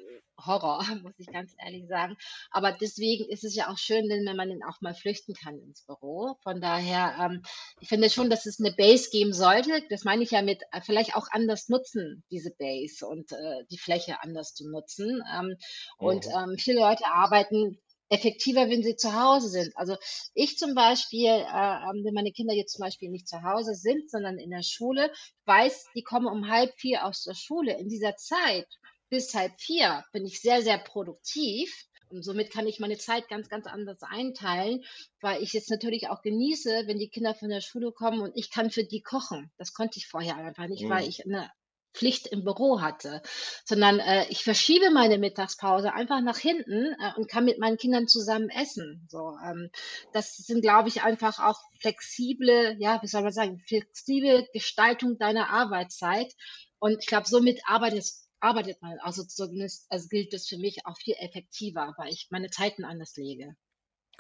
Horror, 0.47 0.85
muss 1.03 1.19
ich 1.19 1.27
ganz 1.27 1.55
ehrlich 1.59 1.87
sagen. 1.89 2.17
Aber 2.51 2.73
deswegen 2.73 3.29
ist 3.31 3.45
es 3.45 3.55
ja 3.55 3.71
auch 3.71 3.79
schön, 3.79 4.09
wenn 4.09 4.37
man 4.37 4.49
dann 4.49 4.63
auch 4.69 4.81
mal 4.81 4.95
flüchten 4.95 5.35
kann 5.35 5.59
ins 5.59 5.85
Büro. 5.87 6.37
Von 6.43 6.61
daher, 6.61 7.17
ähm, 7.21 7.43
ich 7.81 7.89
finde 7.89 8.11
schon, 8.11 8.31
dass 8.31 8.47
es 8.47 8.61
eine 8.61 8.73
Base 8.73 9.11
geben 9.11 9.33
sollte. 9.33 9.83
Das 9.91 10.05
meine 10.05 10.23
ich 10.23 10.31
ja 10.31 10.43
mit 10.43 10.63
äh, 10.73 10.81
vielleicht 10.81 11.15
auch 11.17 11.29
anders 11.31 11.69
nutzen, 11.69 12.25
diese 12.31 12.51
Base 12.51 13.07
und 13.07 13.33
äh, 13.33 13.65
die 13.71 13.79
Fläche 13.79 14.23
anders 14.23 14.55
zu 14.55 14.69
nutzen. 14.69 15.23
Ähm, 15.35 15.47
mhm. 15.47 15.57
Und 15.99 16.27
ähm, 16.27 16.57
viele 16.59 16.81
Leute 16.81 17.07
arbeiten 17.07 17.79
effektiver, 18.11 18.69
wenn 18.69 18.83
sie 18.83 18.97
zu 18.97 19.15
Hause 19.15 19.49
sind. 19.49 19.73
Also 19.77 19.97
ich 20.35 20.59
zum 20.59 20.75
Beispiel, 20.75 21.29
äh, 21.29 21.39
ähm, 21.39 22.05
wenn 22.05 22.15
meine 22.15 22.33
Kinder 22.33 22.55
jetzt 22.55 22.73
zum 22.73 22.83
Beispiel 22.83 23.09
nicht 23.09 23.29
zu 23.29 23.43
Hause 23.43 23.75
sind, 23.75 24.11
sondern 24.11 24.39
in 24.39 24.51
der 24.51 24.65
Schule, 24.65 25.13
weiß, 25.47 25.87
die 25.95 26.03
kommen 26.03 26.27
um 26.27 26.51
halb 26.51 26.73
vier 26.77 27.07
aus 27.07 27.23
der 27.23 27.35
Schule. 27.35 27.79
In 27.79 27.89
dieser 27.89 28.17
Zeit 28.17 28.67
bis 29.11 29.35
halb 29.35 29.61
vier 29.61 30.05
bin 30.13 30.25
ich 30.25 30.41
sehr, 30.41 30.63
sehr 30.63 30.79
produktiv. 30.79 31.87
Und 32.09 32.25
somit 32.25 32.51
kann 32.51 32.67
ich 32.67 32.81
meine 32.81 32.99
Zeit 32.99 33.29
ganz, 33.29 33.49
ganz 33.49 33.67
anders 33.67 34.03
einteilen, 34.03 34.85
weil 35.21 35.43
ich 35.43 35.53
jetzt 35.53 35.71
natürlich 35.71 36.09
auch 36.09 36.23
genieße, 36.23 36.85
wenn 36.87 36.99
die 36.99 37.09
Kinder 37.09 37.35
von 37.35 37.51
der 37.51 37.61
Schule 37.61 37.93
kommen 37.93 38.21
und 38.21 38.33
ich 38.35 38.51
kann 38.51 38.71
für 38.71 38.83
die 38.83 39.01
kochen. 39.01 39.53
Das 39.59 39.75
konnte 39.75 39.99
ich 39.99 40.09
vorher 40.09 40.37
einfach 40.37 40.67
nicht, 40.67 40.85
mhm. 40.85 40.91
weil 40.91 41.09
ich 41.09 41.25
eine 41.25 41.49
Pflicht 41.93 42.29
im 42.29 42.45
Büro 42.45 42.81
hatte, 42.81 43.23
sondern 43.65 43.99
äh, 43.99 44.27
ich 44.29 44.45
verschiebe 44.45 44.91
meine 44.91 45.19
Mittagspause 45.19 45.93
einfach 45.93 46.21
nach 46.21 46.39
hinten 46.39 46.95
äh, 47.01 47.13
und 47.17 47.29
kann 47.29 47.45
mit 47.45 47.59
meinen 47.59 47.79
Kindern 47.79 48.07
zusammen 48.07 48.49
essen. 48.49 49.07
So, 49.11 49.37
ähm, 49.45 49.71
das 50.13 50.37
sind, 50.37 50.63
glaube 50.63 50.89
ich, 50.89 51.03
einfach 51.03 51.39
auch 51.41 51.61
flexible, 51.81 52.77
ja, 52.79 53.01
wie 53.03 53.09
soll 53.09 53.23
man 53.23 53.33
sagen, 53.33 53.63
flexible 53.67 54.47
Gestaltung 54.53 55.19
deiner 55.19 55.51
Arbeitszeit. 55.51 56.33
Und 56.79 56.99
ich 57.01 57.07
glaube, 57.07 57.27
somit 57.27 57.61
arbeitest 57.67 58.30
arbeitet 58.41 58.83
man. 58.83 58.99
Also 59.01 59.25
zumindest 59.25 59.87
also 59.91 60.09
gilt 60.09 60.33
das 60.33 60.49
für 60.49 60.59
mich 60.59 60.87
auch 60.87 60.97
viel 60.99 61.15
effektiver, 61.19 61.95
weil 61.97 62.13
ich 62.13 62.29
meine 62.31 62.51
Zeiten 62.51 62.85
anders 62.85 63.17
lege 63.17 63.57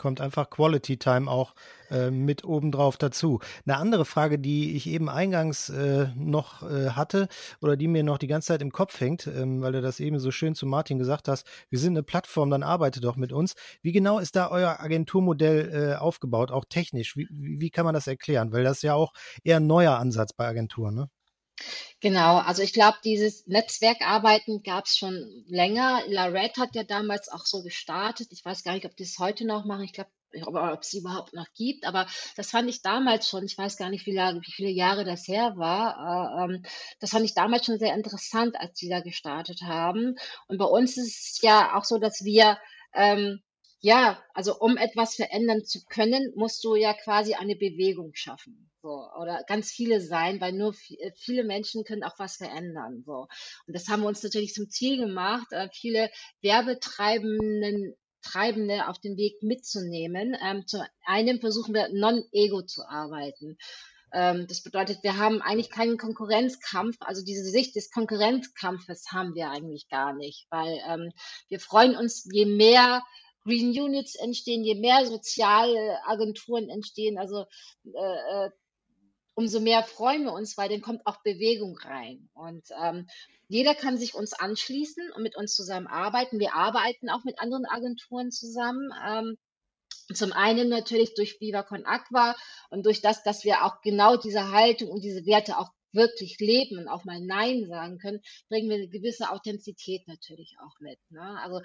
kommt 0.01 0.21
einfach 0.23 0.49
Quality 0.49 0.97
Time 0.97 1.31
auch 1.31 1.55
äh, 1.91 2.11
mit 2.11 2.43
obendrauf 2.43 2.97
dazu. 2.97 3.39
Eine 3.67 3.77
andere 3.77 4.07
Frage, 4.07 4.39
die 4.39 4.75
ich 4.75 4.87
eben 4.87 5.11
eingangs 5.11 5.69
äh, 5.69 6.09
noch 6.17 6.63
äh, 6.63 6.91
hatte 6.91 7.29
oder 7.61 7.77
die 7.77 7.87
mir 7.87 8.03
noch 8.03 8.17
die 8.17 8.27
ganze 8.27 8.49
Zeit 8.49 8.63
im 8.63 8.73
Kopf 8.73 8.99
hängt, 8.99 9.27
ähm, 9.27 9.61
weil 9.61 9.73
du 9.73 9.83
das 9.83 10.01
eben 10.01 10.19
so 10.19 10.31
schön 10.31 10.55
zu 10.55 10.65
Martin 10.65 10.99
gesagt 10.99 11.29
hast, 11.29 11.47
wir 11.69 11.79
sind 11.79 11.93
eine 11.93 12.03
Plattform, 12.03 12.49
dann 12.49 12.63
arbeite 12.63 13.03
doch 13.03 13.17
mit 13.17 13.31
uns. 13.31 13.53
Wie 13.83 13.93
genau 13.93 14.19
ist 14.19 14.37
da 14.37 14.51
euer 14.51 14.81
Agenturmodell 14.81 15.93
äh, 15.93 15.97
aufgebaut, 15.97 16.51
auch 16.51 16.65
technisch? 16.67 17.15
Wie, 17.17 17.29
wie 17.31 17.71
kann 17.71 17.85
man 17.85 17.93
das 17.93 18.07
erklären? 18.07 18.53
Weil 18.53 18.65
das 18.65 18.79
ist 18.79 18.83
ja 18.85 18.95
auch 18.95 19.13
eher 19.45 19.59
ein 19.59 19.67
neuer 19.67 19.99
Ansatz 19.99 20.33
bei 20.33 20.47
Agenturen, 20.47 20.95
ne? 20.95 21.11
Genau, 22.01 22.39
also 22.39 22.63
ich 22.63 22.73
glaube, 22.73 22.99
dieses 23.05 23.47
Netzwerkarbeiten 23.47 24.63
gab 24.63 24.87
es 24.87 24.97
schon 24.97 25.45
länger. 25.49 26.03
La 26.09 26.27
Red 26.27 26.57
hat 26.57 26.75
ja 26.75 26.85
damals 26.85 27.29
auch 27.29 27.45
so 27.45 27.63
gestartet. 27.63 28.29
Ich 28.31 28.45
weiß 28.45 28.65
gar 28.65 28.73
nicht, 28.75 28.87
ob 28.87 28.97
die 28.97 29.03
es 29.03 29.19
heute 29.19 29.47
noch 29.47 29.65
machen. 29.65 29.85
Ich 29.85 29.93
glaube, 29.93 30.11
ob 30.45 30.83
es 30.83 30.95
überhaupt 30.95 31.33
noch 31.35 31.47
gibt, 31.55 31.85
aber 31.85 32.07
das 32.37 32.51
fand 32.51 32.69
ich 32.71 32.83
damals 32.83 33.29
schon, 33.29 33.45
ich 33.45 33.59
weiß 33.59 33.77
gar 33.77 33.91
nicht, 33.91 34.07
wie, 34.07 34.15
lange, 34.15 34.41
wie 34.43 34.53
viele 34.53 34.71
Jahre 34.71 35.05
das 35.05 35.27
her 35.27 35.55
war, 35.57 36.47
äh, 36.49 36.55
ähm, 36.55 36.63
das 37.01 37.11
fand 37.11 37.25
ich 37.25 37.35
damals 37.35 37.67
schon 37.67 37.79
sehr 37.79 37.95
interessant, 37.95 38.55
als 38.59 38.79
sie 38.79 38.89
da 38.89 39.01
gestartet 39.01 39.63
haben. 39.63 40.17
Und 40.47 40.59
bei 40.59 40.65
uns 40.65 40.97
ist 40.97 41.33
es 41.33 41.43
ja 41.43 41.77
auch 41.77 41.85
so, 41.85 41.99
dass 41.99 42.25
wir 42.25 42.59
ähm, 42.95 43.43
ja, 43.81 44.23
also 44.35 44.59
um 44.59 44.77
etwas 44.77 45.15
verändern 45.15 45.65
zu 45.65 45.85
können, 45.87 46.33
musst 46.37 46.63
du 46.65 46.75
ja 46.75 46.95
quasi 46.95 47.35
eine 47.35 47.57
Bewegung 47.57 48.11
schaffen. 48.15 48.71
So, 48.83 49.07
oder 49.21 49.43
ganz 49.47 49.71
viele 49.71 50.01
sein, 50.01 50.41
weil 50.41 50.53
nur 50.53 50.75
äh, 50.99 51.13
viele 51.17 51.45
Menschen 51.45 51.85
können 51.85 52.03
auch 52.03 52.19
was 52.19 52.37
verändern. 52.37 53.03
So. 53.05 53.27
Und 53.67 53.77
das 53.77 53.89
haben 53.89 54.03
wir 54.03 54.09
uns 54.09 54.23
natürlich 54.23 54.55
zum 54.55 54.71
Ziel 54.71 54.99
gemacht, 54.99 55.47
äh, 55.51 55.69
viele 55.73 56.11
Werbetreibenden 56.41 57.95
Treibende 58.23 58.87
auf 58.89 58.99
den 58.99 59.17
Weg 59.17 59.43
mitzunehmen. 59.43 60.37
Ähm, 60.43 60.67
zu 60.67 60.85
einem 61.07 61.41
versuchen 61.41 61.75
wir 61.75 61.89
non-ego 61.93 62.63
zu 62.63 62.87
arbeiten. 62.87 63.57
Ähm, 64.13 64.47
das 64.47 64.63
bedeutet, 64.63 65.03
wir 65.03 65.17
haben 65.17 65.41
eigentlich 65.41 65.71
keinen 65.71 65.97
Konkurrenzkampf. 65.97 66.97
Also 67.01 67.25
diese 67.25 67.45
Sicht 67.45 67.77
des 67.77 67.91
Konkurrenzkampfes 67.91 69.07
haben 69.13 69.35
wir 69.35 69.51
eigentlich 69.51 69.89
gar 69.89 70.13
nicht, 70.13 70.47
weil 70.51 70.81
ähm, 70.87 71.13
wir 71.49 71.61
freuen 71.61 71.97
uns, 71.97 72.29
je 72.31 72.47
mehr 72.47 73.03
Green 73.45 73.71
Units 73.71 74.15
entstehen, 74.17 74.65
je 74.65 74.75
mehr 74.75 75.07
Sozialagenturen 75.07 76.69
entstehen, 76.69 77.19
also 77.19 77.45
äh, 77.85 78.47
äh, 78.47 78.51
umso 79.35 79.61
mehr 79.61 79.83
freuen 79.83 80.25
wir 80.25 80.33
uns, 80.33 80.57
weil 80.59 80.69
dann 80.69 80.83
kommt 80.83 81.07
auch 81.07 81.23
Bewegung 81.23 81.79
rein. 81.79 82.29
Und 82.35 82.67
ähm, 82.83 83.09
jeder 83.49 83.75
kann 83.75 83.97
sich 83.97 84.15
uns 84.15 84.33
anschließen 84.33 85.11
und 85.13 85.23
mit 85.23 85.37
uns 85.37 85.55
zusammenarbeiten. 85.55 86.39
Wir 86.39 86.55
arbeiten 86.55 87.09
auch 87.09 87.25
mit 87.25 87.41
anderen 87.41 87.65
Agenturen 87.67 88.31
zusammen. 88.31 88.91
Ähm, 89.05 89.39
zum 90.15 90.33
einen 90.33 90.69
natürlich 90.69 91.15
durch 91.15 91.41
Viva 91.41 91.63
Con 91.63 91.85
Aqua 91.87 92.37
und 92.69 92.85
durch 92.85 93.01
das, 93.01 93.23
dass 93.23 93.45
wir 93.45 93.65
auch 93.65 93.81
genau 93.81 94.17
diese 94.17 94.51
Haltung 94.51 94.91
und 94.91 95.03
diese 95.03 95.25
Werte 95.25 95.59
auch 95.59 95.71
wirklich 95.93 96.39
leben 96.39 96.79
und 96.79 96.89
auch 96.89 97.05
mal 97.05 97.21
Nein 97.21 97.67
sagen 97.67 97.99
können, 97.99 98.21
bringen 98.49 98.69
wir 98.69 98.77
eine 98.77 98.89
gewisse 98.89 99.31
Authentizität 99.31 100.07
natürlich 100.07 100.57
auch 100.63 100.79
mit. 100.81 100.99
Ne? 101.11 101.41
Also 101.43 101.61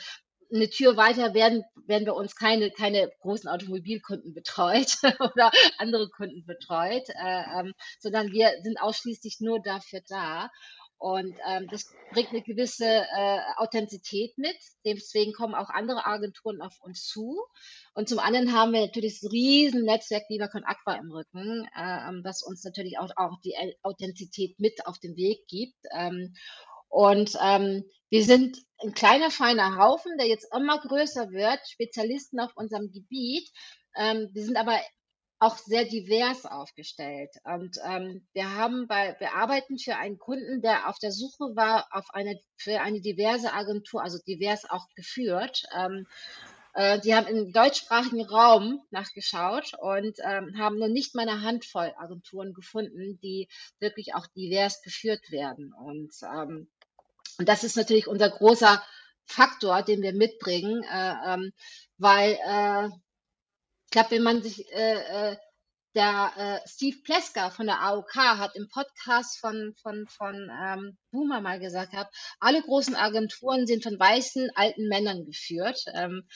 eine 0.54 0.70
Tür 0.70 0.98
weiter 0.98 1.34
werden, 1.34 1.64
werden 1.88 2.06
bei 2.06 2.12
uns 2.12 2.36
keine, 2.36 2.72
keine 2.72 3.12
großen 3.22 3.50
Automobilkunden 3.50 4.34
betreut 4.34 4.98
oder 5.20 5.52
andere 5.78 6.10
Kunden 6.10 6.46
betreut, 6.46 7.10
äh, 7.10 7.60
ähm, 7.60 7.74
sondern 8.00 8.32
wir 8.32 8.52
sind 8.64 8.80
ausschließlich 8.80 9.38
nur 9.40 9.62
dafür 9.62 10.02
da. 10.08 10.50
Und 10.98 11.36
ähm, 11.48 11.68
das 11.70 11.94
bringt 12.14 12.30
eine 12.30 12.42
gewisse 12.42 12.86
äh, 12.86 13.40
Authentizität 13.58 14.38
mit. 14.38 14.56
Deswegen 14.86 15.34
kommen 15.34 15.54
auch 15.54 15.70
andere 15.70 16.06
Agenturen 16.06 16.62
auf 16.62 16.80
uns 16.82 17.06
zu. 17.06 17.38
Und 17.94 18.08
zum 18.08 18.20
anderen 18.20 18.54
haben 18.54 18.72
wir 18.72 18.82
natürlich 18.82 19.20
das 19.20 19.32
riesen 19.32 19.84
Netzwerk 19.84 20.24
Viva 20.30 20.48
Con 20.48 20.64
Aqua 20.64 20.96
im 20.96 21.12
Rücken, 21.12 21.68
äh, 21.78 22.10
ähm, 22.10 22.22
was 22.24 22.44
uns 22.44 22.64
natürlich 22.64 22.98
auch, 22.98 23.10
auch 23.18 23.40
die 23.44 23.56
Authentizität 23.84 24.60
mit 24.60 24.88
auf 24.88 24.98
den 24.98 25.16
Weg 25.18 25.46
gibt. 25.48 25.78
Ähm, 25.92 26.34
und 26.96 27.38
ähm, 27.44 27.84
wir 28.10 28.24
sind 28.24 28.58
ein 28.82 28.94
kleiner, 28.94 29.30
feiner 29.30 29.76
Haufen, 29.76 30.18
der 30.18 30.28
jetzt 30.28 30.48
immer 30.56 30.80
größer 30.80 31.30
wird, 31.32 31.60
Spezialisten 31.68 32.40
auf 32.40 32.52
unserem 32.56 32.90
Gebiet. 32.90 33.52
Ähm, 33.98 34.30
wir 34.32 34.46
sind 34.46 34.56
aber 34.56 34.80
auch 35.40 35.58
sehr 35.58 35.84
divers 35.84 36.46
aufgestellt. 36.46 37.32
Und 37.44 37.76
ähm, 37.86 38.26
wir 38.32 38.56
haben 38.56 38.88
bei, 38.88 39.14
wir 39.20 39.34
arbeiten 39.36 39.78
für 39.78 39.98
einen 39.98 40.18
Kunden, 40.18 40.62
der 40.62 40.88
auf 40.88 40.98
der 40.98 41.12
Suche 41.12 41.54
war 41.58 41.86
auf 41.92 42.06
eine, 42.14 42.40
für 42.56 42.80
eine 42.80 43.02
diverse 43.02 43.52
Agentur, 43.52 44.02
also 44.02 44.18
divers 44.26 44.64
auch 44.70 44.88
geführt. 44.96 45.64
Ähm, 45.78 46.08
äh, 46.76 47.02
die 47.02 47.14
haben 47.14 47.28
im 47.28 47.52
deutschsprachigen 47.52 48.24
Raum 48.24 48.82
nachgeschaut 48.90 49.74
und 49.82 50.18
ähm, 50.24 50.58
haben 50.58 50.80
nur 50.80 50.88
nicht 50.88 51.14
mal 51.14 51.28
eine 51.28 51.42
Handvoll 51.42 51.94
Agenturen 51.98 52.54
gefunden, 52.54 53.20
die 53.22 53.50
wirklich 53.80 54.16
auch 54.16 54.28
divers 54.28 54.82
geführt 54.82 55.30
werden. 55.30 55.74
Und, 55.74 56.14
ähm, 56.24 56.70
und 57.38 57.50
das 57.50 57.64
ist 57.64 57.78
natürlich 57.78 58.08
unser 58.08 58.30
großer 58.30 58.84
Faktor, 59.26 59.82
den 59.82 60.02
wir 60.02 60.14
mitbringen, 60.14 60.84
äh, 60.84 61.14
ähm, 61.34 61.52
weil 61.98 62.38
äh, 62.46 62.88
ich 63.86 63.92
glaube, 63.92 64.12
wenn 64.12 64.24
man 64.24 64.42
sich, 64.42 64.72
äh, 64.72 65.32
äh, 65.32 65.38
der 65.96 66.34
äh, 66.36 66.68
Steve 66.68 66.98
Plesker 67.04 67.52
von 67.52 67.68
der 67.68 67.82
AOK 67.82 68.16
hat 68.16 68.56
im 68.56 68.68
Podcast 68.68 69.40
von, 69.40 69.74
von, 69.82 70.06
von 70.08 70.52
ähm, 70.62 70.98
Boomer 71.12 71.40
mal 71.40 71.60
gesagt, 71.60 71.94
hat, 71.94 72.10
alle 72.40 72.62
großen 72.62 72.96
Agenturen 72.96 73.66
sind 73.66 73.82
von 73.82 73.98
weißen 73.98 74.50
alten 74.56 74.90
Männern 74.90 75.26
geführt. 75.26 75.86
Ähm, 75.94 76.28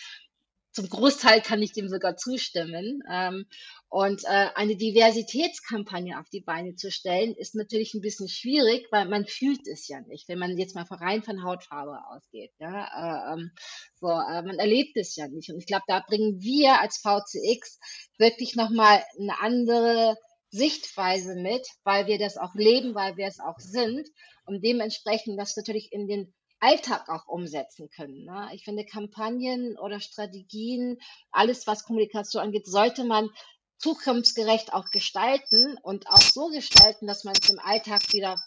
zum 0.71 0.87
Großteil 0.87 1.41
kann 1.41 1.61
ich 1.61 1.73
dem 1.73 1.89
sogar 1.89 2.15
zustimmen. 2.15 3.01
Ähm, 3.11 3.45
und 3.89 4.23
äh, 4.25 4.49
eine 4.53 4.75
Diversitätskampagne 4.75 6.19
auf 6.19 6.29
die 6.29 6.41
Beine 6.41 6.75
zu 6.75 6.91
stellen, 6.91 7.35
ist 7.35 7.55
natürlich 7.55 7.93
ein 7.93 8.01
bisschen 8.01 8.29
schwierig, 8.29 8.87
weil 8.91 9.07
man 9.07 9.25
fühlt 9.25 9.67
es 9.67 9.87
ja 9.87 9.99
nicht, 10.01 10.27
wenn 10.27 10.37
man 10.37 10.57
jetzt 10.57 10.75
mal 10.75 10.85
rein 10.89 11.23
von 11.23 11.43
Hautfarbe 11.43 11.97
ausgeht. 12.11 12.51
Ja? 12.59 12.85
Äh, 12.85 13.33
ähm, 13.33 13.51
so, 13.99 14.07
äh, 14.07 14.43
man 14.43 14.59
erlebt 14.59 14.95
es 14.95 15.15
ja 15.15 15.27
nicht. 15.27 15.49
Und 15.49 15.57
ich 15.57 15.65
glaube, 15.65 15.85
da 15.87 16.03
bringen 16.07 16.39
wir 16.39 16.79
als 16.79 16.97
VCX 16.97 17.79
wirklich 18.17 18.55
nochmal 18.55 19.03
eine 19.19 19.39
andere 19.41 20.17
Sichtweise 20.51 21.35
mit, 21.35 21.67
weil 21.83 22.07
wir 22.07 22.17
das 22.17 22.37
auch 22.37 22.55
leben, 22.55 22.95
weil 22.95 23.17
wir 23.17 23.27
es 23.27 23.39
auch 23.39 23.59
sind 23.59 24.07
und 24.45 24.63
dementsprechend 24.63 25.39
das 25.39 25.55
natürlich 25.55 25.91
in 25.91 26.07
den 26.07 26.33
Alltag 26.59 27.09
auch 27.09 27.27
umsetzen 27.27 27.89
können. 27.89 28.25
Ne? 28.25 28.49
Ich 28.53 28.63
finde, 28.63 28.85
Kampagnen 28.85 29.77
oder 29.77 29.99
Strategien, 29.99 30.97
alles, 31.31 31.67
was 31.67 31.83
Kommunikation 31.83 32.43
angeht, 32.43 32.67
sollte 32.67 33.03
man 33.03 33.29
zukunftsgerecht 33.77 34.73
auch 34.73 34.89
gestalten 34.91 35.77
und 35.81 36.07
auch 36.07 36.21
so 36.21 36.49
gestalten, 36.49 37.07
dass 37.07 37.23
man 37.23 37.33
es 37.41 37.49
im 37.49 37.59
Alltag 37.59 38.01
wieder 38.11 38.37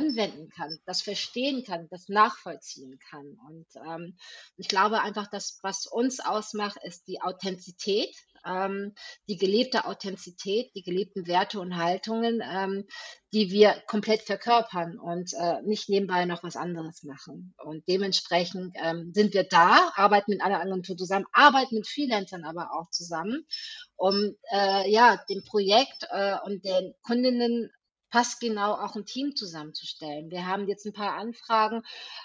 anwenden 0.00 0.48
kann, 0.48 0.78
das 0.86 1.02
verstehen 1.02 1.62
kann, 1.64 1.88
das 1.90 2.08
nachvollziehen 2.08 2.98
kann. 3.10 3.36
Und 3.48 3.66
ähm, 3.86 4.16
ich 4.56 4.68
glaube 4.68 5.02
einfach, 5.02 5.28
dass 5.28 5.58
was 5.62 5.86
uns 5.86 6.20
ausmacht, 6.20 6.78
ist 6.84 7.06
die 7.06 7.20
Authentizität, 7.20 8.14
ähm, 8.46 8.94
die 9.28 9.36
gelebte 9.36 9.84
Authentizität, 9.84 10.70
die 10.74 10.82
gelebten 10.82 11.26
Werte 11.26 11.60
und 11.60 11.76
Haltungen, 11.76 12.42
ähm, 12.42 12.86
die 13.32 13.50
wir 13.50 13.82
komplett 13.86 14.22
verkörpern 14.22 14.98
und 14.98 15.32
äh, 15.34 15.60
nicht 15.62 15.90
nebenbei 15.90 16.24
noch 16.24 16.42
was 16.42 16.56
anderes 16.56 17.02
machen. 17.02 17.54
Und 17.58 17.86
dementsprechend 17.86 18.74
ähm, 18.82 19.12
sind 19.14 19.34
wir 19.34 19.44
da, 19.44 19.92
arbeiten 19.94 20.32
mit 20.32 20.40
einer 20.40 20.60
Agentur 20.60 20.96
zusammen, 20.96 21.26
arbeiten 21.32 21.74
mit 21.76 21.86
Freelancern 21.86 22.44
aber 22.44 22.72
auch 22.72 22.88
zusammen, 22.90 23.46
um 23.96 24.34
äh, 24.50 24.90
ja 24.90 25.22
dem 25.28 25.44
Projekt 25.44 26.06
äh, 26.10 26.36
und 26.44 26.64
den 26.64 26.94
Kundinnen 27.02 27.70
passgenau 28.10 28.74
auch 28.74 28.96
ein 28.96 29.06
Team 29.06 29.34
zusammenzustellen. 29.36 30.30
Wir 30.30 30.46
haben 30.46 30.68
jetzt 30.68 30.86
ein 30.86 30.92
paar 30.92 31.16
Anfragen 31.16 31.82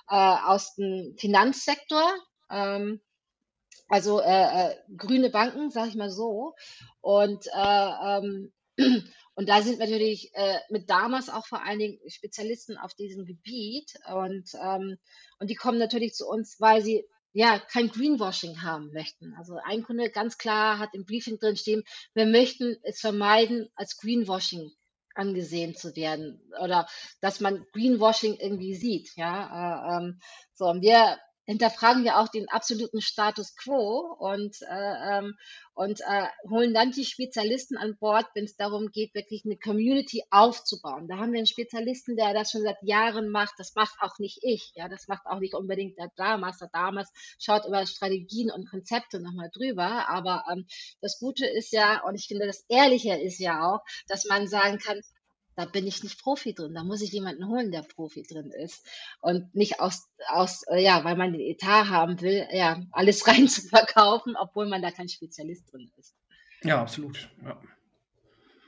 äh, 0.10 0.16
aus 0.16 0.76
dem 0.76 1.16
Finanzsektor, 1.18 2.14
ähm, 2.50 3.02
also 3.88 4.20
äh, 4.20 4.72
äh, 4.72 4.76
grüne 4.98 5.30
Banken, 5.30 5.70
sage 5.70 5.90
ich 5.90 5.96
mal 5.96 6.10
so. 6.10 6.56
Und, 7.02 7.48
äh, 7.48 7.90
ähm, 8.04 8.54
und 9.36 9.50
da 9.50 9.62
sind 9.62 9.80
natürlich 9.80 10.32
äh, 10.34 10.60
mit 10.70 10.90
damals 10.90 11.30
auch 11.30 11.46
vor 11.46 11.64
allen 11.64 11.80
Dingen 11.80 12.00
Spezialisten 12.08 12.78
auf 12.78 12.94
diesem 12.96 13.26
Gebiet. 13.26 13.94
Und, 14.12 14.50
ähm, 14.62 14.98
und 15.40 15.50
die 15.50 15.56
kommen 15.56 15.78
natürlich 15.78 16.14
zu 16.14 16.28
uns, 16.28 16.60
weil 16.60 16.82
sie 16.82 17.06
ja, 17.36 17.60
kein 17.60 17.90
Greenwashing 17.90 18.62
haben 18.62 18.94
möchten. 18.94 19.34
Also 19.38 19.58
ein 19.62 19.84
Kunde 19.84 20.10
ganz 20.10 20.38
klar 20.38 20.80
hat 20.80 20.94
im 20.94 21.04
Briefing 21.04 21.38
drin 21.38 21.58
stehen, 21.58 21.84
wir 22.14 22.26
möchten 22.26 22.78
es 22.84 23.02
vermeiden, 23.02 23.68
als 23.76 23.98
Greenwashing 23.98 24.72
angesehen 25.16 25.76
zu 25.76 25.96
werden 25.96 26.42
oder 26.62 26.88
dass 27.22 27.40
man 27.40 27.66
Greenwashing 27.74 28.36
irgendwie 28.36 28.76
sieht. 28.76 29.16
Ja, 29.16 29.98
äh, 29.98 29.98
ähm, 29.98 30.20
so 30.54 30.66
und 30.66 30.82
wir 30.82 31.18
hinterfragen 31.46 32.04
wir 32.04 32.18
auch 32.18 32.28
den 32.28 32.50
absoluten 32.50 33.02
Status 33.02 33.56
quo 33.56 34.16
und, 34.20 34.62
äh, 34.64 35.18
ähm, 35.18 35.38
und 35.74 36.02
äh, 36.02 36.28
holen 36.50 36.74
dann 36.74 36.92
die 36.92 37.06
Spezialisten 37.06 37.78
an 37.78 37.98
Bord, 37.98 38.26
wenn 38.34 38.46
es 38.46 38.56
darum 38.56 38.92
geht, 38.92 39.14
wirklich 39.14 39.44
eine 39.46 39.58
Community 39.58 40.24
aufzubauen. 40.30 41.08
Da 41.08 41.18
haben 41.18 41.32
wir 41.32 41.40
einen 41.40 41.48
Spezialisten, 41.48 42.16
der 42.16 42.34
das 42.34 42.52
schon 42.52 42.64
seit 42.64 42.78
Jahren 42.82 43.30
macht. 43.30 43.56
Das 43.58 43.76
macht 43.76 43.96
auch 44.00 44.18
nicht 44.20 44.40
ich. 44.42 44.72
Ja, 44.76 44.88
das 44.88 45.08
macht 45.08 45.26
auch 45.26 45.40
nicht 45.40 45.54
unbedingt 45.54 45.98
der 45.98 46.12
damals. 46.16 46.60
Der 46.60 46.70
damals 46.72 47.12
schaut 47.40 47.66
über 47.66 47.86
Strategien 47.86 48.52
und 48.52 48.70
Konzepte 48.70 49.20
nochmal 49.20 49.50
drüber. 49.54 50.10
Aber 50.10 50.46
ähm, 50.52 50.66
das 51.02 51.20
Gute 51.20 51.46
ist 51.46 51.72
ja, 51.72 52.04
und 52.06 52.16
ich 52.16 52.28
finde, 52.28 52.48
das 52.48 52.66
Ehrliche 52.70 53.16
ist 53.16 53.40
ja 53.40 53.62
auch, 53.62 53.82
dass 54.08 54.26
man 54.26 54.48
sagen 54.48 54.80
kann, 54.80 55.02
da 55.56 55.66
bin 55.66 55.88
ich 55.88 56.04
nicht 56.04 56.22
Profi 56.22 56.54
drin. 56.54 56.74
Da 56.74 56.84
muss 56.84 57.02
ich 57.02 57.12
jemanden 57.12 57.48
holen, 57.48 57.72
der 57.72 57.82
Profi 57.82 58.24
drin 58.24 58.52
ist. 58.52 58.86
Und 59.22 59.54
nicht 59.56 59.80
aus, 59.80 60.10
aus 60.28 60.64
äh, 60.68 60.84
ja, 60.84 61.04
weil 61.04 61.16
man 61.16 61.32
den 61.32 61.42
Etat 61.42 61.90
haben 61.90 62.20
will, 62.22 62.48
ja, 62.52 62.82
alles 62.92 63.28
rein 63.28 63.48
zu 63.48 63.62
verkaufen, 63.62 64.36
obwohl 64.36 64.68
man 64.68 64.82
da 64.82 64.92
kein 64.92 65.10
Spezialist 65.10 65.72
drin 65.72 65.92
ist. 65.98 66.16
Ja, 66.64 66.82
absolut. 66.82 67.30
Ja. 67.44 67.62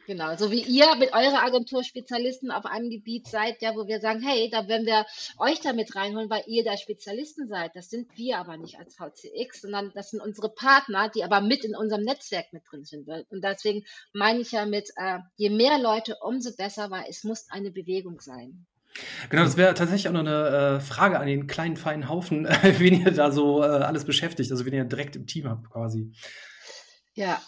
Genau, 0.07 0.37
so 0.37 0.51
wie 0.51 0.61
ihr 0.61 0.95
mit 0.95 1.11
eurer 1.11 1.43
Agentur 1.43 1.83
Spezialisten 1.83 2.49
auf 2.49 2.65
einem 2.65 2.89
Gebiet 2.89 3.27
seid, 3.27 3.61
ja, 3.61 3.75
wo 3.75 3.87
wir 3.87 3.99
sagen, 3.99 4.21
hey, 4.21 4.49
da 4.49 4.69
werden 4.69 4.85
wir 4.85 5.05
euch 5.37 5.59
damit 5.59 5.97
reinholen, 5.97 6.29
weil 6.29 6.43
ihr 6.47 6.63
da 6.63 6.77
Spezialisten 6.77 7.49
seid. 7.49 7.75
Das 7.75 7.89
sind 7.89 8.17
wir 8.17 8.37
aber 8.37 8.55
nicht 8.55 8.79
als 8.79 8.95
VCX, 8.95 9.63
sondern 9.63 9.91
das 9.95 10.11
sind 10.11 10.21
unsere 10.21 10.47
Partner, 10.47 11.09
die 11.09 11.25
aber 11.25 11.41
mit 11.41 11.65
in 11.65 11.75
unserem 11.75 12.05
Netzwerk 12.05 12.53
mit 12.53 12.63
drin 12.71 12.85
sind. 12.85 13.09
Und 13.09 13.43
deswegen 13.43 13.83
meine 14.13 14.39
ich 14.39 14.53
ja 14.53 14.65
mit, 14.65 14.91
äh, 14.95 15.19
je 15.35 15.49
mehr 15.49 15.77
Leute, 15.77 16.15
umso 16.21 16.55
besser, 16.55 16.89
weil 16.89 17.03
es 17.09 17.25
muss 17.25 17.49
eine 17.49 17.71
Bewegung 17.71 18.21
sein. 18.21 18.65
Genau, 19.29 19.43
das 19.43 19.57
wäre 19.57 19.73
tatsächlich 19.73 20.07
auch 20.07 20.13
noch 20.13 20.21
eine 20.21 20.77
äh, 20.77 20.79
Frage 20.79 21.19
an 21.19 21.27
den 21.27 21.47
kleinen, 21.47 21.75
feinen 21.75 22.07
Haufen, 22.07 22.45
äh, 22.45 22.75
wen 22.79 23.01
ihr 23.01 23.11
da 23.11 23.29
so 23.29 23.61
äh, 23.61 23.65
alles 23.65 24.05
beschäftigt, 24.05 24.51
also 24.51 24.65
wen 24.65 24.73
ihr 24.73 24.85
direkt 24.85 25.17
im 25.17 25.27
Team 25.27 25.49
habt 25.49 25.69
quasi. 25.69 26.13
Ja, 27.13 27.41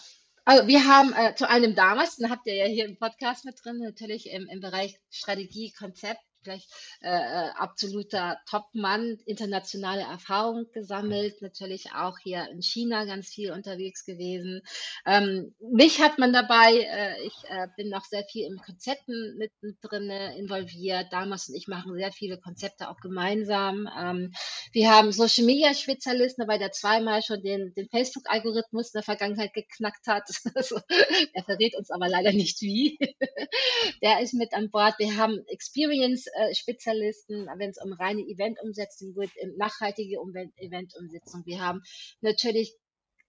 also 0.50 0.66
wir 0.66 0.84
haben 0.84 1.12
äh, 1.12 1.32
zu 1.36 1.48
einem 1.48 1.76
damals, 1.76 2.16
den 2.16 2.28
habt 2.28 2.44
ihr 2.48 2.56
ja 2.56 2.64
hier 2.64 2.84
im 2.84 2.98
Podcast 2.98 3.44
mit 3.44 3.64
drin, 3.64 3.78
natürlich 3.78 4.28
im, 4.28 4.48
im 4.48 4.58
Bereich 4.58 4.98
Strategie, 5.08 5.70
Konzept, 5.70 6.20
gleich 6.42 6.66
äh, 7.02 7.08
äh, 7.10 7.50
absoluter 7.56 8.38
Top-Mann, 8.48 9.18
internationale 9.26 10.02
Erfahrung 10.02 10.66
gesammelt, 10.72 11.42
natürlich 11.42 11.92
auch 11.92 12.18
hier 12.18 12.48
in 12.50 12.62
China 12.62 13.04
ganz 13.04 13.28
viel 13.28 13.52
unterwegs 13.52 14.04
gewesen. 14.04 14.62
Ähm, 15.06 15.54
mich 15.60 16.00
hat 16.00 16.18
man 16.18 16.32
dabei, 16.32 16.74
äh, 16.78 17.22
ich 17.24 17.34
äh, 17.48 17.68
bin 17.76 17.88
noch 17.88 18.04
sehr 18.04 18.24
viel 18.24 18.46
im 18.46 18.58
Konzepten 18.58 19.36
mit, 19.38 19.52
drin 19.82 20.10
involviert. 20.10 21.06
Damals 21.10 21.48
und 21.48 21.54
ich 21.54 21.68
machen 21.68 21.94
sehr 21.94 22.12
viele 22.12 22.38
Konzepte 22.38 22.88
auch 22.88 23.00
gemeinsam. 23.00 23.88
Ähm, 23.98 24.32
wir 24.72 24.90
haben 24.90 25.12
Social 25.12 25.44
Media 25.44 25.74
Spezialisten 25.74 26.42
dabei, 26.42 26.58
der 26.58 26.72
zweimal 26.72 27.22
schon 27.22 27.42
den, 27.42 27.74
den 27.74 27.88
Facebook-Algorithmus 27.88 28.88
in 28.88 28.98
der 28.98 29.02
Vergangenheit 29.02 29.52
geknackt 29.52 30.06
hat. 30.06 30.24
also, 30.54 30.80
er 31.32 31.44
verrät 31.44 31.76
uns 31.76 31.90
aber 31.90 32.08
leider 32.08 32.32
nicht 32.32 32.60
wie. 32.60 32.98
der 34.02 34.20
ist 34.20 34.34
mit 34.34 34.52
an 34.54 34.70
Bord. 34.70 34.94
Wir 34.98 35.16
haben 35.16 35.44
Experience 35.48 36.26
Spezialisten, 36.54 37.46
wenn 37.56 37.70
es 37.70 37.78
um 37.82 37.92
reine 37.92 38.22
Eventumsetzung 38.22 39.14
geht, 39.14 39.30
nachhaltige 39.56 40.18
Eventumsetzung. 40.56 41.44
Wir 41.46 41.60
haben 41.60 41.82
natürlich 42.20 42.76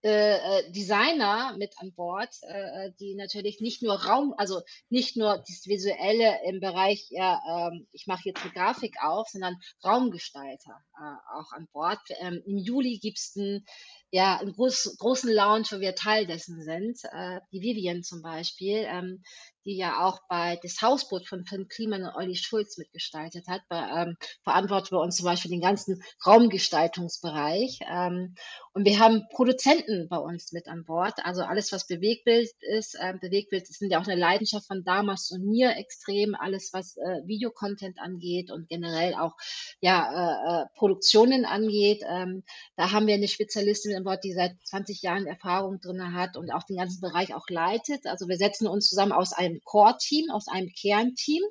äh, 0.03 0.37
äh, 0.37 0.71
Designer 0.71 1.55
mit 1.59 1.75
an 1.77 1.93
Bord, 1.93 2.33
äh, 2.41 2.91
die 2.99 3.13
natürlich 3.13 3.61
nicht 3.61 3.83
nur 3.83 4.03
Raum, 4.03 4.33
also 4.35 4.61
nicht 4.89 5.15
nur 5.15 5.37
das 5.37 5.67
Visuelle 5.67 6.39
im 6.47 6.59
Bereich, 6.59 7.05
ja, 7.11 7.39
ähm, 7.47 7.85
ich 7.91 8.07
mache 8.07 8.23
jetzt 8.25 8.41
eine 8.41 8.51
Grafik 8.51 8.95
auf, 9.03 9.27
sondern 9.27 9.57
Raumgestalter 9.85 10.83
äh, 10.99 11.37
auch 11.37 11.51
an 11.51 11.67
Bord. 11.71 11.99
Ähm, 12.19 12.41
Im 12.47 12.57
Juli 12.57 12.97
gibt's 12.97 13.35
ein 13.35 13.63
ja, 14.11 14.37
einen 14.37 14.53
groß, 14.53 14.97
großen 14.97 15.31
Lounge, 15.31 15.67
wo 15.71 15.79
wir 15.79 15.95
Teil 15.95 16.27
dessen 16.27 16.61
sind. 16.61 16.99
Äh, 17.13 17.39
die 17.53 17.61
Vivian 17.61 18.03
zum 18.03 18.21
Beispiel, 18.21 18.85
ähm, 18.87 19.23
die 19.65 19.77
ja 19.77 20.05
auch 20.05 20.19
bei 20.27 20.59
das 20.61 20.81
Hausboot 20.81 21.27
von 21.27 21.45
Finn 21.45 21.67
Kliman 21.67 22.03
und 22.03 22.15
Olli 22.15 22.35
Schulz 22.35 22.77
mitgestaltet 22.77 23.47
hat. 23.47 23.61
Bei, 23.69 23.77
ähm, 23.77 24.17
verantwortet 24.43 24.91
bei 24.91 24.97
uns 24.97 25.17
zum 25.17 25.25
Beispiel 25.25 25.51
den 25.51 25.61
ganzen 25.61 26.03
Raumgestaltungsbereich. 26.25 27.79
Ähm, 27.89 28.35
und 28.73 28.85
wir 28.85 28.99
haben 28.99 29.27
Produzenten 29.31 30.07
bei 30.09 30.17
uns 30.17 30.51
mit 30.53 30.67
an 30.67 30.85
Bord. 30.85 31.13
Also 31.23 31.43
alles, 31.43 31.71
was 31.71 31.87
Bewegbild 31.87 32.49
ist, 32.61 32.95
äh, 32.95 33.13
Bewegbild 33.19 33.67
sind 33.67 33.91
ja 33.91 33.99
auch 33.99 34.07
eine 34.07 34.19
Leidenschaft 34.19 34.65
von 34.67 34.83
Damas 34.83 35.31
und 35.31 35.45
mir 35.45 35.75
extrem. 35.75 36.35
Alles, 36.35 36.71
was 36.71 36.95
äh, 36.97 37.21
Videocontent 37.25 37.99
angeht 37.99 38.49
und 38.49 38.69
generell 38.69 39.15
auch 39.15 39.35
ja, 39.81 40.07
äh, 40.11 40.63
äh, 40.63 40.65
Produktionen 40.75 41.45
angeht. 41.45 42.01
Ähm, 42.07 42.43
da 42.77 42.91
haben 42.91 43.07
wir 43.07 43.15
eine 43.15 43.27
Spezialistin 43.27 43.95
an 43.95 44.03
Bord, 44.03 44.23
die 44.23 44.33
seit 44.33 44.55
20 44.63 45.01
Jahren 45.01 45.27
Erfahrung 45.27 45.81
drin 45.81 46.13
hat 46.13 46.37
und 46.37 46.51
auch 46.51 46.63
den 46.63 46.77
ganzen 46.77 47.01
Bereich 47.01 47.33
auch 47.35 47.47
leitet. 47.49 48.05
Also 48.07 48.27
wir 48.27 48.37
setzen 48.37 48.67
uns 48.67 48.87
zusammen 48.87 49.11
aus 49.11 49.33
einem 49.33 49.50
Core-Team, 49.59 50.29
aus 50.31 50.47
einem 50.47 50.69
Kernteam. 50.69 51.43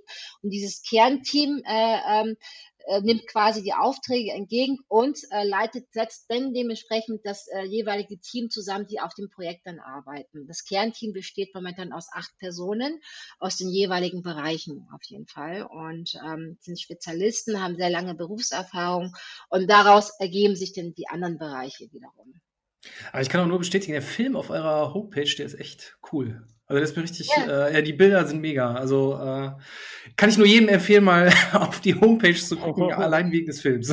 Und 0.42 0.50
dieses 0.50 0.82
Kernteam 0.82 1.62
äh, 1.66 1.98
ähm, 2.08 2.36
äh, 2.86 3.00
nimmt 3.02 3.26
quasi 3.26 3.62
die 3.62 3.74
Aufträge 3.74 4.32
entgegen 4.32 4.78
und 4.88 5.18
äh, 5.30 5.44
leitet, 5.44 5.92
setzt 5.92 6.30
dann 6.30 6.54
dementsprechend 6.54 7.20
das 7.24 7.46
äh, 7.48 7.64
jeweilige 7.64 8.18
Team 8.18 8.48
zusammen, 8.50 8.86
die 8.86 9.00
auf 9.00 9.14
dem 9.14 9.28
Projekt 9.28 9.66
dann 9.66 9.80
arbeiten. 9.80 10.46
Das 10.46 10.64
Kernteam 10.64 11.12
besteht 11.12 11.54
momentan 11.54 11.92
aus 11.92 12.08
acht 12.12 12.36
Personen 12.38 13.00
aus 13.38 13.56
den 13.56 13.68
jeweiligen 13.68 14.22
Bereichen 14.22 14.88
auf 14.94 15.02
jeden 15.04 15.26
Fall 15.26 15.62
und 15.62 16.18
ähm, 16.26 16.56
sind 16.60 16.80
Spezialisten, 16.80 17.62
haben 17.62 17.76
sehr 17.76 17.90
lange 17.90 18.14
Berufserfahrung 18.14 19.14
und 19.48 19.68
daraus 19.68 20.10
ergeben 20.18 20.56
sich 20.56 20.72
dann 20.72 20.94
die 20.94 21.08
anderen 21.08 21.38
Bereiche 21.38 21.92
wiederum. 21.92 22.40
Aber 23.12 23.20
ich 23.20 23.28
kann 23.28 23.42
auch 23.42 23.46
nur 23.46 23.58
bestätigen, 23.58 23.92
der 23.92 24.02
Film 24.02 24.36
auf 24.36 24.50
eurer 24.50 24.94
Homepage, 24.94 25.32
der 25.36 25.46
ist 25.46 25.60
echt 25.60 25.98
cool. 26.12 26.46
Also 26.70 26.80
das 26.80 26.90
ist 26.90 26.96
mir 26.96 27.02
richtig, 27.02 27.28
ja. 27.36 27.66
Äh, 27.66 27.74
ja, 27.74 27.82
die 27.82 27.92
Bilder 27.92 28.24
sind 28.26 28.40
mega. 28.40 28.74
Also 28.74 29.14
äh, 29.14 29.50
kann 30.16 30.30
ich 30.30 30.38
nur 30.38 30.46
jedem 30.46 30.68
empfehlen, 30.68 31.02
mal 31.02 31.28
auf 31.52 31.80
die 31.80 31.96
Homepage 31.96 32.32
zu 32.32 32.56
gucken, 32.56 32.92
allein 32.92 33.32
wegen 33.32 33.46
des 33.46 33.60
Films. 33.60 33.92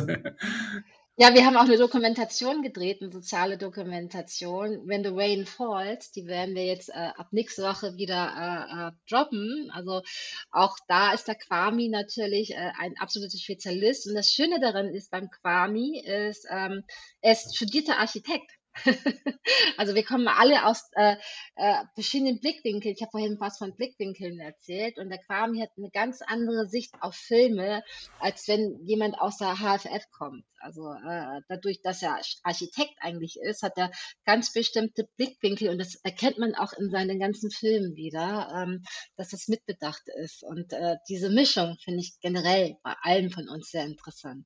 Ja, 1.19 1.34
wir 1.34 1.43
haben 1.43 1.57
auch 1.57 1.63
eine 1.63 1.80
Dokumentation 1.80 2.61
gedreht, 2.61 3.01
eine 3.01 3.11
soziale 3.11 3.57
Dokumentation, 3.57 4.88
When 4.88 5.03
the 5.03 5.09
Rain 5.11 5.47
Falls. 5.47 6.11
Die 6.11 6.28
werden 6.28 6.53
wir 6.53 6.65
jetzt 6.65 6.89
äh, 6.89 7.09
ab 7.17 7.30
nächste 7.32 7.63
Woche 7.63 7.97
wieder 7.97 8.13
äh, 8.38 8.89
äh, 8.89 8.91
droppen. 9.09 9.71
Also 9.73 10.03
auch 10.51 10.78
da 10.88 11.13
ist 11.13 11.28
der 11.28 11.34
Kwami 11.34 11.89
natürlich 11.89 12.51
äh, 12.51 12.71
ein 12.78 12.93
absoluter 12.99 13.39
Spezialist. 13.39 14.07
Und 14.07 14.13
das 14.13 14.32
Schöne 14.32 14.59
daran 14.59 14.93
ist 14.93 15.09
beim 15.09 15.32
Kwami 15.32 16.03
ist, 16.05 16.45
ähm, 16.51 16.84
er 17.21 17.32
ist 17.32 17.55
studierter 17.55 17.97
Architekt. 17.97 18.51
also 19.78 19.95
wir 19.95 20.03
kommen 20.03 20.28
alle 20.28 20.65
aus 20.65 20.89
äh, 20.93 21.15
äh, 21.55 21.84
verschiedenen 21.93 22.39
Blickwinkeln. 22.39 22.95
Ich 22.95 23.01
habe 23.01 23.11
vorhin 23.11 23.38
was 23.39 23.57
von 23.57 23.75
Blickwinkeln 23.75 24.39
erzählt 24.39 24.97
und 24.97 25.09
der 25.09 25.19
Kwami 25.19 25.59
hat 25.59 25.69
eine 25.78 25.89
ganz 25.91 26.21
andere 26.21 26.67
Sicht 26.67 26.93
auf 27.01 27.15
Filme, 27.15 27.84
als 28.19 28.47
wenn 28.47 28.80
jemand 28.86 29.19
aus 29.19 29.38
der 29.38 29.55
HFF 29.55 30.09
kommt. 30.11 30.45
Also 30.59 30.91
äh, 30.91 31.41
dadurch, 31.47 31.82
dass 31.82 32.01
er 32.01 32.19
Architekt 32.43 32.95
eigentlich 32.99 33.38
ist, 33.41 33.63
hat 33.63 33.78
er 33.78 33.91
ganz 34.25 34.53
bestimmte 34.53 35.07
Blickwinkel 35.17 35.69
und 35.69 35.78
das 35.78 35.95
erkennt 36.03 36.39
man 36.39 36.55
auch 36.55 36.73
in 36.73 36.89
seinen 36.89 37.19
ganzen 37.19 37.51
Filmen 37.51 37.95
wieder, 37.95 38.49
ähm, 38.53 38.84
dass 39.15 39.30
das 39.30 39.47
mitbedacht 39.47 40.03
ist. 40.23 40.43
Und 40.43 40.73
äh, 40.73 40.97
diese 41.09 41.30
Mischung 41.30 41.78
finde 41.84 42.01
ich 42.01 42.19
generell 42.21 42.78
bei 42.84 42.95
allen 43.01 43.30
von 43.30 43.47
uns 43.49 43.69
sehr 43.69 43.86
interessant. 43.86 44.45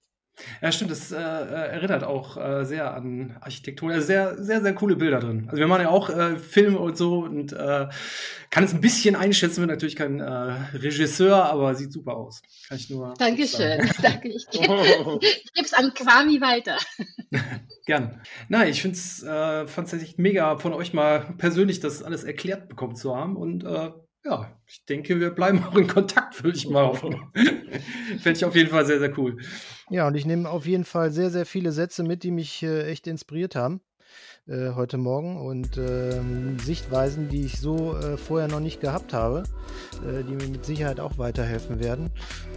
Ja, 0.61 0.71
stimmt, 0.71 0.91
das 0.91 1.11
äh, 1.11 1.17
äh, 1.17 1.19
erinnert 1.19 2.03
auch 2.03 2.37
äh, 2.37 2.65
sehr 2.65 2.93
an 2.93 3.37
Architektur. 3.41 3.91
Also 3.91 4.05
sehr, 4.05 4.41
sehr, 4.43 4.61
sehr 4.61 4.73
coole 4.73 4.95
Bilder 4.95 5.19
drin. 5.19 5.45
Also 5.47 5.59
wir 5.59 5.67
machen 5.67 5.83
ja 5.83 5.89
auch 5.89 6.09
äh, 6.09 6.37
Filme 6.37 6.79
und 6.79 6.97
so 6.97 7.19
und 7.19 7.53
äh, 7.53 7.87
kann 8.49 8.63
es 8.63 8.73
ein 8.73 8.81
bisschen 8.81 9.15
einschätzen, 9.15 9.61
bin 9.61 9.69
natürlich 9.69 9.95
kein 9.95 10.19
äh, 10.19 10.25
Regisseur, 10.25 11.45
aber 11.45 11.75
sieht 11.75 11.91
super 11.91 12.15
aus. 12.15 12.41
Kann 12.67 12.77
ich 12.77 12.89
nur. 12.89 13.13
Dankeschön. 13.17 13.89
Danke. 14.01 14.29
Ich 15.21 15.53
gebe 15.53 15.65
es 15.65 15.73
an 15.73 15.93
Kwami 15.93 16.41
weiter. 16.41 16.77
Gern. 17.85 18.21
Nein, 18.49 18.69
ich 18.69 18.81
finde 18.81 18.97
es 18.97 19.23
äh, 19.23 19.67
fand 19.67 19.91
es 19.91 20.01
echt 20.01 20.19
mega 20.19 20.57
von 20.57 20.73
euch 20.73 20.93
mal 20.93 21.33
persönlich 21.37 21.79
das 21.79 22.03
alles 22.03 22.23
erklärt 22.23 22.69
bekommen 22.69 22.95
zu 22.95 23.15
haben 23.15 23.35
und 23.35 23.63
äh, 23.63 23.91
ja, 24.23 24.51
ich 24.67 24.85
denke, 24.85 25.19
wir 25.19 25.31
bleiben 25.31 25.63
auch 25.63 25.75
in 25.75 25.87
Kontakt, 25.87 26.43
würde 26.43 26.57
ich 26.57 26.67
mal 26.67 26.85
hoffen. 26.85 27.15
Fände 28.19 28.37
ich 28.37 28.45
auf 28.45 28.55
jeden 28.55 28.69
Fall 28.69 28.85
sehr, 28.85 28.99
sehr 28.99 29.17
cool. 29.17 29.37
Ja, 29.89 30.07
und 30.07 30.15
ich 30.15 30.25
nehme 30.25 30.49
auf 30.49 30.65
jeden 30.65 30.85
Fall 30.85 31.11
sehr, 31.11 31.29
sehr 31.29 31.45
viele 31.45 31.71
Sätze 31.71 32.03
mit, 32.03 32.23
die 32.23 32.31
mich 32.31 32.63
äh, 32.63 32.85
echt 32.85 33.07
inspiriert 33.07 33.55
haben 33.55 33.81
äh, 34.47 34.71
heute 34.75 34.97
Morgen 34.97 35.37
und 35.37 35.77
äh, 35.77 36.19
Sichtweisen, 36.63 37.29
die 37.29 37.45
ich 37.45 37.59
so 37.59 37.95
äh, 37.97 38.17
vorher 38.17 38.47
noch 38.47 38.59
nicht 38.59 38.81
gehabt 38.81 39.13
habe, 39.13 39.43
äh, 40.05 40.23
die 40.23 40.35
mir 40.35 40.47
mit 40.47 40.65
Sicherheit 40.65 40.99
auch 40.99 41.17
weiterhelfen 41.17 41.79
werden. 41.79 42.09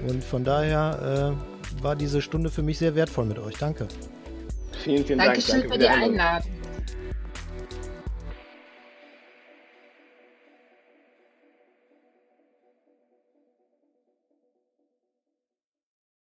Und 0.06 0.22
von 0.22 0.44
daher 0.44 1.36
äh, 1.38 1.82
war 1.82 1.96
diese 1.96 2.22
Stunde 2.22 2.50
für 2.50 2.62
mich 2.62 2.78
sehr 2.78 2.94
wertvoll 2.94 3.26
mit 3.26 3.38
euch. 3.38 3.56
Danke. 3.56 3.88
Vielen, 4.82 5.04
vielen 5.04 5.18
Dankeschön 5.18 5.60
Dank. 5.60 5.70
Danke 5.70 5.72
für 5.72 5.78
die 5.78 5.88
Einladung. 5.88 6.63